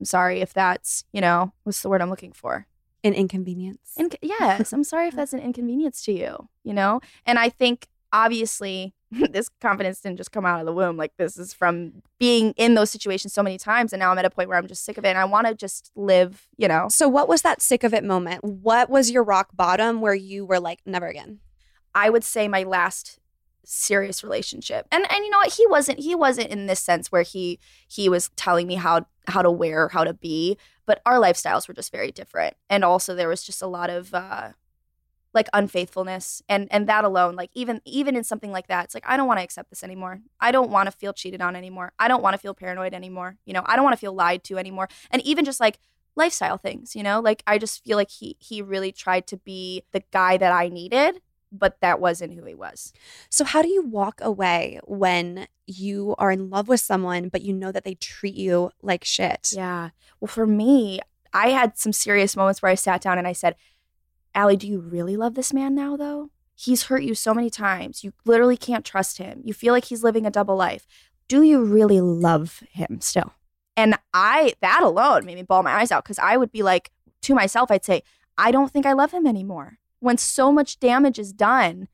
I'm 0.00 0.06
sorry 0.06 0.40
if 0.40 0.54
that's, 0.54 1.04
you 1.12 1.20
know, 1.20 1.52
what's 1.64 1.82
the 1.82 1.88
word 1.88 2.00
I'm 2.00 2.10
looking 2.10 2.32
for? 2.32 2.66
An 3.04 3.14
inconvenience. 3.14 3.94
In- 3.96 4.10
yes, 4.22 4.72
I'm 4.72 4.84
sorry 4.84 5.08
if 5.08 5.14
that's 5.16 5.32
an 5.32 5.40
inconvenience 5.40 6.02
to 6.04 6.12
you, 6.12 6.48
you 6.64 6.72
know? 6.72 7.00
And 7.26 7.38
I 7.38 7.48
think 7.48 7.88
obviously 8.12 8.94
this 9.30 9.48
confidence 9.60 10.00
didn't 10.00 10.18
just 10.18 10.32
come 10.32 10.46
out 10.46 10.60
of 10.60 10.66
the 10.66 10.72
womb. 10.72 10.96
Like 10.96 11.12
this 11.16 11.36
is 11.36 11.52
from 11.52 12.02
being 12.18 12.52
in 12.56 12.74
those 12.74 12.90
situations 12.90 13.32
so 13.32 13.42
many 13.42 13.58
times. 13.58 13.92
And 13.92 14.00
now 14.00 14.10
I'm 14.10 14.18
at 14.18 14.24
a 14.24 14.30
point 14.30 14.48
where 14.48 14.58
I'm 14.58 14.68
just 14.68 14.84
sick 14.84 14.98
of 14.98 15.04
it 15.04 15.08
and 15.08 15.18
I 15.18 15.24
want 15.24 15.46
to 15.46 15.54
just 15.54 15.90
live, 15.96 16.46
you 16.56 16.68
know? 16.68 16.88
So, 16.88 17.08
what 17.08 17.28
was 17.28 17.42
that 17.42 17.60
sick 17.60 17.82
of 17.82 17.92
it 17.92 18.04
moment? 18.04 18.44
What 18.44 18.88
was 18.88 19.10
your 19.10 19.24
rock 19.24 19.48
bottom 19.54 20.00
where 20.00 20.14
you 20.14 20.44
were 20.44 20.60
like, 20.60 20.80
never 20.86 21.06
again? 21.06 21.40
I 21.94 22.10
would 22.10 22.22
say 22.22 22.46
my 22.46 22.62
last 22.62 23.18
serious 23.64 24.22
relationship. 24.22 24.86
And 24.90 25.10
and 25.10 25.24
you 25.24 25.30
know 25.30 25.38
what? 25.38 25.52
He 25.52 25.66
wasn't 25.66 26.00
he 26.00 26.14
wasn't 26.14 26.48
in 26.48 26.66
this 26.66 26.80
sense 26.80 27.10
where 27.10 27.22
he 27.22 27.58
he 27.88 28.08
was 28.08 28.30
telling 28.36 28.66
me 28.66 28.76
how 28.76 29.06
how 29.26 29.42
to 29.42 29.50
wear, 29.50 29.88
how 29.88 30.04
to 30.04 30.14
be, 30.14 30.56
but 30.86 31.00
our 31.04 31.20
lifestyles 31.20 31.68
were 31.68 31.74
just 31.74 31.92
very 31.92 32.10
different. 32.10 32.54
And 32.68 32.84
also 32.84 33.14
there 33.14 33.28
was 33.28 33.42
just 33.42 33.62
a 33.62 33.66
lot 33.66 33.90
of 33.90 34.14
uh 34.14 34.50
like 35.32 35.48
unfaithfulness 35.52 36.42
and 36.48 36.66
and 36.70 36.88
that 36.88 37.04
alone 37.04 37.36
like 37.36 37.50
even 37.54 37.80
even 37.84 38.16
in 38.16 38.24
something 38.24 38.50
like 38.50 38.66
that 38.66 38.84
it's 38.84 38.94
like 38.94 39.04
i 39.06 39.16
don't 39.16 39.28
want 39.28 39.38
to 39.38 39.44
accept 39.44 39.70
this 39.70 39.84
anymore. 39.84 40.20
I 40.40 40.50
don't 40.52 40.70
want 40.70 40.86
to 40.86 40.92
feel 40.92 41.12
cheated 41.12 41.40
on 41.40 41.54
anymore. 41.56 41.92
I 41.98 42.08
don't 42.08 42.22
want 42.22 42.34
to 42.34 42.38
feel 42.38 42.54
paranoid 42.54 42.94
anymore 42.94 43.36
you 43.44 43.52
know? 43.52 43.62
I 43.66 43.76
don't 43.76 43.84
want 43.84 43.94
to 43.94 44.00
feel 44.00 44.14
lied 44.14 44.44
to 44.44 44.58
anymore. 44.58 44.88
And 45.10 45.22
even 45.22 45.44
just 45.44 45.60
like 45.60 45.78
lifestyle 46.16 46.58
things 46.58 46.96
you 46.96 47.02
know? 47.02 47.20
Like 47.20 47.42
i 47.46 47.58
just 47.58 47.84
feel 47.84 47.96
like 47.96 48.10
he 48.10 48.36
he 48.38 48.62
really 48.62 48.92
tried 48.92 49.26
to 49.28 49.36
be 49.36 49.84
the 49.92 50.02
guy 50.10 50.36
that 50.36 50.52
i 50.52 50.68
needed 50.68 51.20
but 51.52 51.80
that 51.80 52.00
wasn't 52.00 52.32
who 52.32 52.44
he 52.44 52.54
was. 52.54 52.92
So, 53.28 53.44
how 53.44 53.60
do 53.60 53.68
you 53.68 53.82
walk 53.82 54.20
away 54.22 54.78
when 54.84 55.48
you 55.66 56.14
are 56.16 56.30
in 56.30 56.48
love 56.48 56.68
with 56.68 56.78
someone, 56.78 57.28
but 57.28 57.42
you 57.42 57.52
know 57.52 57.72
that 57.72 57.82
they 57.82 57.94
treat 57.94 58.36
you 58.36 58.70
like 58.82 59.04
shit? 59.04 59.52
yeah. 59.52 59.90
Well 60.20 60.28
for 60.28 60.46
me 60.46 61.00
i 61.32 61.50
had 61.50 61.78
some 61.78 61.92
serious 61.92 62.36
moments 62.36 62.60
where 62.60 62.72
i 62.72 62.74
sat 62.74 63.00
down 63.00 63.16
and 63.16 63.26
i 63.26 63.32
said 63.32 63.54
Ally, 64.34 64.54
do 64.54 64.66
you 64.66 64.80
really 64.80 65.16
love 65.16 65.34
this 65.34 65.52
man 65.52 65.74
now, 65.74 65.96
though? 65.96 66.30
He's 66.54 66.84
hurt 66.84 67.02
you 67.02 67.14
so 67.14 67.32
many 67.32 67.50
times. 67.50 68.04
You 68.04 68.12
literally 68.24 68.56
can't 68.56 68.84
trust 68.84 69.18
him. 69.18 69.40
You 69.44 69.54
feel 69.54 69.72
like 69.72 69.86
he's 69.86 70.04
living 70.04 70.26
a 70.26 70.30
double 70.30 70.56
life. 70.56 70.86
Do 71.26 71.42
you 71.42 71.62
really 71.62 72.00
love 72.00 72.62
him 72.70 73.00
still? 73.00 73.32
And 73.76 73.98
I, 74.12 74.54
that 74.60 74.82
alone 74.82 75.24
made 75.24 75.36
me 75.36 75.42
bawl 75.42 75.62
my 75.62 75.72
eyes 75.72 75.90
out 75.90 76.04
because 76.04 76.18
I 76.18 76.36
would 76.36 76.52
be 76.52 76.62
like, 76.62 76.90
to 77.22 77.34
myself, 77.34 77.70
I'd 77.70 77.84
say, 77.84 78.02
I 78.36 78.50
don't 78.50 78.70
think 78.70 78.86
I 78.86 78.92
love 78.92 79.12
him 79.12 79.26
anymore. 79.26 79.78
When 80.00 80.18
so 80.18 80.50
much 80.52 80.80
damage 80.80 81.18
is 81.18 81.32
done, 81.32 81.88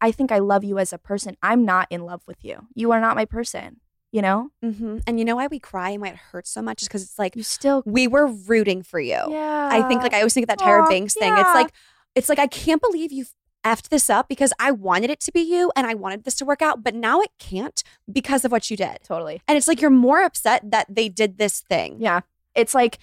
I 0.00 0.12
think 0.12 0.30
I 0.30 0.38
love 0.38 0.64
you 0.64 0.78
as 0.78 0.92
a 0.92 0.98
person. 0.98 1.36
I'm 1.42 1.64
not 1.64 1.88
in 1.90 2.04
love 2.04 2.22
with 2.26 2.44
you. 2.44 2.66
You 2.74 2.92
are 2.92 3.00
not 3.00 3.16
my 3.16 3.24
person. 3.24 3.80
You 4.16 4.22
know? 4.22 4.48
Mm-hmm. 4.64 4.98
And 5.06 5.18
you 5.18 5.26
know 5.26 5.36
why 5.36 5.46
we 5.46 5.58
cry 5.58 5.90
and 5.90 6.00
why 6.00 6.08
it 6.08 6.16
hurts 6.16 6.48
so 6.48 6.62
much 6.62 6.80
is 6.80 6.88
because 6.88 7.02
it's 7.02 7.18
like 7.18 7.36
You 7.36 7.42
still 7.42 7.82
we 7.84 8.08
were 8.08 8.26
rooting 8.26 8.82
for 8.82 8.98
you. 8.98 9.20
Yeah. 9.28 9.68
I 9.70 9.86
think 9.86 10.02
like 10.02 10.14
I 10.14 10.18
always 10.20 10.32
think 10.32 10.44
of 10.44 10.48
that 10.48 10.58
Tyra 10.58 10.84
Aw, 10.84 10.88
Banks 10.88 11.12
thing. 11.12 11.34
It's 11.36 11.54
like 11.54 11.70
it's 12.14 12.30
like 12.30 12.38
I 12.38 12.46
can't 12.46 12.80
believe 12.80 13.12
you 13.12 13.26
effed 13.62 13.90
this 13.90 14.08
up 14.08 14.26
because 14.26 14.54
I 14.58 14.70
wanted 14.70 15.10
it 15.10 15.20
to 15.20 15.32
be 15.32 15.40
you 15.40 15.70
and 15.76 15.86
I 15.86 15.92
wanted 15.92 16.24
this 16.24 16.34
to 16.36 16.46
work 16.46 16.62
out, 16.62 16.82
but 16.82 16.94
now 16.94 17.20
it 17.20 17.30
can't 17.38 17.82
because 18.10 18.46
of 18.46 18.52
what 18.52 18.70
you 18.70 18.76
did. 18.78 19.00
totally. 19.04 19.42
And 19.46 19.58
it's 19.58 19.68
like 19.68 19.82
you're 19.82 19.90
more 19.90 20.22
upset 20.22 20.70
that 20.70 20.86
they 20.88 21.10
did 21.10 21.36
this 21.36 21.60
thing. 21.60 21.96
Yeah. 22.00 22.20
It's 22.54 22.74
like 22.74 22.98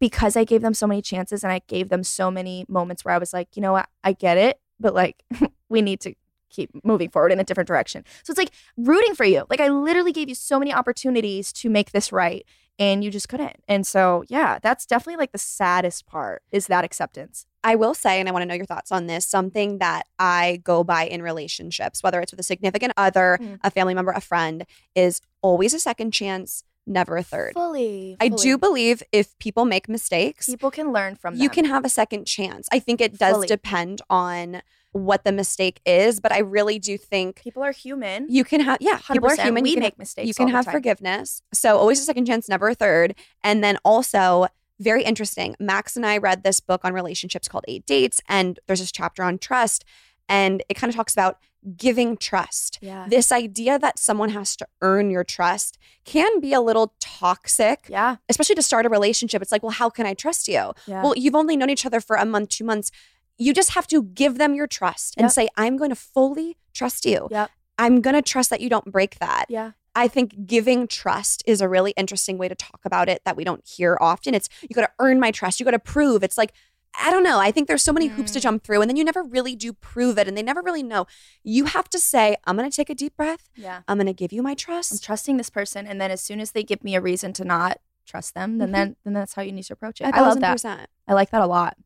because 0.00 0.36
I 0.36 0.42
gave 0.42 0.62
them 0.62 0.74
so 0.74 0.88
many 0.88 1.00
chances 1.00 1.44
and 1.44 1.52
I 1.52 1.60
gave 1.68 1.90
them 1.90 2.02
so 2.02 2.28
many 2.28 2.66
moments 2.68 3.04
where 3.04 3.14
I 3.14 3.18
was 3.18 3.32
like, 3.32 3.50
you 3.54 3.62
know 3.62 3.72
what, 3.72 3.88
I 4.02 4.14
get 4.14 4.36
it, 4.36 4.58
but 4.80 4.94
like 4.94 5.22
we 5.68 5.80
need 5.80 6.00
to 6.00 6.14
keep 6.50 6.70
moving 6.84 7.10
forward 7.10 7.32
in 7.32 7.40
a 7.40 7.44
different 7.44 7.68
direction. 7.68 8.04
So 8.22 8.30
it's 8.30 8.38
like 8.38 8.50
rooting 8.76 9.14
for 9.14 9.24
you. 9.24 9.44
Like 9.50 9.60
I 9.60 9.68
literally 9.68 10.12
gave 10.12 10.28
you 10.28 10.34
so 10.34 10.58
many 10.58 10.72
opportunities 10.72 11.52
to 11.54 11.68
make 11.70 11.92
this 11.92 12.12
right 12.12 12.44
and 12.78 13.02
you 13.02 13.10
just 13.10 13.28
couldn't. 13.28 13.56
And 13.68 13.86
so, 13.86 14.22
yeah, 14.28 14.58
that's 14.62 14.84
definitely 14.84 15.16
like 15.16 15.32
the 15.32 15.38
saddest 15.38 16.06
part 16.06 16.42
is 16.52 16.66
that 16.66 16.84
acceptance. 16.84 17.46
I 17.64 17.74
will 17.74 17.94
say, 17.94 18.20
and 18.20 18.28
I 18.28 18.32
want 18.32 18.42
to 18.42 18.46
know 18.46 18.54
your 18.54 18.66
thoughts 18.66 18.92
on 18.92 19.06
this, 19.06 19.24
something 19.24 19.78
that 19.78 20.02
I 20.18 20.60
go 20.62 20.84
by 20.84 21.04
in 21.06 21.22
relationships, 21.22 22.02
whether 22.02 22.20
it's 22.20 22.32
with 22.32 22.38
a 22.40 22.44
significant 22.44 22.92
other, 22.96 23.38
Mhm. 23.40 23.58
a 23.64 23.70
family 23.70 23.94
member, 23.94 24.12
a 24.12 24.20
friend, 24.20 24.66
is 24.94 25.20
always 25.42 25.72
a 25.74 25.80
second 25.80 26.12
chance, 26.12 26.62
never 26.86 27.16
a 27.16 27.22
third. 27.22 27.54
Fully. 27.54 28.16
I 28.20 28.28
do 28.28 28.56
believe 28.58 29.02
if 29.10 29.36
people 29.38 29.64
make 29.64 29.88
mistakes, 29.88 30.46
people 30.46 30.70
can 30.70 30.92
learn 30.92 31.16
from 31.16 31.34
them. 31.34 31.42
you 31.42 31.48
can 31.48 31.64
have 31.64 31.84
a 31.84 31.88
second 31.88 32.26
chance. 32.26 32.68
I 32.70 32.78
think 32.78 33.00
it 33.00 33.18
does 33.18 33.36
Fully. 33.36 33.46
depend 33.48 34.02
on 34.10 34.60
what 34.96 35.24
the 35.24 35.32
mistake 35.32 35.80
is, 35.86 36.20
but 36.20 36.32
I 36.32 36.38
really 36.38 36.78
do 36.78 36.96
think 36.98 37.36
people 37.42 37.62
are 37.62 37.72
human. 37.72 38.26
you 38.28 38.44
can 38.44 38.60
have 38.60 38.78
yeah, 38.80 38.98
people 39.12 39.28
are 39.30 39.36
human. 39.36 39.62
We 39.62 39.70
you 39.74 39.78
make 39.78 39.98
mistakes 39.98 40.26
You 40.28 40.34
can 40.34 40.48
have 40.48 40.66
forgiveness. 40.66 41.42
So 41.52 41.76
always 41.76 42.00
a 42.00 42.04
second 42.04 42.26
chance, 42.26 42.48
never 42.48 42.68
a 42.68 42.74
third. 42.74 43.14
And 43.44 43.62
then 43.62 43.78
also 43.84 44.46
very 44.80 45.02
interesting. 45.04 45.56
Max 45.58 45.96
and 45.96 46.04
I 46.04 46.18
read 46.18 46.42
this 46.42 46.60
book 46.60 46.82
on 46.84 46.92
relationships 46.92 47.48
called 47.48 47.64
Eight 47.68 47.86
Dates, 47.86 48.20
and 48.28 48.58
there's 48.66 48.80
this 48.80 48.92
chapter 48.92 49.22
on 49.22 49.38
trust, 49.38 49.84
and 50.28 50.62
it 50.68 50.74
kind 50.74 50.90
of 50.90 50.96
talks 50.96 51.12
about 51.14 51.38
giving 51.76 52.16
trust. 52.16 52.78
Yeah. 52.80 53.06
This 53.08 53.32
idea 53.32 53.78
that 53.78 53.98
someone 53.98 54.28
has 54.30 54.54
to 54.56 54.66
earn 54.82 55.10
your 55.10 55.24
trust 55.24 55.78
can 56.04 56.40
be 56.40 56.52
a 56.52 56.60
little 56.60 56.94
toxic, 57.00 57.86
Yeah. 57.88 58.16
especially 58.28 58.54
to 58.56 58.62
start 58.62 58.86
a 58.86 58.88
relationship. 58.88 59.42
It's 59.42 59.50
like, 59.50 59.62
well, 59.64 59.72
how 59.72 59.90
can 59.90 60.06
I 60.06 60.14
trust 60.14 60.46
you? 60.46 60.72
Yeah. 60.86 61.02
Well, 61.02 61.14
you've 61.16 61.34
only 61.34 61.56
known 61.56 61.70
each 61.70 61.84
other 61.86 62.00
for 62.00 62.16
a 62.16 62.24
month, 62.24 62.50
two 62.50 62.64
months. 62.64 62.90
You 63.38 63.52
just 63.52 63.70
have 63.70 63.86
to 63.88 64.02
give 64.02 64.38
them 64.38 64.54
your 64.54 64.66
trust 64.66 65.14
and 65.16 65.24
Yep. 65.24 65.32
say, 65.32 65.48
I'm 65.56 65.76
going 65.76 65.90
to 65.90 65.96
fully 65.96 66.56
trust 66.72 67.04
you. 67.04 67.28
Yep. 67.30 67.50
I'm 67.78 68.00
going 68.00 68.14
to 68.16 68.22
trust 68.22 68.50
that 68.50 68.60
you 68.60 68.68
don't 68.70 68.90
break 68.90 69.18
that. 69.18 69.46
Yeah. 69.48 69.72
I 69.94 70.08
think 70.08 70.46
giving 70.46 70.86
trust 70.86 71.42
is 71.46 71.60
a 71.60 71.68
really 71.68 71.92
interesting 71.92 72.36
way 72.38 72.48
to 72.48 72.54
talk 72.54 72.80
about 72.84 73.08
it 73.08 73.22
that 73.24 73.36
we 73.36 73.44
don't 73.44 73.66
hear 73.66 73.96
often. 74.00 74.34
It's 74.34 74.48
you 74.62 74.68
got 74.74 74.82
to 74.82 74.90
earn 74.98 75.18
my 75.20 75.30
trust. 75.30 75.58
You 75.60 75.64
got 75.64 75.70
to 75.72 75.78
prove. 75.78 76.22
It's 76.22 76.36
like, 76.38 76.52
I 76.98 77.10
don't 77.10 77.22
know. 77.22 77.38
I 77.38 77.50
think 77.50 77.68
there's 77.68 77.82
so 77.82 77.92
many 77.92 78.06
hoops 78.06 78.30
to 78.32 78.38
Mm. 78.38 78.42
jump 78.42 78.62
through, 78.64 78.80
and 78.80 78.88
then 78.88 78.96
you 78.96 79.04
never 79.04 79.22
really 79.22 79.54
do 79.54 79.74
prove 79.74 80.16
it, 80.16 80.26
and 80.28 80.36
they 80.36 80.42
never 80.42 80.62
really 80.62 80.82
know. 80.82 81.06
You 81.42 81.66
have 81.66 81.90
to 81.90 81.98
say, 81.98 82.36
I'm 82.44 82.56
going 82.56 82.70
to 82.70 82.74
take 82.74 82.88
a 82.88 82.94
deep 82.94 83.14
breath. 83.16 83.50
Yeah. 83.54 83.82
I'm 83.86 83.98
going 83.98 84.06
to 84.06 84.14
give 84.14 84.32
you 84.32 84.42
my 84.42 84.54
trust. 84.54 84.92
I'm 84.92 84.98
trusting 84.98 85.36
this 85.36 85.50
person 85.50 85.86
and 85.86 86.00
then 86.00 86.10
as 86.10 86.22
soon 86.22 86.40
as 86.40 86.52
they 86.52 86.62
give 86.62 86.82
me 86.82 86.94
a 86.94 87.00
reason 87.02 87.34
to 87.34 87.44
not 87.44 87.80
trust 88.06 88.34
them, 88.34 88.56
then 88.58 88.68
Mhm. 88.68 88.72
then, 88.72 88.96
then 89.04 89.12
that's 89.12 89.34
how 89.34 89.42
you 89.42 89.52
need 89.52 89.64
to 89.64 89.74
approach 89.74 90.00
it. 90.00 90.04
I 90.14 90.20
love 90.22 90.40
that. 90.40 90.88
I 91.06 91.12
like 91.12 91.30
that 91.30 91.42
a 91.42 91.46
lot. 91.46 91.76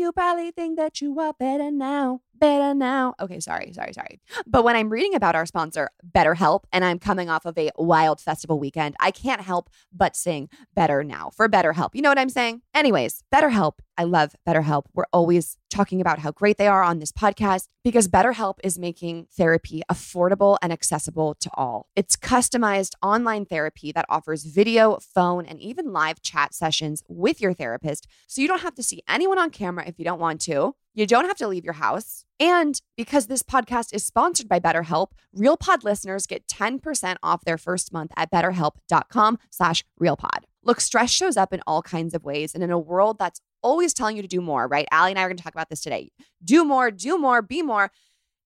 You 0.00 0.12
probably 0.12 0.50
think 0.50 0.78
that 0.78 1.02
you 1.02 1.20
are 1.20 1.34
better 1.34 1.70
now, 1.70 2.22
better 2.40 2.74
now. 2.74 3.14
Okay, 3.20 3.38
sorry, 3.40 3.72
sorry, 3.72 3.92
sorry. 3.92 4.20
But 4.46 4.64
when 4.64 4.74
I'm 4.74 4.88
reading 4.88 5.14
about 5.14 5.36
our 5.36 5.46
sponsor, 5.46 5.90
BetterHelp, 6.10 6.64
and 6.72 6.84
I'm 6.84 6.98
coming 6.98 7.30
off 7.30 7.44
of 7.44 7.56
a 7.56 7.70
wild 7.76 8.20
festival 8.20 8.58
weekend, 8.58 8.96
I 8.98 9.10
can't 9.10 9.42
help 9.42 9.70
but 9.92 10.16
sing 10.16 10.48
Better 10.74 11.04
Now 11.04 11.30
for 11.30 11.48
BetterHelp. 11.48 11.90
You 11.94 12.02
know 12.02 12.08
what 12.08 12.18
I'm 12.18 12.30
saying? 12.30 12.62
Anyways, 12.74 13.22
BetterHelp. 13.32 13.74
I 13.98 14.04
love 14.04 14.34
BetterHelp. 14.48 14.86
We're 14.94 15.04
always 15.12 15.58
talking 15.68 16.00
about 16.00 16.20
how 16.20 16.32
great 16.32 16.56
they 16.56 16.66
are 16.66 16.82
on 16.82 16.98
this 16.98 17.12
podcast 17.12 17.68
because 17.84 18.08
BetterHelp 18.08 18.54
is 18.64 18.78
making 18.78 19.26
therapy 19.36 19.82
affordable 19.90 20.56
and 20.62 20.72
accessible 20.72 21.34
to 21.34 21.50
all. 21.54 21.86
It's 21.94 22.16
customized 22.16 22.94
online 23.02 23.44
therapy 23.44 23.92
that 23.92 24.06
offers 24.08 24.44
video, 24.44 24.98
phone, 25.00 25.44
and 25.44 25.60
even 25.60 25.92
live 25.92 26.22
chat 26.22 26.54
sessions 26.54 27.02
with 27.08 27.42
your 27.42 27.52
therapist. 27.52 28.06
So 28.26 28.40
you 28.40 28.48
don't 28.48 28.62
have 28.62 28.74
to 28.76 28.82
see 28.82 29.02
anyone 29.06 29.38
on 29.38 29.50
camera 29.50 29.84
if 29.86 29.98
you 29.98 30.04
don't 30.04 30.18
want 30.18 30.40
to. 30.42 30.74
You 31.00 31.06
don't 31.06 31.24
have 31.24 31.38
to 31.38 31.48
leave 31.48 31.64
your 31.64 31.72
house. 31.72 32.26
And 32.38 32.78
because 32.94 33.26
this 33.26 33.42
podcast 33.42 33.94
is 33.94 34.04
sponsored 34.04 34.50
by 34.50 34.60
BetterHelp, 34.60 35.12
RealPod 35.34 35.82
listeners 35.82 36.26
get 36.26 36.46
10% 36.46 37.16
off 37.22 37.42
their 37.42 37.56
first 37.56 37.90
month 37.90 38.12
at 38.18 38.30
betterhelp.com 38.30 39.38
slash 39.50 39.82
realpod. 39.98 40.42
Look, 40.62 40.78
stress 40.82 41.10
shows 41.10 41.38
up 41.38 41.54
in 41.54 41.62
all 41.66 41.80
kinds 41.80 42.12
of 42.12 42.22
ways. 42.22 42.54
And 42.54 42.62
in 42.62 42.70
a 42.70 42.78
world 42.78 43.16
that's 43.18 43.40
always 43.62 43.94
telling 43.94 44.14
you 44.14 44.20
to 44.20 44.28
do 44.28 44.42
more, 44.42 44.66
right? 44.66 44.86
Ally 44.92 45.08
and 45.08 45.18
I 45.18 45.22
are 45.22 45.28
going 45.28 45.38
to 45.38 45.42
talk 45.42 45.54
about 45.54 45.70
this 45.70 45.80
today. 45.80 46.10
Do 46.44 46.66
more, 46.66 46.90
do 46.90 47.16
more, 47.16 47.40
be 47.40 47.62
more. 47.62 47.90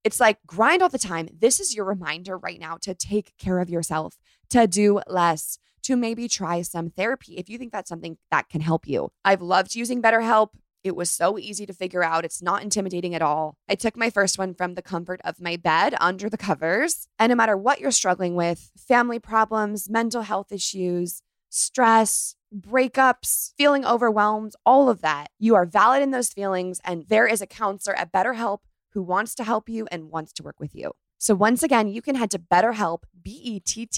It's 0.05 0.21
like 0.21 0.39
grind 0.47 0.81
all 0.81 0.89
the 0.89 0.97
time. 0.97 1.29
This 1.37 1.59
is 1.59 1.75
your 1.75 1.87
reminder 1.87 2.39
right 2.39 2.61
now 2.61 2.77
to 2.83 2.95
take 2.95 3.37
care 3.37 3.59
of 3.59 3.69
yourself, 3.69 4.17
to 4.51 4.69
do 4.69 5.01
less, 5.09 5.59
to 5.83 5.97
maybe 5.97 6.29
try 6.29 6.63
some 6.63 6.91
therapy 6.91 7.37
if 7.37 7.49
you 7.49 7.59
think 7.59 7.73
that's 7.73 7.89
something 7.89 8.17
that 8.31 8.49
can 8.49 8.61
help 8.61 8.87
you. 8.87 9.11
I've 9.25 9.43
loved 9.43 9.75
using 9.75 10.01
BetterHelp. 10.01 10.51
It 10.85 10.95
was 10.95 11.11
so 11.11 11.39
easy 11.39 11.65
to 11.65 11.73
figure 11.73 12.05
out. 12.05 12.27
It's 12.27 12.43
not 12.43 12.63
intimidating 12.63 13.15
at 13.15 13.23
all. 13.23 13.57
I 13.67 13.75
took 13.75 13.97
my 13.97 14.11
first 14.11 14.39
one 14.39 14.53
from 14.53 14.75
the 14.75 14.83
comfort 14.83 15.23
of 15.25 15.41
my 15.41 15.57
bed 15.57 15.95
under 15.99 16.29
the 16.29 16.37
covers. 16.37 17.09
And 17.19 17.31
no 17.31 17.37
matter 17.37 17.57
what 17.57 17.81
you're 17.81 17.91
struggling 17.91 18.35
with 18.35 18.71
family 18.77 19.19
problems, 19.19 19.89
mental 19.89 20.21
health 20.21 20.53
issues, 20.53 21.23
stress, 21.49 22.37
breakups, 22.55 23.55
feeling 23.57 23.87
overwhelmed, 23.87 24.53
all 24.67 24.91
of 24.91 25.01
that 25.01 25.29
you 25.39 25.55
are 25.55 25.65
valid 25.65 26.03
in 26.03 26.11
those 26.11 26.29
feelings. 26.29 26.83
And 26.85 27.07
there 27.09 27.27
is 27.27 27.41
a 27.41 27.47
counselor 27.47 27.97
at 27.97 28.13
BetterHelp 28.13 28.59
who 28.93 29.03
wants 29.03 29.35
to 29.37 29.45
help 29.45 29.71
you 29.71 29.89
and 29.91 30.11
wants 30.11 30.35
to 30.35 30.43
work 30.43 30.61
with 30.61 30.75
you. 30.75 30.93
So 31.17 31.35
once 31.35 31.63
again, 31.63 31.89
you 31.89 32.03
can 32.03 32.17
head 32.17 32.31
to 32.33 32.39
BetterHelp, 32.39 33.05
B-E-T-T-E-R-H-E-L-P 33.23 33.95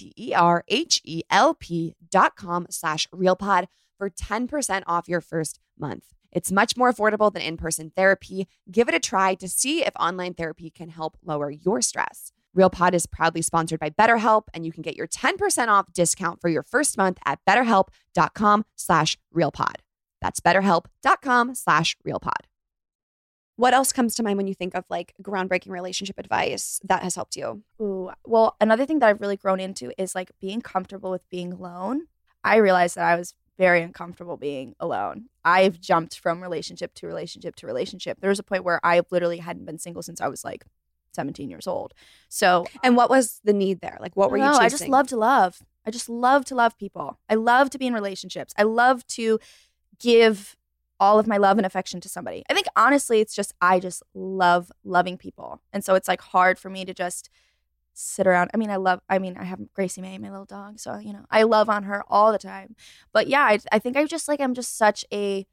dot 2.09 2.37
com 2.37 2.67
slash 2.71 3.09
RealPod 3.09 3.67
for 3.99 4.09
10% 4.09 4.83
off 4.87 5.09
your 5.09 5.21
first 5.21 5.59
month. 5.77 6.16
It's 6.33 6.53
much 6.53 6.77
more 6.77 6.93
affordable 6.93 7.33
than 7.33 7.43
in-person 7.43 7.93
therapy. 7.97 8.49
Give 8.71 8.89
it 8.89 8.95
a 8.95 9.01
try 9.01 9.35
to 9.35 9.49
see 9.49 9.85
if 9.85 9.95
online 9.99 10.35
therapy 10.35 10.71
can 10.71 10.91
help 10.91 11.17
lower 11.25 11.51
your 11.51 11.81
stress. 11.83 12.33
RealPod 12.57 12.95
is 12.95 13.07
proudly 13.07 13.43
sponsored 13.43 13.81
by 13.81 13.91
BetterHelp, 13.91 14.45
and 14.55 14.65
you 14.65 14.73
can 14.73 14.83
get 14.83 14.97
your 14.97 15.07
10% 15.07 15.69
off 15.69 15.93
discount 15.93 16.41
for 16.41 16.49
your 16.49 16.63
first 16.63 16.97
month 16.97 17.19
at 17.27 17.39
betterhelp.com 17.47 18.65
slash 18.75 19.19
RealPod. 19.35 19.77
That's 20.23 20.41
betterhelp.com 20.41 21.55
slash 21.55 21.97
RealPod. 22.07 22.47
What 23.57 23.73
else 23.73 23.93
comes 23.93 24.15
to 24.15 24.23
mind 24.23 24.37
when 24.37 24.47
you 24.47 24.55
think 24.55 24.75
of 24.75 24.85
like 24.91 25.15
groundbreaking 25.23 25.71
relationship 25.71 26.19
advice 26.19 26.79
that 26.85 27.03
has 27.03 27.15
helped 27.15 27.37
you? 27.37 27.63
Ooh, 27.81 28.11
well, 28.27 28.55
another 28.61 28.85
thing 28.85 28.99
that 28.99 29.09
I've 29.09 29.21
really 29.21 29.37
grown 29.39 29.61
into 29.61 29.93
is 30.01 30.15
like 30.15 30.31
being 30.41 30.61
comfortable 30.61 31.11
with 31.11 31.29
being 31.31 31.55
alone. 31.55 32.07
I 32.45 32.57
realized 32.57 32.97
that 32.97 33.07
I 33.07 33.17
was 33.17 33.35
very 33.59 33.83
uncomfortable 33.83 34.37
being 34.37 34.75
alone. 34.79 35.27
I've 35.45 35.81
jumped 35.81 36.19
from 36.19 36.43
relationship 36.43 36.95
to 36.95 37.07
relationship 37.07 37.57
to 37.57 37.67
relationship. 37.67 38.21
There 38.21 38.31
was 38.31 38.39
a 38.39 38.45
point 38.45 38.65
where 38.65 38.81
I 38.85 39.03
literally 39.11 39.39
hadn't 39.39 39.65
been 39.65 39.79
single 39.79 40.03
since 40.03 40.21
I 40.21 40.29
was 40.29 40.45
like 40.45 40.65
17 41.13 41.49
years 41.49 41.67
old. 41.67 41.95
So, 42.29 42.67
And 42.83 42.97
what 42.97 43.11
was 43.11 43.41
the 43.45 43.53
need 43.53 43.81
there? 43.81 43.97
Like 44.01 44.17
what 44.17 44.31
were 44.31 44.37
you 44.37 44.45
chasing? 44.45 44.63
I 44.63 44.69
just 44.69 44.89
love 44.89 45.09
to 45.09 45.17
love. 45.17 45.63
I 45.87 45.91
just 45.91 46.09
love 46.09 46.45
to 46.47 46.55
love 46.55 46.77
people. 46.77 47.19
I 47.29 47.35
love 47.35 47.71
to 47.71 47.79
be 47.79 47.87
in 47.87 47.95
relationships. 47.95 48.53
I 48.59 48.65
love 48.65 49.07
to 49.09 49.39
give 49.99 50.57
all 50.99 51.19
of 51.19 51.27
my 51.27 51.37
love 51.37 51.59
and 51.59 51.67
affection 51.67 52.01
to 52.01 52.09
somebody. 52.09 52.43
I 52.49 52.55
think 52.55 52.67
honestly, 52.75 53.21
it's 53.21 53.35
just 53.35 53.55
I 53.61 53.81
just 53.81 54.03
love 54.15 54.73
loving 54.85 55.17
people. 55.17 55.61
And 55.73 55.85
so 55.85 55.95
it's 55.95 56.09
like 56.09 56.21
hard 56.21 56.59
for 56.59 56.71
me 56.71 56.85
to 56.85 56.95
just 56.95 57.31
sit 57.97 58.27
around. 58.27 58.51
I 58.53 58.59
mean, 58.59 58.71
I 58.71 58.77
love 58.77 59.01
I 59.09 59.19
mean, 59.19 59.37
I 59.39 59.45
have 59.45 59.61
Gracie 59.75 60.03
May, 60.03 60.19
my 60.19 60.31
little 60.31 60.45
dog, 60.45 60.79
so 60.79 60.99
you 60.99 61.13
know, 61.13 61.25
I 61.31 61.43
love 61.43 61.69
on 61.69 61.85
her 61.85 62.05
all 62.09 62.31
the 62.31 62.39
time. 62.39 62.77
But 63.13 63.27
yeah, 63.27 63.43
I, 63.43 63.59
I 63.73 63.79
think 63.79 63.97
I 63.97 64.05
just 64.05 64.29
like 64.29 64.41
I'm 64.41 64.55
just 64.55 64.77
such 64.77 65.05
a 65.13 65.47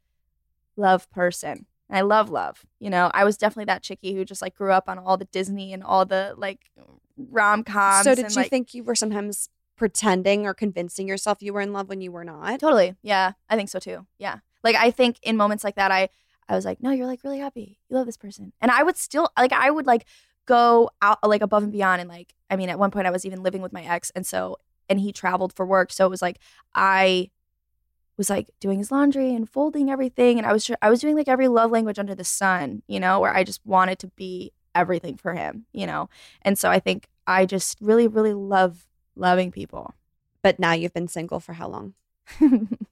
love 0.76 1.10
person. 1.10 1.66
And 1.88 1.98
I 1.98 2.02
love 2.02 2.30
love. 2.30 2.64
You 2.78 2.90
know, 2.90 3.10
I 3.14 3.24
was 3.24 3.36
definitely 3.36 3.66
that 3.66 3.82
chickie 3.82 4.14
who 4.14 4.24
just 4.24 4.42
like 4.42 4.54
grew 4.54 4.72
up 4.72 4.88
on 4.88 4.98
all 4.98 5.16
the 5.16 5.26
Disney 5.26 5.72
and 5.72 5.82
all 5.82 6.04
the 6.04 6.34
like 6.36 6.70
rom 7.16 7.64
coms. 7.64 8.04
So 8.04 8.14
did 8.14 8.26
and, 8.26 8.34
you 8.34 8.42
like, 8.42 8.50
think 8.50 8.74
you 8.74 8.84
were 8.84 8.94
sometimes 8.94 9.48
pretending 9.76 10.46
or 10.46 10.54
convincing 10.54 11.08
yourself 11.08 11.42
you 11.42 11.52
were 11.52 11.60
in 11.60 11.72
love 11.72 11.88
when 11.88 12.00
you 12.00 12.12
were 12.12 12.24
not? 12.24 12.60
Totally. 12.60 12.94
Yeah. 13.02 13.32
I 13.48 13.56
think 13.56 13.68
so 13.68 13.78
too. 13.78 14.06
Yeah. 14.18 14.38
Like 14.62 14.76
I 14.76 14.90
think 14.90 15.18
in 15.22 15.36
moments 15.36 15.64
like 15.64 15.76
that, 15.76 15.90
I 15.90 16.08
I 16.48 16.54
was 16.54 16.66
like, 16.66 16.82
no, 16.82 16.90
you're 16.90 17.06
like 17.06 17.24
really 17.24 17.38
happy. 17.38 17.78
You 17.88 17.96
love 17.96 18.06
this 18.06 18.18
person. 18.18 18.52
And 18.60 18.70
I 18.70 18.82
would 18.82 18.96
still 18.96 19.30
like 19.36 19.52
I 19.52 19.70
would 19.70 19.86
like 19.86 20.06
go 20.46 20.90
out 21.02 21.18
like 21.22 21.42
above 21.42 21.62
and 21.62 21.72
beyond 21.72 22.00
and 22.00 22.08
like 22.08 22.34
I 22.50 22.56
mean 22.56 22.68
at 22.68 22.78
one 22.78 22.90
point 22.90 23.06
I 23.06 23.10
was 23.10 23.24
even 23.24 23.42
living 23.42 23.62
with 23.62 23.72
my 23.72 23.82
ex 23.84 24.10
and 24.14 24.26
so 24.26 24.58
and 24.88 25.00
he 25.00 25.12
traveled 25.12 25.52
for 25.54 25.64
work. 25.64 25.92
So 25.92 26.06
it 26.06 26.10
was 26.10 26.22
like 26.22 26.38
I 26.74 27.30
was 28.16 28.30
like 28.30 28.48
doing 28.60 28.78
his 28.78 28.90
laundry 28.92 29.34
and 29.34 29.48
folding 29.48 29.90
everything 29.90 30.38
and 30.38 30.46
I 30.46 30.52
was 30.52 30.70
I 30.82 30.90
was 30.90 31.00
doing 31.00 31.16
like 31.16 31.28
every 31.28 31.48
love 31.48 31.70
language 31.70 31.98
under 31.98 32.14
the 32.14 32.24
sun, 32.24 32.82
you 32.86 33.00
know, 33.00 33.20
where 33.20 33.34
I 33.34 33.44
just 33.44 33.60
wanted 33.64 33.98
to 34.00 34.08
be 34.08 34.52
everything 34.74 35.16
for 35.16 35.34
him, 35.34 35.66
you 35.72 35.86
know. 35.86 36.08
And 36.42 36.58
so 36.58 36.70
I 36.70 36.78
think 36.78 37.08
I 37.26 37.46
just 37.46 37.78
really 37.80 38.08
really 38.08 38.34
love 38.34 38.86
loving 39.16 39.50
people. 39.50 39.94
But 40.42 40.58
now 40.58 40.72
you've 40.72 40.92
been 40.92 41.08
single 41.08 41.40
for 41.40 41.54
how 41.54 41.68
long? 41.68 41.94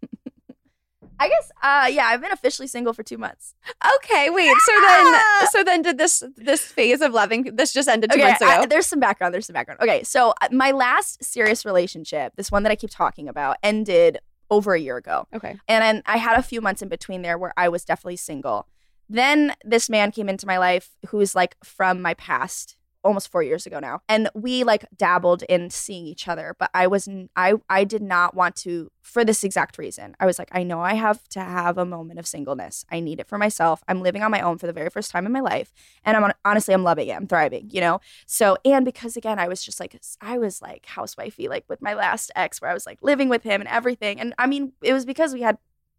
I 1.25 1.29
guess 1.29 1.53
uh 1.63 1.89
yeah, 1.91 2.07
I've 2.07 2.21
been 2.21 2.33
officially 2.33 2.67
single 2.67 2.93
for 2.93 3.03
2 3.03 3.19
months. 3.19 3.55
Okay, 3.97 4.31
wait. 4.31 4.55
So 4.67 4.73
then 4.87 5.23
so 5.51 5.65
then 5.65 5.83
did 5.83 5.99
this 5.99 6.23
this 6.37 6.63
phase 6.63 7.01
of 7.01 7.13
loving 7.13 7.43
this 7.55 7.73
just 7.73 7.89
ended 7.89 8.11
2 8.11 8.19
okay, 8.19 8.29
months 8.29 8.41
ago? 8.43 8.51
I- 8.51 8.67
there's 8.67 8.87
some 8.87 9.01
background. 9.01 9.33
There's 9.35 9.47
some 9.47 9.55
background. 9.55 9.81
Okay, 9.81 10.03
so 10.03 10.35
uh, 10.43 10.49
my 10.51 10.71
last 10.73 11.23
serious 11.25 11.65
relationship, 11.65 12.35
this 12.37 12.51
one 12.51 12.63
that 12.65 12.73
I 12.73 12.77
keep 12.77 12.91
talking 12.91 13.29
about, 13.29 13.57
ended 13.63 14.19
over 14.51 14.75
a 14.75 14.81
year 14.81 14.99
ago. 14.99 15.27
okay. 15.35 15.57
And 15.67 15.83
then 15.83 16.03
I 16.05 16.19
had 16.19 16.39
a 16.39 16.43
few 16.43 16.61
months 16.61 16.83
in 16.83 16.89
between 16.89 17.23
there 17.23 17.39
where 17.39 17.55
I 17.57 17.69
was 17.71 17.85
definitely 17.85 18.17
single. 18.17 18.69
Then 19.09 19.55
this 19.65 19.89
man 19.89 20.11
came 20.11 20.29
into 20.29 20.47
my 20.47 20.59
life 20.59 20.91
who's 21.09 21.35
like 21.35 21.57
from 21.65 22.03
my 22.03 22.15
past, 22.15 22.77
almost 23.05 23.29
four 23.29 23.43
years 23.43 23.67
ago 23.67 23.79
now. 23.79 24.01
And 24.09 24.29
we 24.35 24.65
like 24.65 24.85
dabbled 24.97 25.43
in 25.45 25.71
seeing 25.71 26.07
each 26.07 26.29
other, 26.29 26.55
but 26.59 26.71
I 26.75 26.87
was 26.87 27.09
i 27.37 27.55
i 27.69 27.85
did 27.85 28.03
not 28.03 28.35
want 28.35 28.57
to 28.57 28.91
for 29.03 29.25
this 29.25 29.43
exact 29.43 29.79
reason. 29.79 30.15
I 30.21 30.27
was 30.27 30.39
like, 30.39 30.51
I 30.53 30.63
know 30.63 30.81
I 30.81 30.95
have 30.95 31.29
to 31.31 31.41
have 31.41 31.77
a 31.77 31.85
moment 31.85 32.19
of 32.19 32.27
singleness. 32.27 32.85
I 32.91 33.01
need 33.01 33.19
it 33.19 33.27
for 33.27 33.39
myself. 33.39 33.83
I'm 33.89 34.01
living 34.01 34.23
on 34.23 34.31
my 34.31 34.41
own 34.41 34.59
for 34.59 34.67
the 34.67 34.73
very 34.73 34.91
first 34.91 35.11
time 35.11 35.27
in 35.27 35.33
my 35.33 35.41
life. 35.41 35.73
And 36.05 36.17
I'm 36.17 36.23
hon- 36.23 36.35
honestly 36.45 36.75
I'm 36.75 36.85
loving 36.85 37.09
it. 37.09 37.15
I'm 37.15 37.27
thriving, 37.27 37.71
you 37.71 37.81
know? 37.81 38.01
So 38.27 38.57
and 38.65 38.85
because 38.85 39.17
again, 39.17 39.39
I 39.39 39.49
was 39.49 39.63
just 39.63 39.81
like 39.81 40.01
I 40.21 40.39
was 40.39 40.63
like 40.63 40.87
housewifey, 40.87 41.49
like 41.49 41.65
with 41.69 41.83
my 41.83 41.95
last 41.95 42.31
ex 42.37 42.61
where 42.61 42.71
I 42.71 42.75
was 42.75 42.87
like 42.87 42.99
living 43.03 43.29
with 43.29 43.43
him 43.43 43.61
and 43.61 43.69
everything. 43.69 44.21
And 44.21 44.35
I 44.39 44.47
mean, 44.47 44.73
it 44.83 44.93
was 44.93 45.05
because 45.05 45.35
we 45.35 45.43
had 45.43 45.59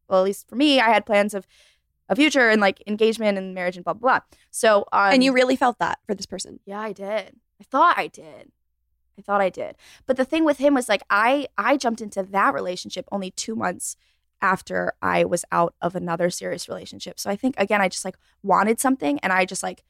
well, 0.10 0.22
at 0.22 0.26
least 0.26 0.50
for 0.50 0.56
me, 0.56 0.80
I 0.80 0.90
had 0.90 1.06
plans 1.06 1.34
of 1.34 1.48
a 2.14 2.16
future 2.16 2.50
and 2.50 2.62
like 2.62 2.82
engagement 2.88 3.38
and 3.38 3.54
marriage 3.54 3.76
and 3.76 3.84
blah 3.84 3.94
blah 3.94 4.20
blah. 4.20 4.38
So 4.52 4.86
um, 4.92 5.14
and 5.14 5.24
you 5.24 5.34
really 5.34 5.56
felt 5.56 5.80
that 5.80 6.00
for 6.08 6.16
this 6.16 6.26
person. 6.26 6.60
yeah, 6.66 6.80
I 6.80 6.94
did. 6.94 7.36
I 7.60 7.64
thought 7.64 7.98
I 7.98 8.08
did. 8.08 8.52
I 9.18 9.22
thought 9.22 9.42
I 9.42 9.50
did. 9.50 9.76
But 10.06 10.18
the 10.18 10.26
thing 10.26 10.44
with 10.46 10.58
him 10.58 10.74
was 10.74 10.90
like 10.90 11.04
I 11.10 11.48
I 11.58 11.78
jumped 11.78 12.02
into 12.02 12.24
that 12.24 12.54
relationship 12.54 13.08
only 13.12 13.32
2 13.32 13.56
months 13.56 13.96
after 14.42 14.94
I 15.02 15.24
was 15.24 15.46
out 15.52 15.74
of 15.82 15.96
another 15.96 16.30
serious 16.30 16.68
relationship. 16.68 17.20
So 17.20 17.30
I 17.30 17.36
think 17.36 17.56
again 17.58 17.82
I 17.82 17.90
just 17.90 18.06
like 18.06 18.18
wanted 18.42 18.80
something 18.80 19.20
and 19.20 19.32
I 19.32 19.46
just 19.46 19.64
like 19.64 19.84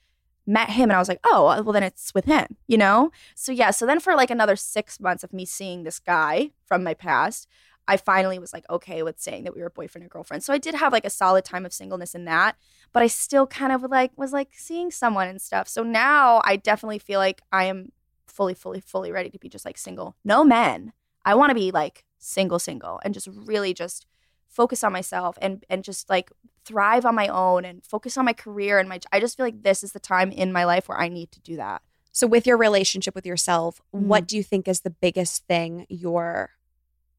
met 0.45 0.69
him 0.71 0.83
and 0.83 0.93
I 0.93 0.99
was 0.99 1.07
like, 1.07 1.21
"Oh, 1.23 1.61
well 1.63 1.73
then 1.73 1.83
it's 1.83 2.13
with 2.13 2.25
him." 2.25 2.57
You 2.67 2.77
know? 2.77 3.11
So 3.33 3.51
yeah, 3.51 3.71
so 3.71 3.85
then 3.85 3.99
for 3.99 4.13
like 4.15 4.29
another 4.29 4.55
6 4.55 4.99
months 4.99 5.23
of 5.23 5.33
me 5.33 5.45
seeing 5.45 5.83
this 5.83 5.99
guy 5.99 6.51
from 6.65 6.83
my 6.83 6.93
past, 6.93 7.47
I 7.87 7.97
finally 7.97 8.39
was 8.39 8.53
like 8.53 8.65
okay 8.69 9.03
with 9.03 9.19
saying 9.19 9.43
that 9.43 9.55
we 9.55 9.61
were 9.61 9.69
boyfriend 9.69 10.03
and 10.03 10.11
girlfriend. 10.11 10.43
So 10.43 10.53
I 10.53 10.57
did 10.57 10.75
have 10.75 10.93
like 10.93 11.05
a 11.05 11.09
solid 11.09 11.43
time 11.43 11.65
of 11.65 11.73
singleness 11.73 12.15
in 12.15 12.25
that, 12.25 12.55
but 12.93 13.03
I 13.03 13.07
still 13.07 13.45
kind 13.45 13.71
of 13.73 13.83
like 13.83 14.11
was 14.17 14.31
like 14.31 14.49
seeing 14.53 14.89
someone 14.91 15.27
and 15.27 15.41
stuff. 15.41 15.67
So 15.67 15.83
now 15.83 16.41
I 16.45 16.55
definitely 16.55 16.99
feel 16.99 17.19
like 17.19 17.41
I 17.51 17.65
am 17.65 17.91
fully, 18.25 18.53
fully, 18.53 18.79
fully 18.79 19.11
ready 19.11 19.29
to 19.29 19.37
be 19.37 19.49
just 19.49 19.65
like 19.65 19.77
single. 19.77 20.15
No 20.23 20.43
men. 20.43 20.93
I 21.25 21.35
want 21.35 21.49
to 21.49 21.55
be 21.55 21.71
like 21.71 22.05
single, 22.19 22.59
single, 22.59 22.99
and 23.03 23.13
just 23.13 23.27
really 23.31 23.73
just 23.73 24.05
focus 24.47 24.83
on 24.83 24.93
myself 24.93 25.37
and 25.41 25.65
and 25.69 25.83
just 25.83 26.09
like 26.09 26.31
thrive 26.63 27.05
on 27.05 27.15
my 27.15 27.27
own 27.27 27.65
and 27.65 27.83
focus 27.85 28.17
on 28.17 28.23
my 28.25 28.33
career 28.33 28.79
and 28.79 28.87
my. 28.87 28.99
I 29.11 29.19
just 29.19 29.35
feel 29.35 29.45
like 29.45 29.63
this 29.63 29.83
is 29.83 29.91
the 29.91 29.99
time 29.99 30.31
in 30.31 30.53
my 30.53 30.63
life 30.63 30.87
where 30.87 30.99
I 30.99 31.09
need 31.09 31.31
to 31.33 31.41
do 31.41 31.57
that. 31.57 31.81
So 32.13 32.27
with 32.27 32.45
your 32.47 32.57
relationship 32.57 33.15
with 33.15 33.25
yourself, 33.25 33.81
Mm-hmm. 33.93 34.07
what 34.07 34.27
do 34.27 34.37
you 34.37 34.43
think 34.43 34.67
is 34.67 34.81
the 34.81 34.89
biggest 34.89 35.45
thing 35.47 35.85
you're 35.89 36.51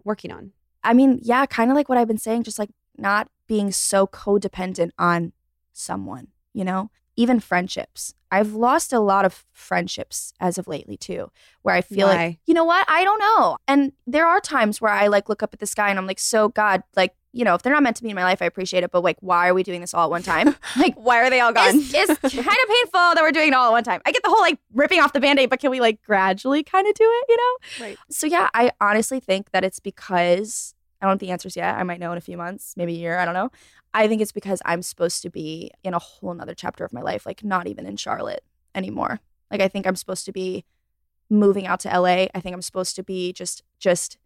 working 0.04 0.30
on? 0.30 0.52
I 0.82 0.92
mean, 0.92 1.18
yeah, 1.22 1.46
kind 1.46 1.70
of 1.70 1.76
like 1.76 1.88
what 1.88 1.98
I've 1.98 2.08
been 2.08 2.18
saying, 2.18 2.42
just 2.44 2.58
like 2.58 2.70
not 2.96 3.28
being 3.46 3.72
so 3.72 4.06
codependent 4.06 4.90
on 4.98 5.32
someone, 5.72 6.28
you 6.52 6.64
know? 6.64 6.90
Even 7.16 7.40
friendships. 7.40 8.14
I've 8.30 8.54
lost 8.54 8.92
a 8.92 8.98
lot 8.98 9.24
of 9.24 9.44
friendships 9.52 10.32
as 10.40 10.58
of 10.58 10.66
lately 10.66 10.96
too, 10.96 11.30
where 11.62 11.74
I 11.74 11.80
feel 11.80 12.08
Why? 12.08 12.16
like, 12.16 12.38
you 12.46 12.54
know 12.54 12.64
what? 12.64 12.84
I 12.88 13.04
don't 13.04 13.20
know. 13.20 13.56
And 13.68 13.92
there 14.06 14.26
are 14.26 14.40
times 14.40 14.80
where 14.80 14.92
I 14.92 15.06
like 15.06 15.28
look 15.28 15.42
up 15.42 15.54
at 15.54 15.60
the 15.60 15.66
sky 15.66 15.90
and 15.90 15.98
I'm 15.98 16.06
like, 16.06 16.18
so 16.18 16.48
God, 16.48 16.82
like, 16.96 17.14
you 17.34 17.44
know, 17.44 17.54
if 17.54 17.62
they're 17.62 17.72
not 17.72 17.82
meant 17.82 17.96
to 17.96 18.02
be 18.02 18.10
in 18.10 18.14
my 18.14 18.22
life, 18.22 18.40
I 18.40 18.44
appreciate 18.44 18.84
it. 18.84 18.92
But 18.92 19.02
like, 19.02 19.16
why 19.20 19.48
are 19.48 19.54
we 19.54 19.64
doing 19.64 19.80
this 19.80 19.92
all 19.92 20.04
at 20.04 20.10
one 20.10 20.22
time? 20.22 20.54
like, 20.76 20.94
Why 20.96 21.18
are 21.18 21.28
they 21.28 21.40
all 21.40 21.52
gone? 21.52 21.74
it's, 21.74 21.92
it's 21.92 22.20
kind 22.20 22.38
of 22.38 22.68
painful 22.68 22.92
that 22.92 23.18
we're 23.20 23.32
doing 23.32 23.48
it 23.48 23.54
all 23.54 23.66
at 23.66 23.72
one 23.72 23.82
time. 23.84 24.00
I 24.06 24.12
get 24.12 24.22
the 24.22 24.28
whole 24.28 24.40
like 24.40 24.58
ripping 24.72 25.00
off 25.00 25.12
the 25.12 25.20
band-aid, 25.20 25.50
but 25.50 25.58
can 25.58 25.70
we 25.70 25.80
like 25.80 26.00
gradually 26.02 26.62
kind 26.62 26.86
of 26.86 26.94
do 26.94 27.04
it, 27.04 27.26
you 27.28 27.36
know? 27.36 27.86
Right. 27.86 27.98
So 28.08 28.26
yeah, 28.28 28.48
I 28.54 28.70
honestly 28.80 29.18
think 29.18 29.50
that 29.50 29.64
it's 29.64 29.80
because 29.80 30.74
I 31.00 31.06
don't 31.06 31.14
have 31.14 31.18
the 31.18 31.30
answers 31.32 31.56
yet. 31.56 31.74
I 31.74 31.82
might 31.82 31.98
know 31.98 32.12
in 32.12 32.18
a 32.18 32.22
few 32.22 32.36
months, 32.36 32.74
maybe 32.76 32.94
a 32.94 32.98
year, 32.98 33.18
I 33.18 33.24
don't 33.24 33.34
know. 33.34 33.50
I 33.92 34.06
think 34.06 34.22
it's 34.22 34.32
because 34.32 34.62
I'm 34.64 34.82
supposed 34.82 35.22
to 35.22 35.30
be 35.30 35.70
in 35.82 35.92
a 35.92 35.98
whole 35.98 36.34
nother 36.34 36.54
chapter 36.54 36.84
of 36.84 36.92
my 36.92 37.02
life, 37.02 37.26
like 37.26 37.42
not 37.42 37.66
even 37.66 37.84
in 37.84 37.96
Charlotte 37.96 38.44
anymore. 38.74 39.20
Like 39.50 39.60
I 39.60 39.68
think 39.68 39.86
I'm 39.86 39.96
supposed 39.96 40.24
to 40.26 40.32
be 40.32 40.64
moving 41.28 41.66
out 41.66 41.80
to 41.80 41.88
LA. 41.88 42.26
I 42.34 42.40
think 42.40 42.54
I'm 42.54 42.62
supposed 42.62 42.96
to 42.96 43.02
be 43.02 43.32
just 43.32 43.62
just 43.78 44.18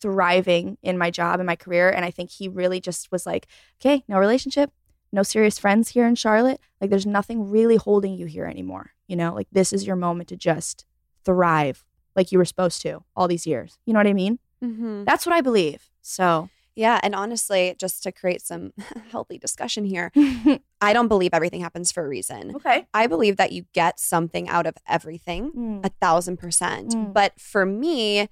thriving 0.00 0.78
in 0.82 0.96
my 0.98 1.10
job 1.10 1.40
and 1.40 1.46
my 1.46 1.56
career. 1.56 1.88
And 1.90 2.04
I 2.04 2.10
think 2.10 2.30
he 2.30 2.48
really 2.48 2.80
just 2.80 3.10
was 3.12 3.26
like, 3.26 3.46
okay, 3.80 4.04
no 4.08 4.18
relationship, 4.18 4.70
no 5.12 5.22
serious 5.22 5.58
friends 5.58 5.90
here 5.90 6.06
in 6.06 6.14
Charlotte. 6.14 6.60
Like 6.80 6.90
there's 6.90 7.06
nothing 7.06 7.50
really 7.50 7.76
holding 7.76 8.14
you 8.14 8.26
here 8.26 8.44
anymore. 8.46 8.90
You 9.06 9.16
know, 9.16 9.34
like 9.34 9.48
this 9.52 9.72
is 9.72 9.86
your 9.86 9.96
moment 9.96 10.28
to 10.30 10.36
just 10.36 10.84
thrive 11.24 11.84
like 12.16 12.32
you 12.32 12.38
were 12.38 12.44
supposed 12.44 12.82
to 12.82 13.02
all 13.16 13.28
these 13.28 13.46
years. 13.46 13.78
You 13.86 13.92
know 13.92 14.00
what 14.00 14.06
I 14.06 14.12
mean? 14.12 14.38
Mm-hmm. 14.62 15.04
That's 15.04 15.24
what 15.26 15.34
I 15.34 15.40
believe. 15.40 15.88
So 16.02 16.48
Yeah, 16.74 17.00
and 17.02 17.14
honestly, 17.14 17.74
just 17.78 18.02
to 18.04 18.12
create 18.12 18.40
some 18.42 18.72
healthy 19.10 19.38
discussion 19.38 19.84
here, 19.84 20.10
I 20.80 20.92
don't 20.92 21.08
believe 21.08 21.30
everything 21.32 21.60
happens 21.60 21.90
for 21.92 22.04
a 22.04 22.08
reason. 22.08 22.54
okay. 22.56 22.86
I 22.94 23.06
believe 23.06 23.36
that 23.36 23.52
you 23.52 23.64
get 23.72 23.98
something 24.00 24.48
out 24.48 24.66
of 24.66 24.74
everything, 24.86 25.52
Mm. 25.52 25.84
a 25.86 25.90
thousand 26.00 26.38
percent. 26.38 26.90
Mm. 26.92 27.12
But 27.12 27.38
for 27.40 27.64
me, 27.66 28.28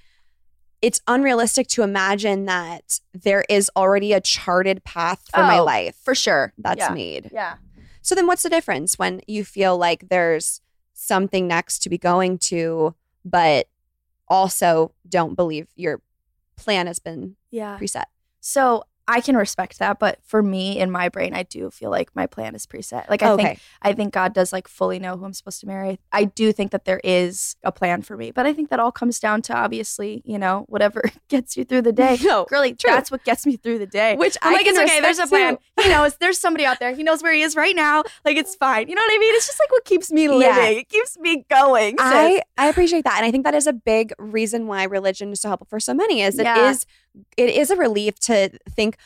it's 0.86 1.00
unrealistic 1.08 1.66
to 1.68 1.82
imagine 1.82 2.44
that 2.44 3.00
there 3.12 3.44
is 3.48 3.68
already 3.76 4.12
a 4.12 4.20
charted 4.20 4.84
path 4.84 5.20
for 5.32 5.42
my 5.44 5.58
Oh, 5.58 5.64
life 5.64 5.96
For 6.04 6.14
sure. 6.14 6.52
that's 6.58 6.78
yeah. 6.78 6.94
made. 6.94 7.30
Yeah. 7.32 7.56
So 8.02 8.14
then 8.14 8.26
what's 8.28 8.44
the 8.44 8.48
difference 8.50 8.96
when 8.98 9.20
you 9.26 9.44
feel 9.44 9.76
like 9.76 10.08
there's 10.10 10.60
something 10.94 11.48
next 11.48 11.80
to 11.82 11.88
be 11.90 11.98
going 11.98 12.38
to, 12.38 12.94
but 13.24 13.66
also 14.28 14.92
don't 15.08 15.34
believe 15.34 15.66
your 15.74 16.00
plan 16.56 16.86
has 16.86 17.00
been 17.00 17.34
Yeah. 17.50 17.78
preset? 17.80 18.04
So 18.40 18.84
I 19.08 19.20
can 19.20 19.36
respect 19.36 19.78
that, 19.78 19.98
but 19.98 20.18
for 20.24 20.42
me 20.42 20.78
in 20.78 20.90
my 20.90 21.08
brain, 21.08 21.34
I 21.34 21.44
do 21.44 21.70
feel 21.70 21.90
like 21.90 22.14
my 22.16 22.26
plan 22.26 22.54
is 22.54 22.66
preset. 22.66 23.08
Like 23.08 23.22
I 23.22 23.30
okay. 23.30 23.44
think 23.44 23.60
I 23.82 23.92
think 23.92 24.12
God 24.12 24.34
does 24.34 24.52
like 24.52 24.66
fully 24.68 24.98
know 24.98 25.16
who 25.16 25.24
I'm 25.24 25.32
supposed 25.32 25.60
to 25.60 25.66
marry. 25.66 26.00
I 26.12 26.24
do 26.24 26.52
think 26.52 26.72
that 26.72 26.84
there 26.84 27.00
is 27.04 27.56
a 27.62 27.70
plan 27.70 28.02
for 28.02 28.16
me, 28.16 28.30
but 28.32 28.46
I 28.46 28.52
think 28.52 28.70
that 28.70 28.80
all 28.80 28.90
comes 28.92 29.20
down 29.20 29.42
to 29.42 29.54
obviously, 29.56 30.22
you 30.24 30.38
know, 30.38 30.64
whatever 30.68 31.02
gets 31.28 31.56
you 31.56 31.64
through 31.64 31.82
the 31.82 31.92
day. 31.92 32.18
No, 32.22 32.46
Girly, 32.48 32.74
true. 32.74 32.90
that's 32.90 33.10
what 33.10 33.22
gets 33.24 33.46
me 33.46 33.56
through 33.56 33.78
the 33.78 33.86
day. 33.86 34.16
Which 34.16 34.36
I'm 34.42 34.52
I 34.54 34.56
like, 34.56 34.66
it's 34.66 34.78
okay. 34.78 35.00
There's 35.00 35.18
a 35.18 35.26
plan. 35.26 35.58
He 35.80 35.88
knows. 35.88 36.16
There's 36.20 36.38
somebody 36.38 36.64
out 36.66 36.80
there. 36.80 36.94
He 36.94 37.02
knows 37.02 37.22
where 37.22 37.32
he 37.32 37.42
is 37.42 37.54
right 37.54 37.76
now. 37.76 38.02
Like 38.24 38.36
it's 38.36 38.54
fine. 38.56 38.88
You 38.88 38.94
know 38.94 39.02
what 39.02 39.14
I 39.14 39.18
mean? 39.18 39.34
It's 39.36 39.46
just 39.46 39.60
like 39.60 39.70
what 39.70 39.84
keeps 39.84 40.10
me 40.10 40.28
living. 40.28 40.42
Yeah. 40.42 40.68
It 40.80 40.88
keeps 40.88 41.16
me 41.18 41.44
going. 41.48 41.96
I, 41.98 42.42
I 42.58 42.66
appreciate 42.68 43.04
that. 43.04 43.16
And 43.18 43.24
I 43.26 43.30
think 43.30 43.44
that 43.44 43.54
is 43.54 43.66
a 43.66 43.72
big 43.72 44.12
reason 44.18 44.66
why 44.66 44.84
religion 44.84 45.30
is 45.32 45.40
so 45.40 45.48
helpful 45.48 45.68
for 45.70 45.78
so 45.80 45.94
many 45.94 46.22
is 46.22 46.38
it 46.38 46.44
Yeah. 46.44 46.70
is 46.70 46.86
it 47.36 47.50
is 47.50 47.70
a 47.70 47.76
relief 47.76 48.18
to 48.20 48.50
think, 48.70 48.96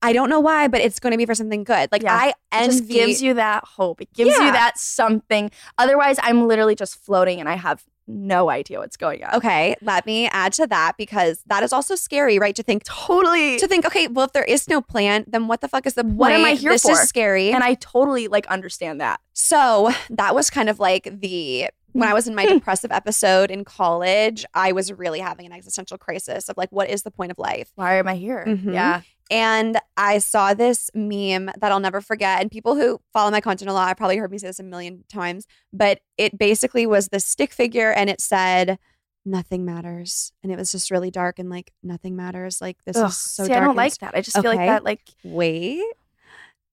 I 0.00 0.12
don't 0.12 0.30
know 0.30 0.40
why, 0.40 0.68
but 0.68 0.80
it's 0.80 1.00
going 1.00 1.10
to 1.10 1.16
be 1.18 1.26
for 1.26 1.34
something 1.34 1.64
good. 1.64 1.90
Like 1.90 2.02
Yeah. 2.02 2.14
I 2.14 2.32
It 2.62 2.66
just 2.66 2.88
gives 2.88 3.20
you 3.22 3.34
that 3.34 3.64
hope. 3.64 4.00
It 4.00 4.12
gives 4.12 4.30
Yeah. 4.30 4.46
you 4.46 4.52
that 4.52 4.78
something. 4.78 5.50
Otherwise, 5.76 6.18
I'm 6.22 6.46
literally 6.46 6.74
just 6.76 6.96
floating 7.04 7.40
and 7.40 7.48
I 7.48 7.56
have 7.56 7.84
no 8.10 8.48
idea 8.48 8.78
what's 8.78 8.96
going 8.96 9.22
on. 9.22 9.34
Okay, 9.34 9.74
let 9.82 10.06
me 10.06 10.28
add 10.28 10.54
to 10.54 10.66
that 10.68 10.92
because 10.96 11.42
that 11.46 11.62
is 11.62 11.74
also 11.74 11.94
scary, 11.94 12.38
right? 12.38 12.56
To 12.56 12.62
think 12.62 12.84
Totally. 12.84 13.58
to 13.58 13.68
think, 13.68 13.84
okay, 13.84 14.08
well, 14.08 14.24
if 14.24 14.32
there 14.32 14.44
is 14.44 14.66
no 14.66 14.80
plan, 14.80 15.24
then 15.28 15.46
what 15.46 15.60
the 15.60 15.68
fuck 15.68 15.84
is 15.84 15.92
the 15.92 16.04
point? 16.04 16.16
What 16.16 16.32
am 16.32 16.44
I 16.44 16.52
here 16.54 16.70
this 16.72 16.84
for? 16.84 16.92
is 16.92 17.00
scary. 17.06 17.50
And 17.52 17.62
I 17.62 17.74
totally 17.74 18.28
like 18.28 18.46
understand 18.46 19.00
that. 19.02 19.20
So 19.34 19.90
that 20.10 20.34
was 20.34 20.48
kind 20.48 20.70
of 20.70 20.80
like 20.80 21.20
the 21.20 21.68
when 21.92 22.08
I 22.08 22.14
was 22.14 22.28
in 22.28 22.34
my 22.34 22.46
depressive 22.52 22.92
episode 22.92 23.50
in 23.50 23.64
college, 23.64 24.44
I 24.54 24.72
was 24.72 24.92
really 24.92 25.20
having 25.20 25.46
an 25.46 25.52
existential 25.52 25.98
crisis 25.98 26.48
of 26.48 26.56
like, 26.56 26.70
what 26.70 26.90
is 26.90 27.02
the 27.02 27.10
point 27.10 27.30
of 27.32 27.38
life? 27.38 27.70
Why 27.74 27.96
am 27.98 28.08
I 28.08 28.16
here? 28.16 28.44
Mhm. 28.46 28.72
Yeah. 28.74 29.02
And 29.30 29.78
I 29.96 30.18
saw 30.18 30.54
this 30.54 30.90
meme 30.94 31.50
that 31.60 31.70
I'll 31.70 31.80
never 31.80 32.00
forget. 32.00 32.40
And 32.40 32.50
people 32.50 32.76
who 32.76 32.98
follow 33.12 33.30
my 33.30 33.42
content 33.42 33.68
a 33.70 33.74
lot, 33.74 33.88
I 33.88 33.94
probably 33.94 34.16
heard 34.16 34.30
me 34.30 34.38
say 34.38 34.46
this 34.46 34.58
a 34.58 34.62
million 34.62 35.04
times, 35.12 35.46
but 35.72 36.00
it 36.16 36.38
basically 36.38 36.86
was 36.86 37.08
the 37.08 37.20
stick 37.20 37.52
figure 37.52 37.92
and 37.92 38.08
it 38.08 38.20
said, 38.20 38.78
Nothing 39.26 39.66
matters. 39.66 40.32
And 40.42 40.50
it 40.50 40.56
was 40.56 40.72
just 40.72 40.90
really 40.90 41.10
dark 41.10 41.38
and 41.38 41.50
like, 41.50 41.72
nothing 41.82 42.16
matters. 42.16 42.62
Like, 42.62 42.78
this 42.86 42.96
Ugh. 42.96 43.10
is 43.10 43.18
so 43.18 43.42
See, 43.42 43.50
dark. 43.50 43.60
I 43.62 43.64
don't 43.66 43.76
like 43.76 43.98
that. 43.98 44.14
I 44.14 44.22
just 44.22 44.40
feel 44.40 44.50
like 44.50 44.66
that, 44.66 44.84
like, 44.84 45.02
Wait. 45.22 45.82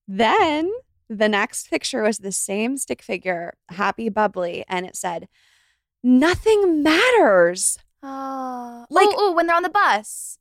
Then 0.08 0.72
the 1.10 1.30
next 1.30 1.70
picture 1.70 2.02
was 2.04 2.20
the 2.20 2.32
same 2.32 2.78
stick 2.78 3.02
figure, 3.02 3.54
happy, 3.70 4.10
bubbly, 4.10 4.64
and 4.68 4.86
it 4.86 4.96
said, 4.96 5.28
Nothing 6.04 6.84
matters. 6.84 7.78
oh, 8.04 8.86
Like- 8.90 9.08
oh, 9.12 9.34
when 9.34 9.48
they're 9.48 9.56
on 9.56 9.64
the 9.64 9.70
bus. 9.70 10.38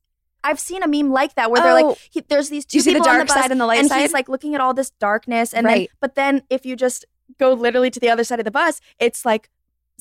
I've 0.46 0.60
seen 0.60 0.82
a 0.82 0.88
meme 0.88 1.10
like 1.10 1.36
that 1.36 1.50
where 1.50 1.62
they're 1.62 1.72
like, 1.72 1.84
Oh. 1.86 1.96
he, 2.10 2.20
there's 2.20 2.50
these 2.50 2.66
two 2.66 2.76
you 2.76 2.82
see 2.82 2.92
the 2.92 2.98
people 2.98 3.08
on 3.10 3.18
the 3.20 3.24
bus, 3.24 3.34
side 3.34 3.50
and 3.50 3.58
the 3.58 3.64
light 3.64 3.78
and 3.78 3.88
side? 3.88 4.02
he's 4.02 4.12
like 4.12 4.28
looking 4.28 4.54
at 4.54 4.60
all 4.60 4.74
this 4.74 4.90
darkness, 4.90 5.54
and 5.54 5.66
then, 5.66 5.86
but 6.00 6.16
then 6.16 6.42
if 6.50 6.66
you 6.66 6.76
just 6.76 7.06
go 7.38 7.54
literally 7.54 7.90
to 7.90 7.98
the 7.98 8.10
other 8.10 8.24
side 8.24 8.40
of 8.40 8.44
the 8.44 8.50
bus, 8.50 8.80
it's 8.98 9.24
like 9.24 9.48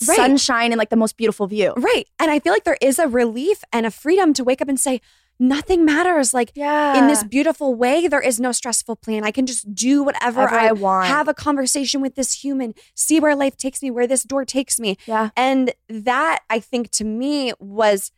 Right. 0.07 0.16
sunshine 0.18 0.72
and 0.74 0.80
like 0.80 0.89
the 0.89 0.95
most 0.97 1.16
beautiful 1.18 1.45
view. 1.47 1.74
Right. 1.78 2.07
And 2.20 2.30
I 2.32 2.39
feel 2.39 2.51
like 2.51 2.64
there 2.66 2.78
is 2.82 2.97
a 2.99 3.07
relief 3.07 3.64
and 3.72 3.86
a 3.86 3.91
freedom 3.91 4.34
to 4.34 4.43
wake 4.43 4.59
up 4.61 4.68
and 4.68 4.78
say, 4.80 4.99
nothing 5.40 5.84
matters. 5.86 6.34
Like 6.34 6.52
Yeah. 6.56 6.98
in 6.98 7.08
this 7.08 7.24
beautiful 7.24 7.76
way, 7.76 8.08
there 8.08 8.22
is 8.22 8.40
no 8.40 8.52
stressful 8.52 8.96
plan. 8.98 9.24
I 9.24 9.32
can 9.32 9.46
just 9.46 9.74
do 9.76 10.04
whatever 10.04 10.42
Whatever 10.42 10.60
I, 10.60 10.68
I 10.70 10.72
want. 10.72 11.08
Have 11.08 11.28
a 11.28 11.34
conversation 11.34 12.02
with 12.02 12.16
this 12.16 12.44
human, 12.44 12.74
see 12.96 13.20
where 13.20 13.36
life 13.36 13.58
takes 13.58 13.82
me, 13.82 13.92
where 13.92 14.08
this 14.08 14.24
door 14.24 14.46
takes 14.46 14.80
me. 14.80 14.98
Yeah. 15.06 15.30
And 15.36 15.74
that 15.90 16.40
I 16.50 16.60
think 16.60 16.90
to 16.92 17.04
me 17.04 17.54
was 17.60 18.12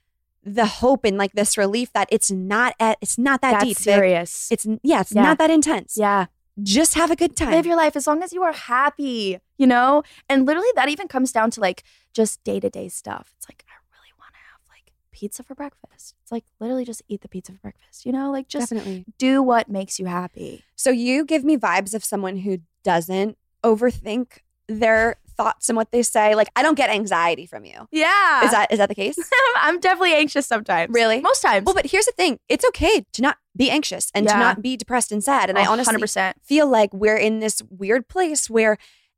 the 0.43 0.65
hope 0.65 1.05
and 1.05 1.17
like 1.17 1.31
this 1.33 1.57
relief 1.57 1.91
that 1.93 2.07
it's 2.11 2.29
not 2.29 2.75
at 2.79 2.99
it's 3.01 3.17
not 3.17 3.41
that 3.41 3.53
That's 3.53 3.65
deep. 3.65 3.77
Serious. 3.77 4.51
It's 4.51 4.67
yeah, 4.83 5.01
it's 5.01 5.11
Yeah. 5.11 5.23
not 5.23 5.37
that 5.39 5.49
intense. 5.49 5.95
yeah. 5.97 6.27
Just 6.63 6.93
have 6.93 7.11
a 7.11 7.15
good 7.17 7.35
time. 7.35 7.51
Live 7.51 7.65
your 7.65 7.75
life 7.75 7.95
as 7.97 8.07
long 8.07 8.23
as 8.23 8.31
you 8.31 8.41
are 8.43 8.53
happy, 8.53 9.39
you 9.57 9.67
know? 9.67 10.03
And 10.29 10.45
literally 10.45 10.69
that 10.75 10.87
even 10.87 11.07
comes 11.07 11.31
down 11.33 11.49
to 11.51 11.59
like 11.59 11.83
just 12.13 12.41
day-to-day 12.45 12.87
stuff. 12.89 13.33
It's 13.37 13.49
like 13.49 13.65
I 13.67 13.73
really 13.91 14.13
want 14.17 14.33
to 14.33 14.39
have 14.51 14.61
like 14.69 14.93
pizza 15.15 15.41
for 15.43 15.55
breakfast. 15.55 16.13
It's 16.21 16.31
like 16.31 16.43
literally 16.59 16.83
just 16.85 17.01
eat 17.07 17.21
the 17.21 17.29
pizza 17.29 17.53
for 17.53 17.57
breakfast, 17.59 18.05
you 18.05 18.11
know? 18.11 18.29
Like 18.31 18.47
just 18.49 18.69
Definitely. 18.69 19.05
do 19.17 19.41
what 19.41 19.69
makes 19.69 19.97
you 19.99 20.05
happy. 20.07 20.63
So 20.75 20.89
you 20.91 21.23
give 21.25 21.43
me 21.43 21.55
vibes 21.57 21.93
of 21.95 22.03
someone 22.03 22.37
who 22.37 22.59
doesn't 22.83 23.37
overthink 23.63 24.39
their 24.67 25.15
thoughts 25.37 25.69
and 25.69 25.75
what 25.77 25.91
they 25.91 26.01
say. 26.01 26.35
Like 26.35 26.49
I 26.55 26.63
don't 26.63 26.75
get 26.75 26.89
anxiety 26.89 27.45
from 27.45 27.65
you. 27.65 27.87
Yeah. 27.91 28.45
Is 28.45 28.51
that 28.51 28.71
is 28.71 28.77
that 28.79 28.89
the 28.89 28.95
case? 28.95 29.17
I'm 29.57 29.79
definitely 29.79 30.13
anxious 30.15 30.45
sometimes. 30.45 30.91
Really? 30.93 31.21
Most 31.21 31.41
times. 31.41 31.65
Well, 31.65 31.75
but 31.75 31.85
here's 31.87 32.05
the 32.05 32.13
thing. 32.13 32.39
It's 32.49 32.65
okay 32.69 33.05
to 33.13 33.21
not 33.21 33.37
be 33.55 33.69
anxious 33.69 34.11
and 34.13 34.27
to 34.27 34.37
not 34.37 34.61
be 34.61 34.75
depressed 34.77 35.11
and 35.11 35.23
sad. 35.23 35.49
And 35.49 35.57
I 35.57 35.65
honestly 35.65 35.95
100%. 35.95 36.33
feel 36.43 36.67
like 36.67 36.93
we're 36.93 37.17
in 37.17 37.39
this 37.39 37.61
weird 37.69 38.07
place 38.07 38.49
where 38.49 38.77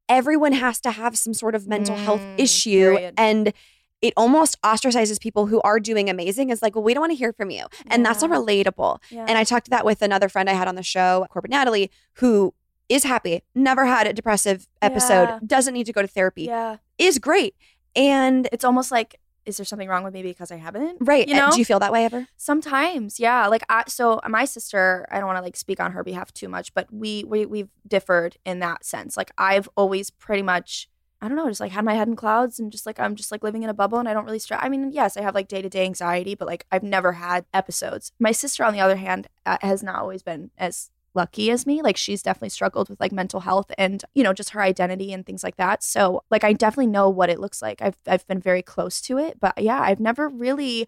everyone 0.10 0.54
has 0.54 0.80
to 0.82 0.92
have 0.92 1.18
some 1.18 1.34
sort 1.34 1.54
of 1.56 1.68
mental 1.68 1.96
health 1.98 2.22
Mm, 2.22 2.40
issue 2.40 2.94
period. 2.94 3.14
and 3.18 3.54
it 4.02 4.14
almost 4.16 4.62
ostracizes 4.62 5.20
people 5.20 5.48
who 5.48 5.60
are 5.62 5.80
doing 5.80 6.10
amazing. 6.10 6.50
It's 6.50 6.62
like, 6.62 6.76
well, 6.76 6.84
we 6.84 6.94
don't 6.94 7.02
want 7.02 7.12
to 7.12 7.16
hear 7.18 7.34
from 7.34 7.50
you. 7.50 7.66
And 7.88 8.06
that's 8.06 8.22
not 8.22 8.30
relatable. 8.32 9.00
Yeah. 9.10 9.26
And 9.28 9.38
I 9.38 9.44
talked 9.44 9.66
to 9.66 9.70
that 9.72 9.86
with 9.86 10.02
another 10.02 10.30
friend 10.30 10.50
I 10.50 10.54
had 10.54 10.68
on 10.68 10.76
the 10.76 10.84
show, 10.84 11.26
Corbett 11.32 11.50
Natalie, 11.52 11.90
who 12.16 12.54
is 12.90 13.04
happy, 13.04 13.44
never 13.56 13.86
had 13.86 14.06
a 14.08 14.14
depressive 14.14 14.68
episode, 14.82 15.24
Yeah. 15.24 15.40
doesn't 15.46 15.74
need 15.74 15.86
to 15.88 15.94
go 15.94 16.02
to 16.02 16.08
therapy, 16.08 16.44
yeah. 16.44 16.78
is 16.98 17.18
great. 17.20 17.56
And 17.96 18.48
It's 18.52 18.64
almost 18.64 18.92
like 18.92 19.20
is 19.46 19.56
there 19.56 19.66
something 19.66 19.88
wrong 19.88 20.04
with 20.04 20.14
me 20.14 20.22
because 20.22 20.52
I 20.52 20.58
haven't? 20.58 20.98
right. 21.00 21.26
You 21.26 21.34
know? 21.34 21.50
Do 21.52 21.58
you 21.60 21.64
feel 21.64 21.80
that 21.80 21.94
way 21.94 22.04
ever? 22.04 22.28
Sometimes, 22.36 23.18
yeah. 23.18 23.48
Like 23.48 23.64
I, 23.70 23.86
so 23.88 24.20
my 24.28 24.44
sister, 24.44 25.08
I 25.10 25.20
don't 25.20 25.26
want 25.28 25.38
to 25.38 25.42
like 25.42 25.56
speak 25.56 25.80
on 25.80 25.94
her 25.94 26.04
behalf 26.04 26.34
too 26.34 26.50
much, 26.50 26.74
but 26.74 26.88
we 26.92 27.24
we 27.24 27.46
we've 27.46 27.70
differed 27.88 28.36
in 28.46 28.60
that 28.60 28.84
sense. 28.84 29.16
Like 29.16 29.32
I've 29.38 29.70
always 29.78 30.10
pretty 30.10 30.42
much, 30.44 30.90
I 31.22 31.28
don't 31.28 31.38
know, 31.38 31.48
just 31.48 31.60
like 31.60 31.72
had 31.72 31.84
my 31.86 31.96
head 31.96 32.08
in 32.08 32.16
clouds 32.16 32.60
and 32.60 32.72
just 32.72 32.86
like 32.86 33.00
I'm 33.00 33.16
just 33.16 33.32
like 33.32 33.44
living 33.44 33.64
in 33.64 33.70
a 33.70 33.74
bubble 33.74 33.98
and 33.98 34.08
I 34.08 34.14
don't 34.14 34.26
really 34.26 34.38
stress. 34.40 34.60
I 34.64 34.70
mean, 34.70 34.92
yes, 34.92 35.18
I 35.18 35.22
have 35.24 35.34
like 35.34 35.48
day 35.48 35.62
to 35.62 35.70
day 35.70 35.84
anxiety, 35.84 36.36
but 36.36 36.48
like 36.48 36.66
I've 36.72 36.84
never 36.84 37.14
had 37.14 37.46
episodes. 37.54 38.12
My 38.20 38.32
sister, 38.32 38.64
on 38.64 38.74
the 38.74 38.80
other 38.80 38.98
hand, 38.98 39.28
uh, 39.46 39.58
has 39.62 39.82
not 39.82 39.96
always 39.96 40.22
been 40.22 40.52
as 40.58 40.92
lucky 41.16 41.50
as 41.50 41.66
me. 41.66 41.82
Like 41.82 41.98
she's 41.98 42.22
definitely 42.22 42.50
struggled 42.50 42.90
with 42.90 43.00
like 43.00 43.12
mental 43.12 43.40
health 43.40 43.72
and 43.80 44.04
you 44.14 44.24
know 44.24 44.34
just 44.34 44.52
her 44.52 44.62
identity 44.62 45.12
and 45.12 45.26
things 45.26 45.44
like 45.44 45.56
that. 45.58 45.82
So 45.82 46.22
like 46.30 46.44
I 46.44 46.54
definitely 46.54 46.88
know 46.88 47.10
what 47.10 47.32
it 47.32 47.40
looks 47.40 47.62
like. 47.64 47.82
I've 47.82 47.98
I've 48.06 48.28
been 48.28 48.40
very 48.40 48.62
close 48.62 49.02
to 49.02 49.18
it, 49.18 49.40
but 49.40 49.58
yeah, 49.58 49.82
I've 49.82 50.00
never 50.00 50.30
really. 50.30 50.88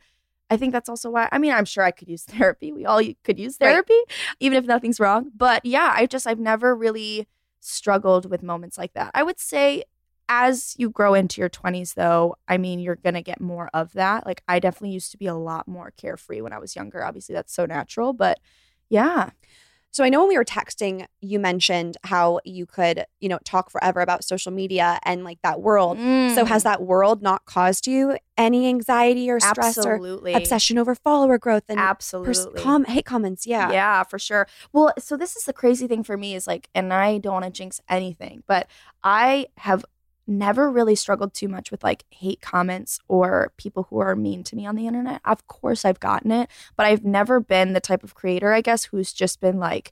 I 0.51 0.57
think 0.57 0.73
that's 0.73 0.89
also 0.89 1.09
why. 1.11 1.30
I 1.32 1.38
mean, 1.39 1.51
I'm 1.53 1.65
sure 1.65 1.84
I 1.84 1.91
could 1.91 2.07
use 2.07 2.23
therapy. 2.30 2.71
We 2.71 2.86
all 2.86 3.01
could 3.23 3.39
use 3.39 3.57
Right. 3.59 3.71
therapy, 3.71 3.99
even 4.39 4.59
if 4.59 4.65
nothing's 4.65 4.99
wrong. 4.99 5.32
But 5.36 5.65
yeah, 5.65 5.91
I 5.95 6.05
just 6.05 6.27
I've 6.27 6.39
never 6.39 6.75
really 6.75 7.27
struggled 7.59 8.30
with 8.30 8.43
moments 8.43 8.77
like 8.77 8.93
that. 8.93 9.09
I 9.15 9.23
would 9.23 9.39
say 9.39 9.84
as 10.30 10.75
you 10.77 10.89
grow 10.91 11.15
into 11.15 11.41
your 11.41 11.49
20s 11.49 11.95
though, 11.95 12.36
I 12.47 12.57
mean, 12.57 12.80
you're 12.80 12.95
going 12.95 13.15
to 13.15 13.21
get 13.21 13.41
more 13.41 13.69
of 13.73 13.91
that. 13.93 14.25
Like 14.25 14.43
I 14.47 14.59
definitely 14.59 14.91
used 14.91 15.11
to 15.11 15.17
be 15.17 15.25
a 15.25 15.36
lot 15.36 15.67
more 15.67 15.91
carefree 15.97 16.41
when 16.41 16.53
I 16.53 16.59
was 16.59 16.75
younger. 16.75 17.03
Obviously, 17.03 17.34
that's 17.34 17.53
so 17.53 17.65
natural, 17.65 18.13
but 18.13 18.39
yeah. 18.89 19.32
So 19.91 20.03
I 20.03 20.09
know 20.09 20.19
when 20.19 20.30
we 20.30 20.38
were 20.38 20.45
texting, 20.45 21.07
you 21.19 21.39
mentioned 21.39 21.97
how 22.03 22.41
you 22.45 22.67
could, 22.67 23.05
you 23.19 23.27
know, 23.27 23.39
talk 23.43 23.71
forever 23.71 24.01
about 24.01 24.23
social 24.23 24.51
media 24.51 24.99
and 25.03 25.23
like 25.23 25.39
that 25.41 25.61
world. 25.61 25.97
So 25.97 26.45
has 26.45 26.61
mm. 26.61 26.65
that 26.65 26.84
world 26.84 27.23
not 27.23 27.45
caused 27.45 27.88
you 27.88 28.15
any 28.38 28.67
anxiety 28.67 29.32
or 29.32 29.39
stress 29.39 29.80
Absolutely. 29.80 30.36
or 30.36 30.38
obsession 30.38 30.77
over 30.77 30.93
follower 30.93 31.39
growth 31.39 31.63
and 31.69 31.80
pers- 31.80 31.89
Absolutely. 31.89 32.61
com- 32.61 32.86
hate 32.86 33.05
comments? 33.05 33.47
Yeah. 33.47 33.71
Yeah, 33.71 34.03
for 34.03 34.19
sure. 34.19 34.47
Well, 34.71 34.93
so 34.99 35.17
this 35.17 35.36
is 35.36 35.45
the 35.45 35.53
crazy 35.53 35.88
thing 35.88 36.03
for 36.03 36.17
me 36.17 36.36
is 36.36 36.45
like, 36.45 36.69
and 36.75 36.93
I 36.93 37.17
don't 37.17 37.34
want 37.34 37.45
to 37.45 37.51
jinx 37.51 37.82
anything, 37.89 38.43
but 38.45 38.67
I 39.03 39.47
have 39.57 39.84
never 40.30 40.71
really 40.71 40.95
struggled 40.95 41.34
too 41.34 41.47
much 41.47 41.71
with 41.71 41.84
like 41.84 42.05
hate 42.09 42.41
comments 42.41 42.99
or 43.07 43.51
people 43.57 43.88
who 43.89 43.99
are 43.99 44.15
mean 44.15 44.43
to 44.43 44.55
me 44.55 44.65
on 44.65 44.75
the 44.75 44.88
internet. 44.88 45.21
Of 45.25 45.47
course, 45.47 45.84
I've 45.84 45.99
gotten 45.99 46.32
it, 46.32 46.49
but 46.77 46.86
I've 46.86 47.03
never 47.03 47.39
been 47.39 47.73
the 47.73 47.82
type 47.82 48.03
of 48.03 48.15
creator, 48.15 48.53
I 48.53 48.61
guess, 48.61 48.86
who's 48.86 49.11
just 49.11 49.41
been 49.41 49.59
like 49.59 49.91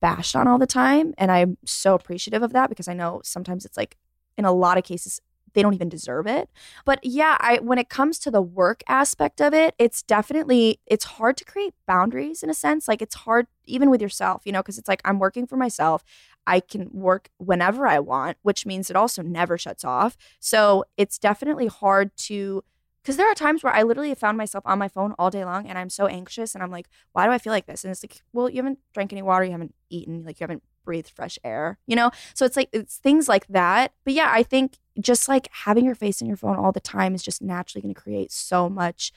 bashed 0.00 0.36
on 0.36 0.46
all 0.46 0.58
the 0.58 0.66
time. 0.66 1.14
And 1.18 1.30
I'm 1.30 1.58
so 1.64 1.94
appreciative 1.94 2.42
of 2.42 2.52
that 2.52 2.68
because 2.68 2.88
I 2.88 2.94
know 2.94 3.20
sometimes 3.24 3.64
it's 3.64 3.76
like, 3.76 3.96
in 4.38 4.44
a 4.44 4.52
lot 4.52 4.78
of 4.78 4.84
cases, 4.84 5.20
they 5.54 5.62
don't 5.62 5.74
even 5.74 5.88
deserve 5.88 6.26
it. 6.26 6.48
But 6.84 7.00
yeah, 7.02 7.36
I 7.40 7.58
when 7.58 7.78
it 7.78 7.88
comes 7.88 8.18
to 8.20 8.30
the 8.30 8.42
work 8.42 8.82
aspect 8.88 9.40
of 9.40 9.54
it, 9.54 9.74
it's 9.78 10.02
definitely 10.02 10.80
it's 10.86 11.04
hard 11.04 11.36
to 11.38 11.44
create 11.44 11.74
boundaries 11.86 12.42
in 12.42 12.50
a 12.50 12.54
sense. 12.54 12.88
Like 12.88 13.02
it's 13.02 13.14
hard 13.14 13.46
even 13.66 13.90
with 13.90 14.02
yourself, 14.02 14.42
you 14.44 14.52
know, 14.52 14.60
because 14.62 14.78
it's 14.78 14.88
like 14.88 15.00
I'm 15.04 15.18
working 15.18 15.46
for 15.46 15.56
myself. 15.56 16.04
I 16.46 16.60
can 16.60 16.88
work 16.92 17.28
whenever 17.38 17.86
I 17.86 18.00
want, 18.00 18.38
which 18.42 18.66
means 18.66 18.90
it 18.90 18.96
also 18.96 19.22
never 19.22 19.58
shuts 19.58 19.84
off. 19.84 20.16
So 20.40 20.84
it's 20.96 21.18
definitely 21.18 21.66
hard 21.66 22.16
to 22.28 22.64
because 23.02 23.16
there 23.16 23.30
are 23.30 23.34
times 23.34 23.62
where 23.62 23.72
I 23.72 23.82
literally 23.82 24.10
have 24.10 24.18
found 24.18 24.36
myself 24.36 24.64
on 24.66 24.78
my 24.78 24.88
phone 24.88 25.14
all 25.18 25.30
day 25.30 25.44
long 25.44 25.66
and 25.66 25.78
I'm 25.78 25.90
so 25.90 26.06
anxious 26.06 26.54
and 26.54 26.62
I'm 26.62 26.70
like, 26.70 26.86
why 27.12 27.26
do 27.26 27.32
I 27.32 27.38
feel 27.38 27.52
like 27.52 27.66
this? 27.66 27.84
And 27.84 27.90
it's 27.90 28.04
like, 28.04 28.20
well, 28.32 28.48
you 28.48 28.56
haven't 28.56 28.78
drank 28.92 29.12
any 29.12 29.22
water, 29.22 29.44
you 29.44 29.52
haven't 29.52 29.74
eaten, 29.88 30.24
like 30.24 30.38
you 30.38 30.44
haven't 30.44 30.62
breathed 30.84 31.10
fresh 31.10 31.38
air, 31.42 31.78
you 31.86 31.96
know? 31.96 32.10
So 32.34 32.44
it's 32.44 32.56
like, 32.56 32.68
it's 32.72 32.96
things 32.96 33.28
like 33.28 33.46
that. 33.48 33.92
But 34.04 34.12
yeah, 34.14 34.30
I 34.30 34.42
think 34.42 34.78
just 35.00 35.28
like 35.28 35.48
having 35.52 35.84
your 35.84 35.94
face 35.94 36.20
in 36.20 36.26
your 36.26 36.36
phone 36.36 36.56
all 36.56 36.72
the 36.72 36.80
time 36.80 37.14
is 37.14 37.22
just 37.22 37.42
naturally 37.42 37.82
going 37.82 37.94
to 37.94 38.00
create 38.00 38.32
so 38.32 38.68
much. 38.68 39.12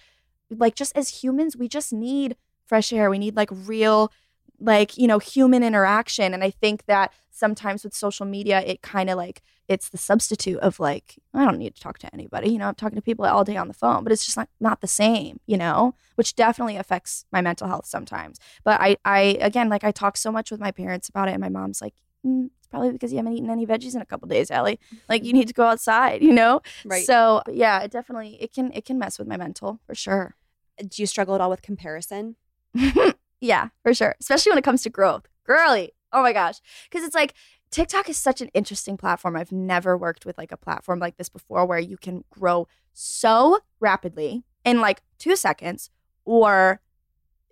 Like, 0.49 0.75
just 0.75 0.95
as 0.95 1.23
humans, 1.23 1.57
we 1.57 1.67
just 1.67 1.91
need 1.93 2.35
fresh 2.65 2.93
air. 2.93 3.09
We 3.09 3.19
need 3.19 3.35
like 3.35 3.49
real, 3.51 4.11
like, 4.59 4.97
you 4.97 5.07
know, 5.07 5.19
human 5.19 5.63
interaction. 5.63 6.33
And 6.33 6.43
I 6.43 6.49
think 6.51 6.85
that 6.85 7.11
sometimes 7.31 7.83
with 7.83 7.93
social 7.95 8.25
media, 8.25 8.61
it 8.61 8.81
kind 8.81 9.09
of 9.09 9.17
like, 9.17 9.41
it's 9.67 9.89
the 9.89 9.97
substitute 9.97 10.59
of 10.59 10.79
like 10.79 11.15
I 11.33 11.45
don't 11.45 11.57
need 11.57 11.75
to 11.75 11.81
talk 11.81 11.97
to 11.99 12.13
anybody. 12.13 12.51
You 12.51 12.57
know, 12.57 12.67
I'm 12.67 12.75
talking 12.75 12.97
to 12.97 13.01
people 13.01 13.25
all 13.25 13.43
day 13.43 13.55
on 13.55 13.67
the 13.67 13.73
phone, 13.73 14.03
but 14.03 14.11
it's 14.11 14.25
just 14.25 14.37
not 14.37 14.49
not 14.59 14.81
the 14.81 14.87
same. 14.87 15.39
You 15.45 15.57
know, 15.57 15.95
which 16.15 16.35
definitely 16.35 16.75
affects 16.75 17.25
my 17.31 17.41
mental 17.41 17.67
health 17.67 17.85
sometimes. 17.85 18.39
But 18.63 18.79
I 18.81 18.97
I 19.05 19.37
again 19.39 19.69
like 19.69 19.83
I 19.83 19.91
talk 19.91 20.17
so 20.17 20.31
much 20.31 20.51
with 20.51 20.59
my 20.59 20.71
parents 20.71 21.09
about 21.09 21.27
it, 21.29 21.31
and 21.31 21.41
my 21.41 21.49
mom's 21.49 21.81
like. 21.81 21.95
Mm, 22.25 22.49
it's 22.57 22.67
probably 22.67 22.91
because 22.91 23.11
you 23.11 23.17
haven't 23.17 23.33
eaten 23.33 23.49
any 23.49 23.65
veggies 23.65 23.95
in 23.95 24.01
a 24.01 24.05
couple 24.05 24.27
days, 24.27 24.49
Ellie. 24.49 24.79
Like 25.09 25.23
you 25.23 25.33
need 25.33 25.47
to 25.47 25.53
go 25.53 25.65
outside, 25.65 26.21
you 26.21 26.33
know. 26.33 26.61
Right. 26.85 27.05
So 27.05 27.41
yeah, 27.51 27.81
it 27.81 27.91
definitely 27.91 28.37
it 28.41 28.53
can 28.53 28.71
it 28.73 28.85
can 28.85 28.97
mess 28.97 29.19
with 29.19 29.27
my 29.27 29.37
mental 29.37 29.79
for 29.85 29.95
sure. 29.95 30.35
Do 30.77 31.01
you 31.01 31.05
struggle 31.05 31.35
at 31.35 31.41
all 31.41 31.49
with 31.49 31.61
comparison? 31.61 32.35
yeah, 33.41 33.69
for 33.83 33.93
sure. 33.93 34.15
Especially 34.19 34.51
when 34.51 34.57
it 34.57 34.63
comes 34.63 34.83
to 34.83 34.89
growth. 34.89 35.27
Girly. 35.45 35.91
Oh 36.11 36.21
my 36.21 36.33
gosh. 36.33 36.59
Because 36.89 37.05
it's 37.05 37.15
like 37.15 37.33
TikTok 37.69 38.07
is 38.07 38.17
such 38.17 38.39
an 38.39 38.49
interesting 38.53 38.97
platform. 38.97 39.35
I've 39.35 39.51
never 39.51 39.97
worked 39.97 40.25
with 40.25 40.37
like 40.37 40.51
a 40.51 40.57
platform 40.57 40.99
like 40.99 41.17
this 41.17 41.29
before 41.29 41.65
where 41.65 41.79
you 41.79 41.97
can 41.97 42.23
grow 42.29 42.67
so 42.93 43.59
rapidly 43.79 44.43
in 44.63 44.79
like 44.79 45.01
two 45.17 45.35
seconds, 45.35 45.89
or 46.23 46.81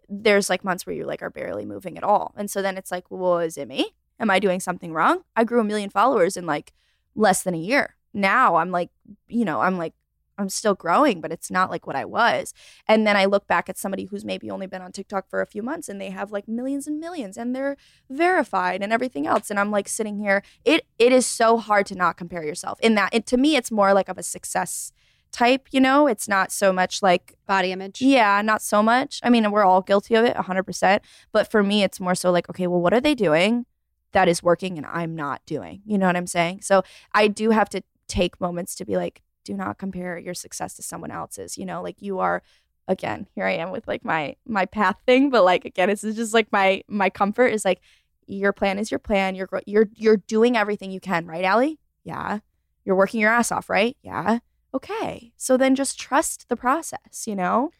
there's 0.07 0.49
like 0.49 0.63
months 0.63 0.85
where 0.85 0.95
you 0.95 1.05
like 1.05 1.21
are 1.21 1.29
barely 1.29 1.65
moving 1.65 1.97
at 1.97 2.03
all. 2.03 2.33
And 2.37 2.51
so 2.51 2.61
then 2.61 2.77
it's 2.77 2.91
like, 2.91 3.05
well, 3.09 3.39
is 3.39 3.57
it 3.57 3.67
me? 3.67 3.95
Am 4.21 4.29
I 4.29 4.39
doing 4.39 4.59
something 4.59 4.93
wrong? 4.93 5.23
I 5.35 5.43
grew 5.43 5.59
a 5.59 5.63
million 5.63 5.89
followers 5.89 6.37
in 6.37 6.45
like 6.45 6.73
less 7.15 7.41
than 7.41 7.55
a 7.55 7.59
year. 7.59 7.95
Now 8.13 8.55
I'm 8.55 8.71
like, 8.71 8.89
you 9.27 9.43
know, 9.43 9.61
I'm 9.61 9.77
like 9.77 9.93
I'm 10.37 10.49
still 10.49 10.73
growing, 10.75 11.21
but 11.21 11.31
it's 11.31 11.51
not 11.51 11.69
like 11.69 11.85
what 11.85 11.95
I 11.95 12.05
was. 12.05 12.53
And 12.87 13.05
then 13.05 13.15
I 13.15 13.25
look 13.25 13.47
back 13.47 13.69
at 13.69 13.77
somebody 13.77 14.05
who's 14.05 14.25
maybe 14.25 14.49
only 14.49 14.65
been 14.65 14.81
on 14.81 14.91
TikTok 14.91 15.29
for 15.29 15.41
a 15.41 15.45
few 15.45 15.61
months 15.61 15.87
and 15.87 16.01
they 16.01 16.09
have 16.09 16.31
like 16.31 16.47
millions 16.47 16.87
and 16.87 16.99
millions 16.99 17.37
and 17.37 17.55
they're 17.55 17.77
verified 18.09 18.81
and 18.81 18.91
everything 18.91 19.27
else. 19.27 19.49
And 19.49 19.59
I'm 19.59 19.71
like 19.71 19.87
sitting 19.87 20.17
here. 20.17 20.43
It 20.65 20.85
it 20.99 21.11
is 21.11 21.25
so 21.25 21.57
hard 21.57 21.85
to 21.87 21.95
not 21.95 22.17
compare 22.17 22.43
yourself. 22.43 22.79
In 22.81 22.95
that, 22.95 23.13
it, 23.13 23.25
to 23.27 23.37
me, 23.37 23.55
it's 23.55 23.71
more 23.71 23.93
like 23.93 24.09
of 24.09 24.17
a 24.17 24.23
success 24.23 24.91
type. 25.31 25.67
You 25.71 25.79
know, 25.79 26.07
it's 26.07 26.27
not 26.27 26.51
so 26.51 26.73
much 26.73 27.01
like 27.01 27.35
Body 27.47 27.71
image. 27.71 28.01
yeah, 28.01 28.41
not 28.41 28.61
so 28.61 28.83
much. 28.83 29.19
I 29.23 29.29
mean, 29.29 29.49
we're 29.51 29.65
all 29.65 29.81
guilty 29.81 30.15
of 30.15 30.25
it, 30.25 30.35
100%. 30.35 30.99
But 31.31 31.49
for 31.49 31.63
me, 31.63 31.83
it's 31.83 31.99
more 31.99 32.15
so 32.15 32.31
like, 32.31 32.49
okay, 32.49 32.67
well, 32.67 32.81
what 32.81 32.93
are 32.93 33.01
they 33.01 33.15
doing 33.15 33.65
that 34.13 34.27
is 34.27 34.43
working 34.43 34.77
and 34.77 34.85
I'm 34.85 35.15
not 35.15 35.41
doing? 35.45 35.81
You 35.85 35.97
know 35.97 36.07
what 36.07 36.15
I'm 36.15 36.27
saying? 36.27 36.61
So 36.61 36.83
I 37.13 37.27
do 37.27 37.51
have 37.51 37.69
to 37.69 37.81
take 38.07 38.39
moments 38.41 38.75
to 38.75 38.85
be 38.85 38.97
like, 38.97 39.21
do 39.43 39.53
not 39.55 39.77
compare 39.77 40.17
your 40.17 40.33
success 40.33 40.75
to 40.75 40.83
someone 40.83 41.11
else's. 41.11 41.57
You 41.57 41.65
know, 41.65 41.81
like 41.81 42.01
you 42.01 42.19
are 42.19 42.43
again, 42.87 43.27
here 43.35 43.45
I 43.45 43.53
am 43.53 43.71
with 43.71 43.87
like 43.87 44.03
my 44.03 44.35
my 44.45 44.65
path 44.65 44.97
thing, 45.05 45.29
but 45.29 45.43
like 45.43 45.65
again, 45.65 45.89
this 45.89 46.03
is 46.03 46.15
just 46.15 46.33
like 46.33 46.51
my 46.51 46.83
my 46.87 47.09
comfort 47.09 47.47
is 47.47 47.65
like 47.65 47.81
your 48.27 48.53
plan 48.53 48.79
is 48.79 48.91
your 48.91 48.99
plan. 48.99 49.35
You're 49.35 49.49
you're 49.65 49.89
you're 49.95 50.17
doing 50.17 50.55
everything 50.57 50.91
you 50.91 50.99
can, 50.99 51.25
right, 51.25 51.43
Ally? 51.43 51.73
Yeah. 52.03 52.39
You're 52.85 52.95
working 52.95 53.19
your 53.19 53.31
ass 53.31 53.51
off, 53.51 53.69
right? 53.69 53.95
Yeah. 54.01 54.39
Okay. 54.73 55.33
So 55.37 55.57
then 55.57 55.75
just 55.75 55.99
trust 55.99 56.49
the 56.49 56.55
process, 56.55 57.25
you 57.27 57.35
know? 57.35 57.71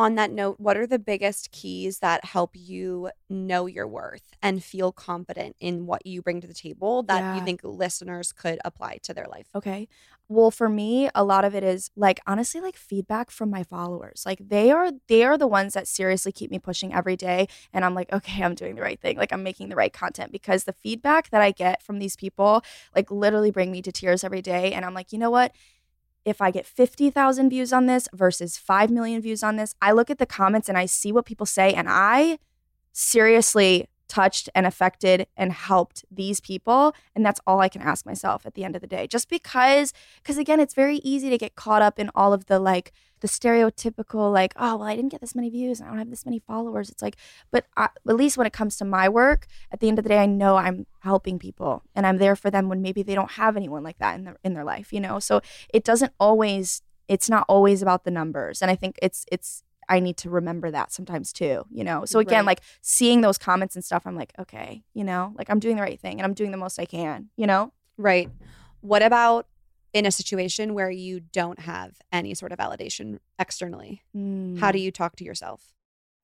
On 0.00 0.14
that 0.14 0.30
note, 0.30 0.58
what 0.58 0.78
are 0.78 0.86
the 0.86 0.98
biggest 0.98 1.50
keys 1.52 1.98
that 1.98 2.24
help 2.24 2.52
you 2.54 3.10
know 3.28 3.66
your 3.66 3.86
worth 3.86 4.32
and 4.42 4.64
feel 4.64 4.92
confident 4.92 5.56
in 5.60 5.84
what 5.84 6.06
you 6.06 6.22
bring 6.22 6.40
to 6.40 6.46
the 6.46 6.54
table 6.54 7.02
that 7.02 7.26
you 7.28 7.42
think 7.42 7.60
listeners 7.62 8.32
could 8.32 8.58
apply 8.64 9.00
to 9.02 9.12
their 9.12 9.26
life? 9.30 9.48
Okay. 9.54 9.88
Well, 10.26 10.50
for 10.50 10.70
me, 10.70 11.10
a 11.14 11.22
lot 11.22 11.44
of 11.44 11.54
it 11.54 11.62
is 11.62 11.90
like 11.96 12.20
honestly 12.26 12.62
like 12.62 12.76
feedback 12.76 13.30
from 13.30 13.50
my 13.50 13.62
followers. 13.62 14.22
Like 14.24 14.38
they 14.48 14.70
are 14.70 14.90
they 15.08 15.22
are 15.24 15.36
the 15.36 15.46
ones 15.48 15.74
that 15.74 15.86
seriously 15.86 16.32
keep 16.32 16.50
me 16.50 16.58
pushing 16.58 16.94
every 16.94 17.16
day 17.16 17.48
and 17.74 17.84
I'm 17.84 17.94
like, 17.94 18.10
okay, 18.12 18.42
I'm 18.42 18.54
doing 18.54 18.76
the 18.76 18.82
right 18.82 18.98
thing. 19.00 19.18
Like 19.18 19.32
I'm 19.34 19.42
making 19.42 19.68
the 19.68 19.76
right 19.76 19.92
content 19.92 20.32
because 20.32 20.64
the 20.64 20.72
feedback 20.72 21.28
that 21.30 21.42
I 21.42 21.50
get 21.50 21.82
from 21.82 21.98
these 21.98 22.16
people 22.16 22.62
like 22.96 23.10
literally 23.10 23.50
bring 23.50 23.70
me 23.70 23.82
to 23.82 23.92
tears 23.92 24.24
every 24.24 24.40
day 24.40 24.72
and 24.72 24.84
I'm 24.86 24.94
like, 24.94 25.12
"You 25.12 25.18
know 25.18 25.30
what? 25.30 25.52
If 26.24 26.40
I 26.40 26.50
get 26.50 26.66
50,000 26.66 27.50
views 27.50 27.72
on 27.72 27.86
this 27.86 28.08
versus 28.12 28.56
5 28.58 28.90
million 28.90 29.22
views 29.22 29.42
on 29.42 29.56
this, 29.56 29.74
I 29.80 29.92
look 29.92 30.10
at 30.10 30.18
the 30.18 30.26
comments 30.26 30.68
and 30.68 30.76
I 30.76 30.86
see 30.86 31.12
what 31.12 31.24
people 31.24 31.46
say 31.46 31.72
and 31.72 31.88
I 31.88 32.38
seriously 32.92 33.88
touched 34.10 34.48
and 34.54 34.66
affected 34.66 35.26
and 35.36 35.52
helped 35.52 36.04
these 36.10 36.40
people 36.40 36.92
and 37.14 37.24
that's 37.24 37.40
all 37.46 37.60
I 37.60 37.68
can 37.68 37.80
ask 37.80 38.04
myself 38.04 38.44
at 38.44 38.54
the 38.54 38.64
end 38.64 38.74
of 38.74 38.82
the 38.82 38.88
day. 38.88 39.06
Just 39.06 39.30
because 39.30 39.92
because 40.20 40.36
again 40.36 40.58
it's 40.58 40.74
very 40.74 40.96
easy 40.96 41.30
to 41.30 41.38
get 41.38 41.54
caught 41.54 41.80
up 41.80 41.98
in 41.98 42.10
all 42.14 42.32
of 42.32 42.46
the 42.46 42.58
like 42.58 42.92
the 43.20 43.28
stereotypical 43.28 44.32
like 44.32 44.52
oh 44.56 44.76
well 44.76 44.88
I 44.88 44.96
didn't 44.96 45.12
get 45.12 45.20
this 45.20 45.34
many 45.36 45.48
views 45.48 45.78
and 45.78 45.86
I 45.86 45.92
don't 45.92 45.98
have 46.00 46.10
this 46.10 46.26
many 46.26 46.40
followers. 46.40 46.90
It's 46.90 47.02
like 47.02 47.16
but 47.52 47.66
I, 47.76 47.84
at 48.08 48.16
least 48.16 48.36
when 48.36 48.48
it 48.48 48.52
comes 48.52 48.76
to 48.78 48.84
my 48.84 49.08
work 49.08 49.46
at 49.70 49.78
the 49.78 49.88
end 49.88 49.98
of 49.98 50.02
the 50.02 50.08
day 50.08 50.18
I 50.18 50.26
know 50.26 50.56
I'm 50.56 50.86
helping 51.00 51.38
people 51.38 51.84
and 51.94 52.04
I'm 52.04 52.18
there 52.18 52.34
for 52.34 52.50
them 52.50 52.68
when 52.68 52.82
maybe 52.82 53.04
they 53.04 53.14
don't 53.14 53.32
have 53.32 53.56
anyone 53.56 53.84
like 53.84 53.98
that 53.98 54.16
in 54.16 54.24
their 54.24 54.36
in 54.42 54.54
their 54.54 54.64
life 54.64 54.92
you 54.92 55.00
know? 55.00 55.20
So 55.20 55.40
it 55.72 55.84
doesn't 55.84 56.12
always 56.18 56.82
it's 57.06 57.30
not 57.30 57.44
always 57.48 57.80
about 57.80 58.02
the 58.02 58.10
numbers 58.10 58.60
and 58.60 58.72
I 58.72 58.74
think 58.74 58.98
it's 59.00 59.24
it's 59.30 59.62
I 59.90 59.98
need 59.98 60.16
to 60.18 60.30
remember 60.30 60.70
that 60.70 60.92
sometimes 60.92 61.32
too, 61.32 61.64
you 61.68 61.82
know? 61.82 62.04
So 62.04 62.20
again, 62.20 62.46
Right. 62.46 62.58
like 62.58 62.60
seeing 62.80 63.22
those 63.22 63.36
comments 63.36 63.74
and 63.74 63.84
stuff, 63.84 64.06
I'm 64.06 64.14
like, 64.14 64.32
okay, 64.38 64.84
you 64.94 65.02
know, 65.02 65.34
like 65.36 65.50
I'm 65.50 65.58
doing 65.58 65.74
the 65.74 65.82
right 65.82 66.00
thing 66.00 66.18
and 66.18 66.22
I'm 66.22 66.32
doing 66.32 66.52
the 66.52 66.56
most 66.56 66.78
I 66.78 66.84
can, 66.84 67.28
you 67.36 67.46
know? 67.46 67.72
Right. 67.98 68.30
What 68.80 69.02
about 69.02 69.48
in 69.92 70.06
a 70.06 70.12
situation 70.12 70.74
where 70.74 70.90
you 70.90 71.18
don't 71.18 71.58
have 71.58 71.98
any 72.12 72.34
sort 72.34 72.52
of 72.52 72.58
validation 72.58 73.18
externally? 73.38 74.02
How 74.14 74.70
do 74.70 74.78
hmm. 74.78 74.84
you 74.84 74.92
talk 74.92 75.16
to 75.16 75.24
yourself? 75.24 75.74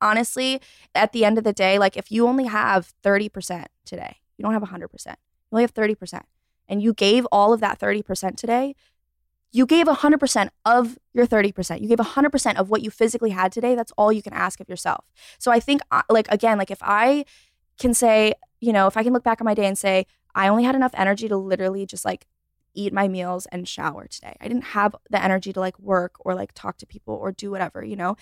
Honestly, 0.00 0.60
at 0.94 1.12
the 1.12 1.24
end 1.24 1.36
of 1.36 1.42
the 1.42 1.52
day, 1.52 1.78
like 1.78 1.96
if 1.96 2.12
you 2.12 2.28
only 2.28 2.44
have 2.44 2.94
30% 3.02 3.66
today, 3.84 4.18
you 4.38 4.44
don't 4.44 4.52
have 4.52 4.62
100%, 4.62 5.06
you 5.06 5.14
only 5.50 5.64
have 5.64 5.74
30%, 5.74 6.22
and 6.68 6.82
you 6.82 6.94
gave 6.94 7.26
all 7.32 7.52
of 7.52 7.60
that 7.60 7.80
30% 7.80 8.36
today, 8.36 8.76
you 9.56 9.64
gave 9.64 9.86
100% 9.86 10.48
of 10.66 10.98
your 11.14 11.26
30%. 11.26 11.80
You 11.80 11.88
gave 11.88 11.96
100% 11.96 12.56
of 12.56 12.68
what 12.68 12.82
you 12.82 12.90
physically 12.90 13.30
had 13.30 13.52
today. 13.52 13.74
That's 13.74 13.92
all 13.96 14.12
you 14.12 14.20
can 14.20 14.34
ask 14.34 14.60
of 14.60 14.68
yourself. 14.68 15.06
So 15.38 15.50
I 15.50 15.60
think, 15.60 15.80
uh, 15.90 16.02
like, 16.10 16.30
again, 16.30 16.58
like 16.58 16.70
if 16.70 16.82
I 16.82 17.24
can 17.80 17.94
say, 17.94 18.34
you 18.60 18.70
know, 18.70 18.86
if 18.86 18.98
I 18.98 19.02
can 19.02 19.14
look 19.14 19.24
back 19.24 19.40
on 19.40 19.46
my 19.46 19.54
day 19.54 19.64
and 19.64 19.78
say, 19.78 20.04
I 20.34 20.48
only 20.48 20.64
had 20.64 20.74
enough 20.74 20.90
energy 20.92 21.26
to 21.28 21.38
literally 21.38 21.86
just 21.86 22.04
like 22.04 22.26
eat 22.74 22.92
my 22.92 23.08
meals 23.08 23.46
and 23.46 23.66
shower 23.66 24.06
today. 24.06 24.36
I 24.42 24.48
didn't 24.48 24.64
have 24.64 24.94
the 25.08 25.24
energy 25.24 25.54
to 25.54 25.60
like 25.60 25.78
work 25.78 26.16
or 26.20 26.34
like 26.34 26.52
talk 26.52 26.76
to 26.78 26.86
people 26.86 27.14
or 27.14 27.32
do 27.32 27.50
whatever, 27.50 27.82
you 27.82 27.96
know? 27.96 28.16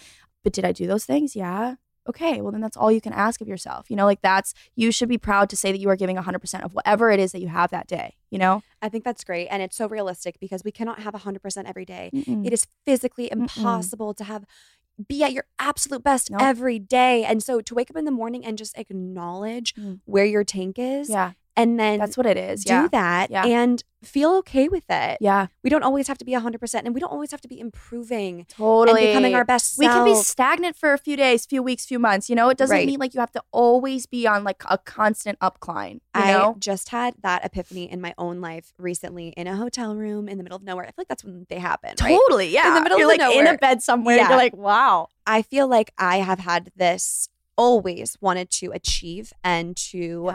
But 0.44 0.52
did 0.52 0.64
I 0.64 0.70
do 0.70 0.86
those 0.86 1.04
things? 1.04 1.34
Yeah. 1.34 1.74
Okay. 2.08 2.40
Well, 2.40 2.52
then 2.52 2.60
that's 2.60 2.76
all 2.76 2.92
you 2.92 3.00
can 3.00 3.12
ask 3.12 3.40
of 3.40 3.48
yourself. 3.48 3.90
You 3.90 3.96
know, 3.96 4.04
like 4.04 4.20
that's, 4.20 4.52
you 4.76 4.92
should 4.92 5.08
be 5.08 5.16
proud 5.18 5.48
to 5.50 5.56
say 5.56 5.72
that 5.72 5.78
you 5.78 5.88
are 5.88 5.96
giving 5.96 6.16
100% 6.16 6.62
of 6.64 6.74
whatever 6.74 7.10
it 7.10 7.18
is 7.18 7.32
that 7.32 7.40
you 7.40 7.48
have 7.48 7.70
that 7.70 7.86
day, 7.86 8.16
you 8.30 8.38
know? 8.38 8.62
I 8.82 8.88
think 8.90 9.04
that's 9.04 9.24
great. 9.24 9.48
And 9.48 9.62
it's 9.62 9.76
so 9.76 9.88
realistic 9.88 10.38
because 10.38 10.62
we 10.64 10.70
cannot 10.70 10.98
have 11.00 11.14
100% 11.14 11.64
every 11.66 11.84
day. 11.86 12.10
Mm-mm. 12.12 12.46
It 12.46 12.52
is 12.52 12.66
physically 12.84 13.30
impossible 13.32 14.12
to 14.14 14.24
have 14.24 14.44
be 15.08 15.24
at 15.24 15.32
your 15.32 15.44
absolute 15.58 16.04
best 16.04 16.30
Nope. 16.30 16.40
every 16.40 16.78
day. 16.78 17.24
And 17.24 17.42
so 17.42 17.60
to 17.60 17.74
wake 17.74 17.90
up 17.90 17.96
in 17.96 18.04
the 18.04 18.12
morning 18.12 18.44
and 18.44 18.56
just 18.56 18.78
acknowledge 18.78 19.74
Mm. 19.74 20.00
where 20.04 20.24
your 20.24 20.44
tank 20.44 20.78
is 20.78 21.08
Yeah. 21.10 21.32
And 21.56 21.78
then 21.78 21.98
That's 22.00 22.16
what 22.16 22.26
it 22.26 22.36
is. 22.36 22.64
do 22.64 22.72
yeah. 22.72 22.88
that 22.90 23.30
Yeah. 23.30 23.44
and 23.46 23.82
feel 24.02 24.32
okay 24.34 24.68
with 24.68 24.84
it. 24.90 25.16
Yeah. 25.20 25.46
We 25.62 25.70
don't 25.70 25.82
always 25.82 26.08
have 26.08 26.18
to 26.18 26.24
be 26.26 26.32
100% 26.32 26.74
and 26.84 26.92
we 26.94 27.00
don't 27.00 27.10
always 27.12 27.30
have 27.30 27.40
to 27.40 27.48
be 27.48 27.58
improving 27.58 28.44
Totally. 28.50 29.00
and 29.00 29.08
becoming 29.10 29.34
our 29.34 29.44
best 29.46 29.78
We 29.78 29.86
can 29.86 30.04
be 30.04 30.14
stagnant 30.14 30.76
for 30.76 30.92
a 30.92 30.98
few 30.98 31.16
days, 31.16 31.46
few 31.46 31.62
weeks, 31.62 31.86
few 31.86 31.98
months. 31.98 32.28
You 32.28 32.36
know, 32.36 32.50
it 32.50 32.58
doesn't 32.58 32.74
Right. 32.76 32.86
mean 32.86 32.98
like 32.98 33.14
you 33.14 33.20
have 33.20 33.30
to 33.32 33.42
always 33.50 34.04
be 34.06 34.26
on 34.26 34.44
like 34.44 34.62
a 34.68 34.76
constant 34.78 35.38
upcline. 35.38 35.94
You 35.94 36.00
I 36.22 36.32
know? 36.32 36.56
just 36.58 36.90
had 36.90 37.14
that 37.22 37.44
epiphany 37.46 37.90
in 37.90 38.00
my 38.02 38.12
own 38.18 38.40
life 38.42 38.74
recently 38.78 39.28
in 39.28 39.46
a 39.46 39.56
hotel 39.56 39.94
room 39.96 40.28
in 40.28 40.36
the 40.36 40.42
middle 40.42 40.56
of 40.56 40.64
nowhere. 40.64 40.84
I 40.84 40.88
feel 40.88 40.94
like 40.98 41.08
that's 41.08 41.24
when 41.24 41.46
they 41.48 41.58
happen, 41.58 41.94
right? 42.02 42.18
Totally. 42.18 42.48
Yeah. 42.50 42.68
In 42.68 42.74
the 42.74 42.80
middle 42.82 42.98
You're 42.98 43.12
of 43.12 43.18
like 43.18 43.36
in 43.36 43.46
a 43.46 43.56
bed 43.56 43.80
somewhere. 43.82 44.16
Yeah. 44.16 44.28
You're 44.28 44.36
like, 44.38 44.54
wow. 44.56 45.08
I 45.26 45.40
feel 45.40 45.66
like 45.66 45.92
I 45.96 46.18
have 46.18 46.40
had 46.40 46.72
this 46.76 47.28
always 47.56 48.18
wanted 48.20 48.50
to 48.50 48.70
achieve 48.72 49.32
and 49.42 49.76
to 49.76 50.30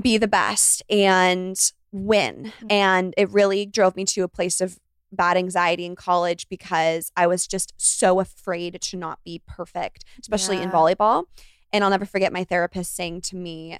be 0.00 0.18
the 0.18 0.28
best 0.28 0.82
and 0.88 1.58
win. 1.92 2.52
Mm-hmm. 2.56 2.66
And 2.70 3.14
it 3.16 3.30
really 3.30 3.66
drove 3.66 3.96
me 3.96 4.04
to 4.06 4.22
a 4.22 4.28
place 4.28 4.60
of 4.60 4.78
bad 5.12 5.36
anxiety 5.36 5.84
in 5.84 5.94
college 5.94 6.48
because 6.48 7.12
I 7.16 7.26
was 7.26 7.46
just 7.46 7.72
so 7.76 8.20
afraid 8.20 8.80
to 8.80 8.96
not 8.96 9.20
be 9.24 9.42
perfect, 9.46 10.04
especially 10.20 10.60
in 10.60 10.70
volleyball. 10.70 11.24
And 11.72 11.84
I'll 11.84 11.90
never 11.90 12.06
forget 12.06 12.32
my 12.32 12.44
therapist 12.44 12.94
saying 12.94 13.22
to 13.22 13.36
me, 13.36 13.78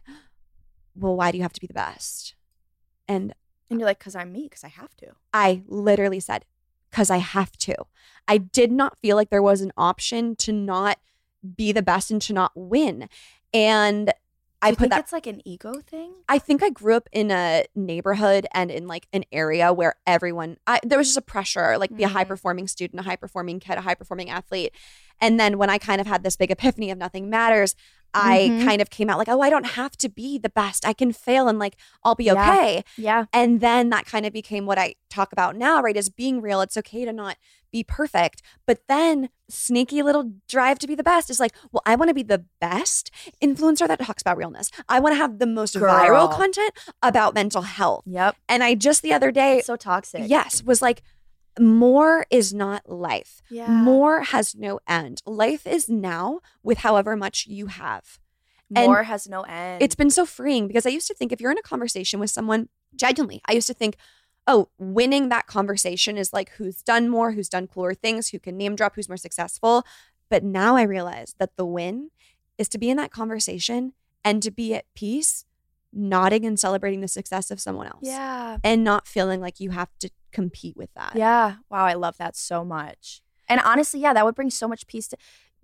Well, 0.94 1.16
why 1.16 1.30
do 1.30 1.38
you 1.38 1.42
have 1.42 1.52
to 1.52 1.60
be 1.60 1.66
the 1.66 1.74
best? 1.74 2.34
And 3.08 3.34
And 3.70 3.80
you're 3.80 3.86
like, 3.86 3.98
because 3.98 4.14
I'm 4.14 4.32
me, 4.32 4.44
because 4.44 4.64
I 4.64 4.68
have 4.68 4.96
to. 4.98 5.08
I 5.32 5.62
literally 5.66 6.20
said, 6.20 6.44
because 6.90 7.10
I 7.10 7.18
have 7.18 7.52
to. 7.58 7.74
I 8.28 8.38
did 8.38 8.70
not 8.70 8.98
feel 9.02 9.16
like 9.16 9.30
there 9.30 9.42
was 9.42 9.60
an 9.60 9.72
option 9.76 10.36
to 10.36 10.52
not 10.52 10.98
be 11.56 11.72
the 11.72 11.82
best 11.82 12.10
and 12.10 12.22
to 12.22 12.32
not 12.32 12.52
win. 12.54 13.08
And 13.52 14.12
I 14.64 14.70
put 14.70 14.78
think 14.78 14.90
that 14.92 15.00
it's 15.00 15.12
like 15.12 15.26
an 15.26 15.40
ego 15.46 15.74
thing? 15.86 16.12
I 16.28 16.38
think 16.38 16.62
I 16.62 16.70
grew 16.70 16.94
up 16.94 17.08
in 17.12 17.30
a 17.30 17.64
neighborhood 17.74 18.46
and 18.52 18.70
in 18.70 18.86
like 18.86 19.06
an 19.12 19.24
area 19.30 19.72
where 19.72 19.94
everyone 20.06 20.56
I, 20.66 20.80
there 20.82 20.98
was 20.98 21.08
just 21.08 21.18
a 21.18 21.22
pressure, 21.22 21.78
like 21.78 21.94
be 21.94 22.02
a 22.02 22.06
Mm-hmm. 22.06 22.16
high 22.16 22.24
performing 22.24 22.68
student, 22.68 23.00
a 23.00 23.02
high 23.04 23.16
performing 23.16 23.60
kid, 23.60 23.78
a 23.78 23.82
high 23.82 23.94
performing 23.94 24.30
athlete. 24.30 24.72
And 25.20 25.38
then 25.38 25.58
when 25.58 25.70
I 25.70 25.78
kind 25.78 26.00
of 26.00 26.06
had 26.06 26.22
this 26.22 26.36
big 26.36 26.50
epiphany 26.50 26.90
of 26.90 26.98
nothing 26.98 27.30
matters, 27.30 27.76
I 28.14 28.48
Mhm. 28.48 28.64
kind 28.64 28.80
of 28.80 28.90
came 28.90 29.10
out 29.10 29.18
like, 29.18 29.28
oh, 29.28 29.40
I 29.40 29.50
don't 29.50 29.66
have 29.66 29.96
to 29.98 30.08
be 30.08 30.38
the 30.38 30.48
best. 30.50 30.86
I 30.86 30.92
can 30.92 31.12
fail 31.12 31.48
and 31.48 31.58
like 31.58 31.76
I'll 32.04 32.14
be 32.14 32.24
Yeah. 32.24 32.32
okay. 32.34 32.84
Yeah. 32.96 33.24
And 33.32 33.60
then 33.60 33.90
that 33.90 34.06
kind 34.06 34.24
of 34.24 34.32
became 34.32 34.66
what 34.66 34.78
I 34.78 34.94
talk 35.10 35.32
about 35.32 35.56
now, 35.56 35.80
right? 35.82 35.96
Is 35.96 36.08
being 36.08 36.40
real. 36.40 36.60
It's 36.60 36.76
okay 36.76 37.04
to 37.04 37.12
not 37.12 37.36
be 37.72 37.82
perfect. 37.82 38.40
But 38.66 38.82
then 38.88 39.30
sneaky 39.50 40.00
little 40.02 40.30
drive 40.48 40.78
to 40.78 40.86
be 40.86 40.94
the 40.94 41.02
best 41.02 41.28
is 41.28 41.40
like, 41.40 41.52
well, 41.72 41.82
I 41.84 41.96
want 41.96 42.08
to 42.08 42.14
be 42.14 42.22
the 42.22 42.44
best 42.60 43.10
influencer 43.42 43.88
that 43.88 43.98
talks 44.00 44.22
about 44.22 44.36
realness. 44.36 44.70
I 44.88 45.00
want 45.00 45.12
to 45.14 45.16
have 45.16 45.38
the 45.40 45.46
most 45.46 45.74
viral 45.74 46.30
content 46.32 46.70
about 47.02 47.34
mental 47.34 47.62
health. 47.62 48.04
Yep. 48.06 48.36
And 48.48 48.62
I 48.62 48.74
just 48.76 49.02
the 49.02 49.12
other 49.12 49.32
day, 49.32 49.58
It's 49.58 49.66
so 49.66 49.74
toxic. 49.76 50.22
yes, 50.26 50.62
was 50.62 50.80
like, 50.80 51.02
more 51.58 52.26
is 52.30 52.52
not 52.52 52.88
life. 52.88 53.40
Yeah. 53.50 53.68
More 53.68 54.22
has 54.22 54.54
no 54.54 54.80
end. 54.88 55.22
Life 55.26 55.66
is 55.66 55.88
now 55.88 56.40
with 56.62 56.78
however 56.78 57.16
much 57.16 57.46
you 57.46 57.66
have. 57.66 58.18
And 58.74 58.86
More 58.86 59.04
has 59.04 59.28
no 59.28 59.42
end. 59.42 59.82
it's 59.82 59.94
been 59.94 60.10
so 60.10 60.24
freeing 60.26 60.66
because 60.66 60.86
I 60.86 60.88
used 60.88 61.06
to 61.08 61.14
think 61.14 61.30
if 61.32 61.40
you're 61.40 61.52
in 61.52 61.58
a 61.58 61.62
conversation 61.62 62.18
with 62.18 62.30
someone, 62.30 62.68
genuinely, 62.96 63.40
I 63.46 63.52
used 63.52 63.66
to 63.68 63.74
think, 63.74 63.96
oh, 64.46 64.68
winning 64.78 65.28
that 65.28 65.46
conversation 65.46 66.16
is 66.16 66.32
like 66.32 66.50
who's 66.52 66.82
done 66.82 67.08
more, 67.08 67.32
who's 67.32 67.48
done 67.48 67.66
cooler 67.66 67.94
things, 67.94 68.30
who 68.30 68.38
can 68.38 68.56
name 68.56 68.74
drop, 68.74 68.96
who's 68.96 69.08
more 69.08 69.16
successful. 69.18 69.84
But 70.30 70.42
now 70.42 70.76
I 70.76 70.82
realize 70.82 71.34
that 71.38 71.56
the 71.56 71.66
win 71.66 72.10
is 72.58 72.68
to 72.70 72.78
be 72.78 72.90
in 72.90 72.96
that 72.96 73.12
conversation 73.12 73.92
and 74.24 74.42
to 74.42 74.50
be 74.50 74.74
at 74.74 74.86
peace, 74.94 75.44
nodding 75.92 76.44
and 76.44 76.58
celebrating 76.58 77.00
the 77.00 77.08
success 77.08 77.50
of 77.50 77.60
someone 77.60 77.86
else. 77.86 78.00
Yeah. 78.02 78.56
And 78.64 78.82
not 78.82 79.06
feeling 79.06 79.40
like 79.40 79.60
you 79.60 79.70
have 79.70 79.90
to 80.00 80.10
compete 80.34 80.76
with 80.76 80.92
that. 80.94 81.12
Yeah. 81.16 81.56
Wow. 81.70 81.86
I 81.86 81.94
love 81.94 82.18
that 82.18 82.36
so 82.36 82.64
much. 82.64 83.22
And 83.48 83.60
honestly, 83.64 84.00
yeah, 84.00 84.12
that 84.12 84.24
would 84.24 84.34
bring 84.34 84.50
so 84.50 84.68
much 84.68 84.86
peace 84.86 85.08
to 85.08 85.16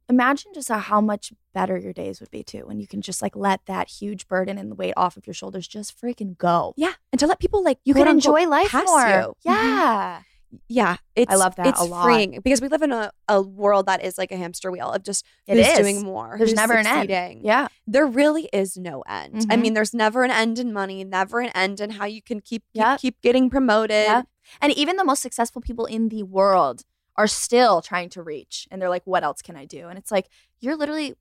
imagine 0.08 0.52
just 0.54 0.68
how 0.70 1.00
much 1.00 1.32
better 1.54 1.76
your 1.78 1.92
days 1.92 2.18
would 2.20 2.30
be 2.30 2.42
too 2.42 2.62
when 2.66 2.78
you 2.80 2.86
can 2.86 3.00
just 3.00 3.22
like 3.22 3.36
let 3.36 3.64
that 3.66 3.88
huge 3.88 4.26
burden 4.26 4.58
and 4.58 4.70
the 4.70 4.74
weight 4.74 4.94
off 4.96 5.16
of 5.16 5.26
your 5.26 5.34
shoulders 5.34 5.68
just 5.68 5.98
freaking 6.00 6.36
go. 6.36 6.74
Yeah. 6.76 6.94
And 7.12 7.18
to 7.20 7.26
let 7.26 7.38
people 7.38 7.62
like 7.62 7.78
You 7.84 7.94
can 7.94 8.08
enjoy 8.08 8.46
life 8.48 8.72
more. 8.74 9.08
you. 9.08 9.14
Mhm. 9.16 9.34
Yeah. 9.44 10.22
Yeah, 10.68 10.96
it's 11.14 11.32
I 11.32 11.36
love 11.36 11.54
that 11.56 11.66
It's 11.68 11.80
a 11.80 11.84
lot. 11.84 12.04
freeing 12.04 12.40
because 12.42 12.60
we 12.60 12.68
live 12.68 12.82
in 12.82 12.90
a, 12.92 13.12
a 13.28 13.40
world 13.40 13.86
that 13.86 14.04
is 14.04 14.18
like 14.18 14.32
a 14.32 14.36
hamster 14.36 14.70
wheel 14.72 14.90
of 14.90 15.02
just 15.04 15.24
It 15.46 15.56
who's 15.56 15.66
is. 15.68 15.78
doing 15.78 16.02
more. 16.02 16.34
There's 16.38 16.54
never 16.54 16.72
an 16.74 16.86
end. 16.86 17.08
succeeding. 17.08 17.44
Yeah. 17.44 17.68
there 17.86 18.06
really 18.06 18.48
is 18.52 18.76
no 18.76 19.02
end. 19.02 19.46
I 19.50 19.56
Mhm. 19.56 19.60
mean, 19.62 19.74
there's 19.74 19.94
never 19.94 20.24
an 20.24 20.30
end 20.32 20.58
in 20.58 20.72
money, 20.72 21.04
never 21.04 21.40
an 21.40 21.50
end 21.54 21.80
in 21.80 21.90
how 21.90 22.04
you 22.06 22.20
can 22.22 22.40
keep 22.40 22.50
keep, 22.50 22.64
Yep. 22.72 23.00
keep 23.00 23.20
getting 23.20 23.48
promoted. 23.48 24.04
Yeah. 24.06 24.22
And 24.60 24.72
even 24.72 24.96
the 24.96 25.04
most 25.04 25.22
successful 25.22 25.62
people 25.62 25.86
in 25.86 26.08
the 26.08 26.24
world 26.24 26.82
are 27.16 27.26
still 27.28 27.80
trying 27.80 28.08
to 28.10 28.22
reach. 28.22 28.66
And 28.70 28.82
they're 28.82 28.88
like, 28.88 29.06
what 29.06 29.22
else 29.22 29.42
can 29.42 29.54
I 29.56 29.64
do? 29.66 29.86
And 29.88 29.96
it's 29.98 30.10
like, 30.10 30.28
you're 30.58 30.76
literally 30.76 31.14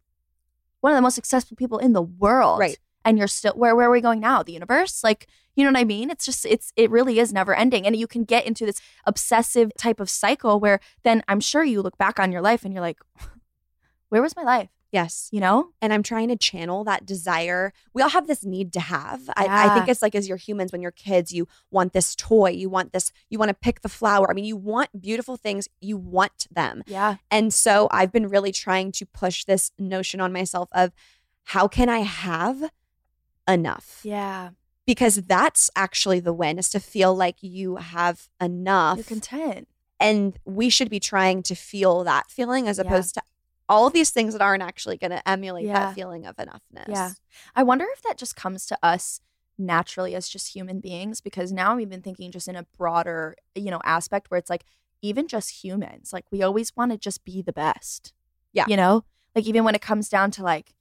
one 0.81 0.91
of 0.93 0.97
the 0.97 1.01
most 1.01 1.15
successful 1.15 1.55
people 1.55 1.77
in 1.77 1.93
the 1.93 2.01
world. 2.01 2.59
Right. 2.59 2.77
And 3.05 3.17
you're 3.17 3.27
still 3.27 3.53
where 3.53 3.75
where 3.75 3.87
are 3.87 3.91
we 3.91 4.01
going 4.01 4.19
now? 4.19 4.43
The 4.43 4.53
universe? 4.53 5.03
Like, 5.03 5.27
you 5.55 5.63
know 5.63 5.71
what 5.71 5.79
I 5.79 5.85
mean? 5.85 6.09
It's 6.09 6.25
just 6.25 6.45
it's 6.45 6.71
it 6.75 6.89
really 6.89 7.19
is 7.19 7.33
never 7.33 7.53
ending. 7.53 7.85
And 7.85 7.95
you 7.95 8.07
can 8.07 8.23
get 8.23 8.45
into 8.45 8.65
this 8.65 8.81
obsessive 9.05 9.71
type 9.77 9.99
of 9.99 10.09
cycle 10.09 10.59
where 10.59 10.79
then 11.03 11.23
I'm 11.27 11.39
sure 11.39 11.63
you 11.63 11.81
look 11.81 11.97
back 11.97 12.19
on 12.19 12.31
your 12.31 12.41
life 12.41 12.63
and 12.63 12.73
you're 12.73 12.81
like, 12.81 12.99
where 14.09 14.21
was 14.21 14.35
my 14.35 14.43
life? 14.43 14.69
Yes. 14.91 15.29
You 15.31 15.39
know? 15.39 15.69
And 15.81 15.93
I'm 15.93 16.01
trying 16.01 16.29
to 16.29 16.35
channel 16.35 16.83
that 16.85 17.05
desire. 17.05 17.73
We 17.93 18.01
all 18.01 18.09
have 18.09 18.27
this 18.27 18.43
need 18.43 18.73
to 18.73 18.79
have. 18.79 19.29
I, 19.35 19.67
I 19.67 19.75
think 19.75 19.87
it's 19.87 20.01
like 20.01 20.15
as 20.15 20.27
you're 20.27 20.37
humans, 20.37 20.71
when 20.71 20.81
you're 20.81 20.91
kids, 20.91 21.31
you 21.31 21.47
want 21.69 21.93
this 21.93 22.15
toy, 22.15 22.49
you 22.49 22.69
want 22.69 22.91
this, 22.91 23.11
you 23.29 23.37
want 23.37 23.49
to 23.49 23.53
pick 23.53 23.81
the 23.81 23.89
flower. 23.89 24.29
I 24.29 24.33
mean, 24.33 24.45
you 24.45 24.57
want 24.57 24.99
beautiful 24.99 25.37
things, 25.37 25.67
you 25.79 25.95
want 25.95 26.47
them. 26.49 26.83
Yeah. 26.87 27.17
And 27.29 27.53
so 27.53 27.87
I've 27.91 28.11
been 28.11 28.29
really 28.29 28.51
trying 28.51 28.91
to 28.93 29.05
push 29.05 29.43
this 29.43 29.71
notion 29.77 30.21
on 30.21 30.33
myself 30.33 30.69
of 30.71 30.91
how 31.45 31.67
can 31.67 31.89
I 31.89 31.99
have 31.99 32.71
enough? 33.49 34.01
Yeah. 34.03 34.51
Because 34.85 35.17
that's 35.23 35.69
actually 35.75 36.19
the 36.19 36.33
win 36.33 36.57
is 36.57 36.69
to 36.69 36.79
feel 36.79 37.15
like 37.15 37.37
you 37.41 37.75
have 37.77 38.27
enough. 38.41 38.97
You're 38.97 39.03
content. 39.03 39.67
and 40.01 40.39
we 40.45 40.69
should 40.69 40.89
be 40.89 40.99
trying 40.99 41.43
to 41.43 41.53
feel 41.55 42.05
that 42.05 42.31
feeling 42.31 42.67
as 42.69 42.77
Yeah. 42.77 42.85
opposed 42.85 43.15
to 43.15 43.21
all 43.67 43.85
of 43.85 43.91
these 43.93 44.09
things 44.11 44.31
that 44.33 44.41
aren't 44.41 44.63
actually 44.63 44.97
going 44.97 45.11
to 45.11 45.27
emulate 45.29 45.65
Yeah. 45.65 45.73
that 45.87 45.95
feeling 45.95 46.25
of 46.25 46.37
enoughness. 46.37 46.87
Yeah. 46.87 47.11
I 47.55 47.63
wonder 47.63 47.85
if 47.91 48.01
that 48.03 48.17
just 48.17 48.35
comes 48.35 48.65
to 48.67 48.79
us 48.81 49.19
naturally 49.57 50.15
as 50.15 50.29
just 50.29 50.55
human 50.55 50.79
beings 50.79 51.19
because 51.19 51.51
now 51.51 51.73
I'm 51.73 51.81
even 51.81 52.01
thinking 52.01 52.31
just 52.31 52.47
in 52.47 52.55
a 52.55 52.63
broader, 52.77 53.35
you 53.55 53.69
know, 53.69 53.81
aspect 53.83 54.31
where 54.31 54.37
it's 54.37 54.49
like 54.49 54.63
even 55.01 55.27
just 55.27 55.63
humans, 55.63 56.13
like 56.13 56.25
we 56.31 56.41
always 56.41 56.75
want 56.77 56.91
to 56.93 56.97
just 56.97 57.25
be 57.25 57.41
the 57.41 57.53
best. 57.53 58.13
Yeah. 58.53 58.65
You 58.69 58.77
know? 58.77 59.03
Like 59.35 59.45
even 59.45 59.63
when 59.65 59.75
it 59.75 59.81
comes 59.81 60.07
down 60.09 60.31
to 60.31 60.43
like 60.43 60.73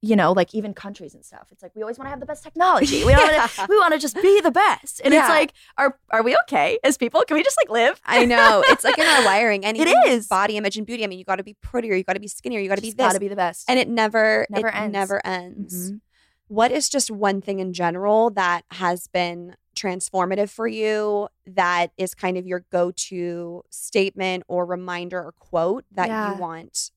you 0.00 0.14
know, 0.14 0.30
like 0.32 0.54
even 0.54 0.74
countries 0.74 1.12
and 1.14 1.24
stuff. 1.24 1.48
It's 1.50 1.62
like 1.62 1.72
we 1.74 1.82
always 1.82 1.98
want 1.98 2.06
to 2.06 2.10
have 2.10 2.20
the 2.20 2.26
best 2.26 2.44
technology. 2.44 3.04
We 3.04 3.12
want 3.12 3.50
to 3.50 3.66
we 3.68 3.76
want 3.76 3.94
to 3.94 3.98
just 3.98 4.14
be 4.22 4.40
the 4.40 4.50
best. 4.52 5.00
And 5.04 5.12
it's 5.12 5.28
like 5.28 5.52
are 5.76 5.98
are 6.10 6.22
we 6.22 6.36
okay 6.44 6.78
as 6.84 6.96
people? 6.96 7.22
Can 7.26 7.36
we 7.36 7.42
just 7.42 7.56
like 7.60 7.68
live? 7.70 8.00
I 8.04 8.24
know. 8.24 8.62
It's 8.68 8.84
like 8.84 8.96
in 8.98 9.06
our 9.06 9.24
wiring. 9.30 9.64
And 9.64 9.76
It 9.76 9.88
is. 10.06 10.28
body 10.28 10.56
image 10.56 10.76
and 10.76 10.86
beauty. 10.86 11.02
I 11.02 11.08
mean, 11.08 11.18
you 11.18 11.24
got 11.24 11.36
to 11.36 11.42
be 11.42 11.54
prettier, 11.60 11.94
you 11.96 12.04
got 12.04 12.12
to 12.14 12.20
be 12.20 12.28
skinnier, 12.28 12.60
you 12.60 12.68
got 12.68 12.76
to 12.76 12.82
be 12.82 12.90
this. 12.92 12.96
gotta 13.06 13.18
be 13.20 13.28
the 13.28 13.36
best. 13.36 13.68
and 13.68 13.78
it 13.78 13.88
never, 13.88 14.46
Never 14.50 14.68
it 14.68 14.74
ends. 14.74 14.92
never 14.92 15.26
ends. 15.26 15.90
Mhm. 15.92 16.00
What 16.46 16.70
is 16.72 16.88
just 16.88 17.10
one 17.10 17.42
thing 17.42 17.58
in 17.58 17.72
general 17.72 18.30
that 18.30 18.62
has 18.70 19.06
been 19.08 19.56
transformative 19.76 20.48
for 20.48 20.66
you 20.66 21.28
that 21.46 21.90
is 21.98 22.14
kind 22.14 22.36
of 22.38 22.46
your 22.46 22.64
go-to 22.72 23.62
statement 23.70 24.44
or 24.48 24.64
reminder 24.64 25.18
or 25.22 25.32
quote 25.32 25.84
that 25.92 26.08
Yeah. 26.08 26.34
you 26.34 26.40
want 26.40 26.90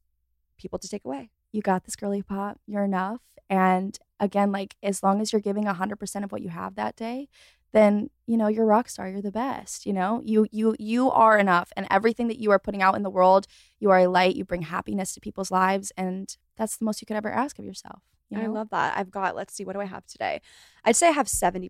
people 0.57 0.79
to 0.79 0.87
take 0.87 1.03
away? 1.03 1.31
You 1.51 1.61
got 1.61 1.83
this 1.85 1.95
girly 1.95 2.21
pop 2.21 2.59
you're 2.67 2.83
enough. 2.83 3.21
And 3.49 3.97
again 4.19 4.51
like 4.51 4.75
as 4.83 5.03
long 5.03 5.19
as 5.21 5.31
you're 5.31 5.41
giving 5.41 5.65
100% 5.65 6.23
of 6.23 6.31
what 6.31 6.41
you 6.41 6.49
have 6.49 6.75
that 6.75 6.95
day 6.95 7.27
then 7.73 8.09
you 8.27 8.37
know 8.37 8.47
you're 8.47 8.63
a 8.63 8.67
rock 8.67 8.89
star 8.89 9.07
you're 9.09 9.21
the 9.21 9.31
best 9.31 9.85
you 9.85 9.93
know? 9.93 10.21
You 10.23 10.47
you 10.51 10.75
you 10.79 11.11
are 11.11 11.37
enough. 11.37 11.71
And 11.75 11.87
everything 11.89 12.27
that 12.27 12.39
you 12.39 12.51
are 12.51 12.59
putting 12.59 12.81
out 12.81 12.95
in 12.95 13.03
the 13.03 13.09
world 13.09 13.47
you 13.79 13.89
are 13.89 13.99
a 13.99 14.07
light 14.07 14.35
you 14.35 14.45
bring 14.45 14.63
happiness 14.63 15.13
to 15.13 15.19
people's 15.19 15.51
lives 15.51 15.91
and 15.97 16.35
that's 16.57 16.77
the 16.77 16.85
most 16.85 17.01
you 17.01 17.05
could 17.05 17.17
ever 17.17 17.31
ask 17.31 17.59
of 17.59 17.65
yourself 17.65 18.01
you 18.31 18.41
I 18.41 18.47
love 18.47 18.69
that. 18.69 18.97
I've 18.97 19.11
got, 19.11 19.35
let's 19.35 19.53
see, 19.53 19.65
what 19.65 19.73
do 19.73 19.81
I 19.81 19.85
have 19.85 20.05
today? 20.07 20.39
I'd 20.85 20.95
say 20.95 21.09
I 21.09 21.11
have 21.11 21.27
70% 21.27 21.69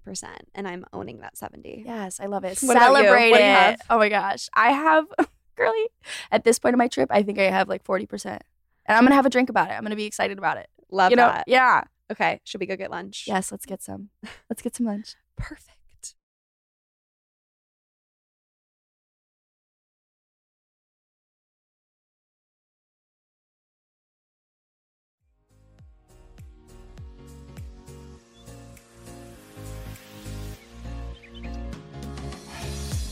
and 0.53 0.67
I'm 0.67 0.85
owning 0.93 1.19
that 1.21 1.35
70. 1.35 1.83
yes 1.85 2.19
i 2.19 2.27
love 2.27 2.43
it. 2.43 2.59
What 2.63 2.77
celebrate 2.77 3.31
What 3.31 3.37
do 3.37 3.43
you 3.43 3.49
it. 3.49 3.81
Oh 3.89 3.97
my 3.97 4.09
gosh. 4.09 4.47
I 4.53 4.71
have 4.71 5.05
girly 5.55 5.89
at 6.31 6.43
this 6.43 6.59
point 6.59 6.73
of 6.73 6.77
my 6.77 6.87
trip 6.87 7.09
i 7.11 7.21
think 7.21 7.37
i 7.37 7.43
have 7.43 7.67
like 7.67 7.83
40% 7.83 8.39
and 8.85 8.97
i'm 8.97 9.03
gonna 9.03 9.15
have 9.15 9.25
a 9.25 9.29
drink 9.29 9.49
about 9.49 9.69
it 9.69 9.73
i'm 9.73 9.83
gonna 9.83 9.95
be 9.95 10.05
excited 10.05 10.37
about 10.37 10.57
it 10.57 10.67
Love 10.91 11.09
you 11.11 11.15
know 11.15 11.27
that. 11.27 11.45
yeah 11.47 11.83
Okay. 12.11 12.41
Should 12.43 12.59
we 12.59 12.65
go 12.65 12.75
get 12.75 12.91
lunch? 12.91 13.23
yes 13.25 13.53
let's 13.53 13.65
get 13.65 13.81
some 13.81 14.09
let's 14.49 14.61
get 14.61 14.75
some 14.75 14.85
lunch 14.85 15.15
Perfect. 15.37 15.77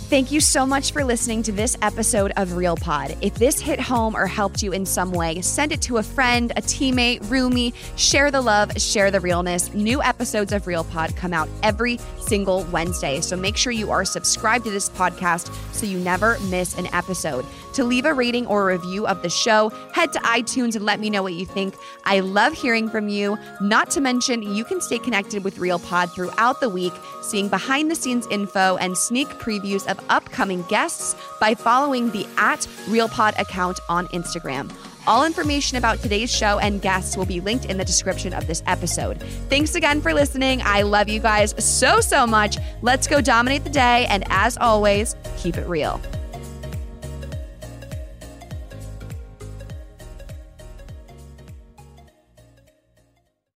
Thank 0.10 0.32
you 0.32 0.42
so 0.42 0.66
much 0.66 0.92
for 0.92 1.04
listening 1.04 1.44
to 1.44 1.52
this 1.52 1.78
episode 1.84 2.34
of 2.36 2.54
Real 2.54 2.76
Pod. 2.76 3.16
If 3.22 3.36
this 3.36 3.60
hit 3.60 3.80
home 3.80 4.16
or 4.16 4.26
helped 4.26 4.64
you 4.64 4.72
in 4.72 4.84
some 4.84 5.12
way, 5.12 5.40
send 5.42 5.72
it 5.72 5.84
to 5.84 5.98
a 5.98 6.04
friend, 6.04 6.52
a 6.58 6.64
teammate, 6.64 7.20
roomie. 7.26 7.76
Share 7.96 8.32
the 8.32 8.42
love, 8.42 8.72
share 8.82 9.12
the 9.12 9.20
realness. 9.20 9.72
New 9.72 10.02
episodes 10.02 10.52
of 10.52 10.66
Real 10.66 10.84
Pod 10.84 11.16
come 11.16 11.32
out 11.32 11.48
every 11.62 12.00
single 12.18 12.64
Wednesday. 12.72 13.22
So 13.22 13.38
make 13.38 13.56
sure 13.56 13.72
you 13.72 13.92
are 13.92 14.04
subscribed 14.04 14.66
to 14.66 14.72
this 14.72 14.90
podcast 14.90 15.54
so 15.76 15.86
you 15.86 16.00
never 16.00 16.40
miss 16.50 16.76
an 16.80 16.88
episode. 16.88 17.46
To 17.80 17.86
leave 17.86 18.04
a 18.04 18.14
rating 18.14 18.46
or 18.46 18.70
a 18.70 18.78
review 18.78 19.08
of 19.08 19.22
the 19.22 19.30
show, 19.30 19.70
head 19.94 20.12
to 20.12 20.20
iTunes 20.20 20.76
and 20.76 20.84
let 20.84 21.00
me 21.00 21.10
know 21.10 21.24
what 21.24 21.32
you 21.32 21.46
think. 21.46 21.76
I 22.04 22.20
love 22.20 22.52
hearing 22.52 22.90
from 22.90 23.08
you. 23.08 23.38
Not 23.62 23.90
to 23.92 24.02
mention, 24.02 24.42
you 24.42 24.66
can 24.66 24.82
stay 24.82 25.00
connected 25.00 25.46
with 25.46 25.60
Real 25.60 25.80
Pod 25.80 26.14
throughout 26.14 26.60
the 26.60 26.68
week, 26.68 26.92
seeing 27.22 27.48
behind 27.48 27.90
the 27.90 27.96
scenes 27.96 28.28
info 28.30 28.76
and 28.82 28.98
sneak 28.98 29.30
previews 29.30 29.90
of 29.90 29.98
upcoming 30.10 30.64
guests 30.64 31.16
by 31.40 31.56
following 31.56 32.12
the 32.12 32.28
at 32.36 32.60
RealPod 32.90 33.40
account 33.40 33.80
on 33.88 34.08
Instagram. 34.08 34.70
All 35.08 35.24
information 35.24 35.78
about 35.78 36.00
today's 36.00 36.30
show 36.30 36.60
and 36.60 36.82
guests 36.82 37.16
will 37.16 37.26
be 37.26 37.40
linked 37.40 37.64
in 37.64 37.78
the 37.78 37.86
description 37.86 38.34
of 38.34 38.46
this 38.46 38.62
episode. 38.68 39.24
Thanks 39.48 39.76
again 39.76 40.02
for 40.02 40.14
listening. 40.14 40.62
I 40.66 40.82
love 40.82 41.08
you 41.08 41.22
guys 41.22 41.56
so, 41.64 42.02
so 42.02 42.28
much. 42.28 42.58
Let's 42.82 43.08
go 43.08 43.22
dominate 43.22 43.64
the 43.64 43.70
day. 43.70 44.06
And 44.10 44.26
as 44.28 44.58
always, 44.58 45.16
keep 45.38 45.56
it 45.56 45.66
real. 45.66 46.02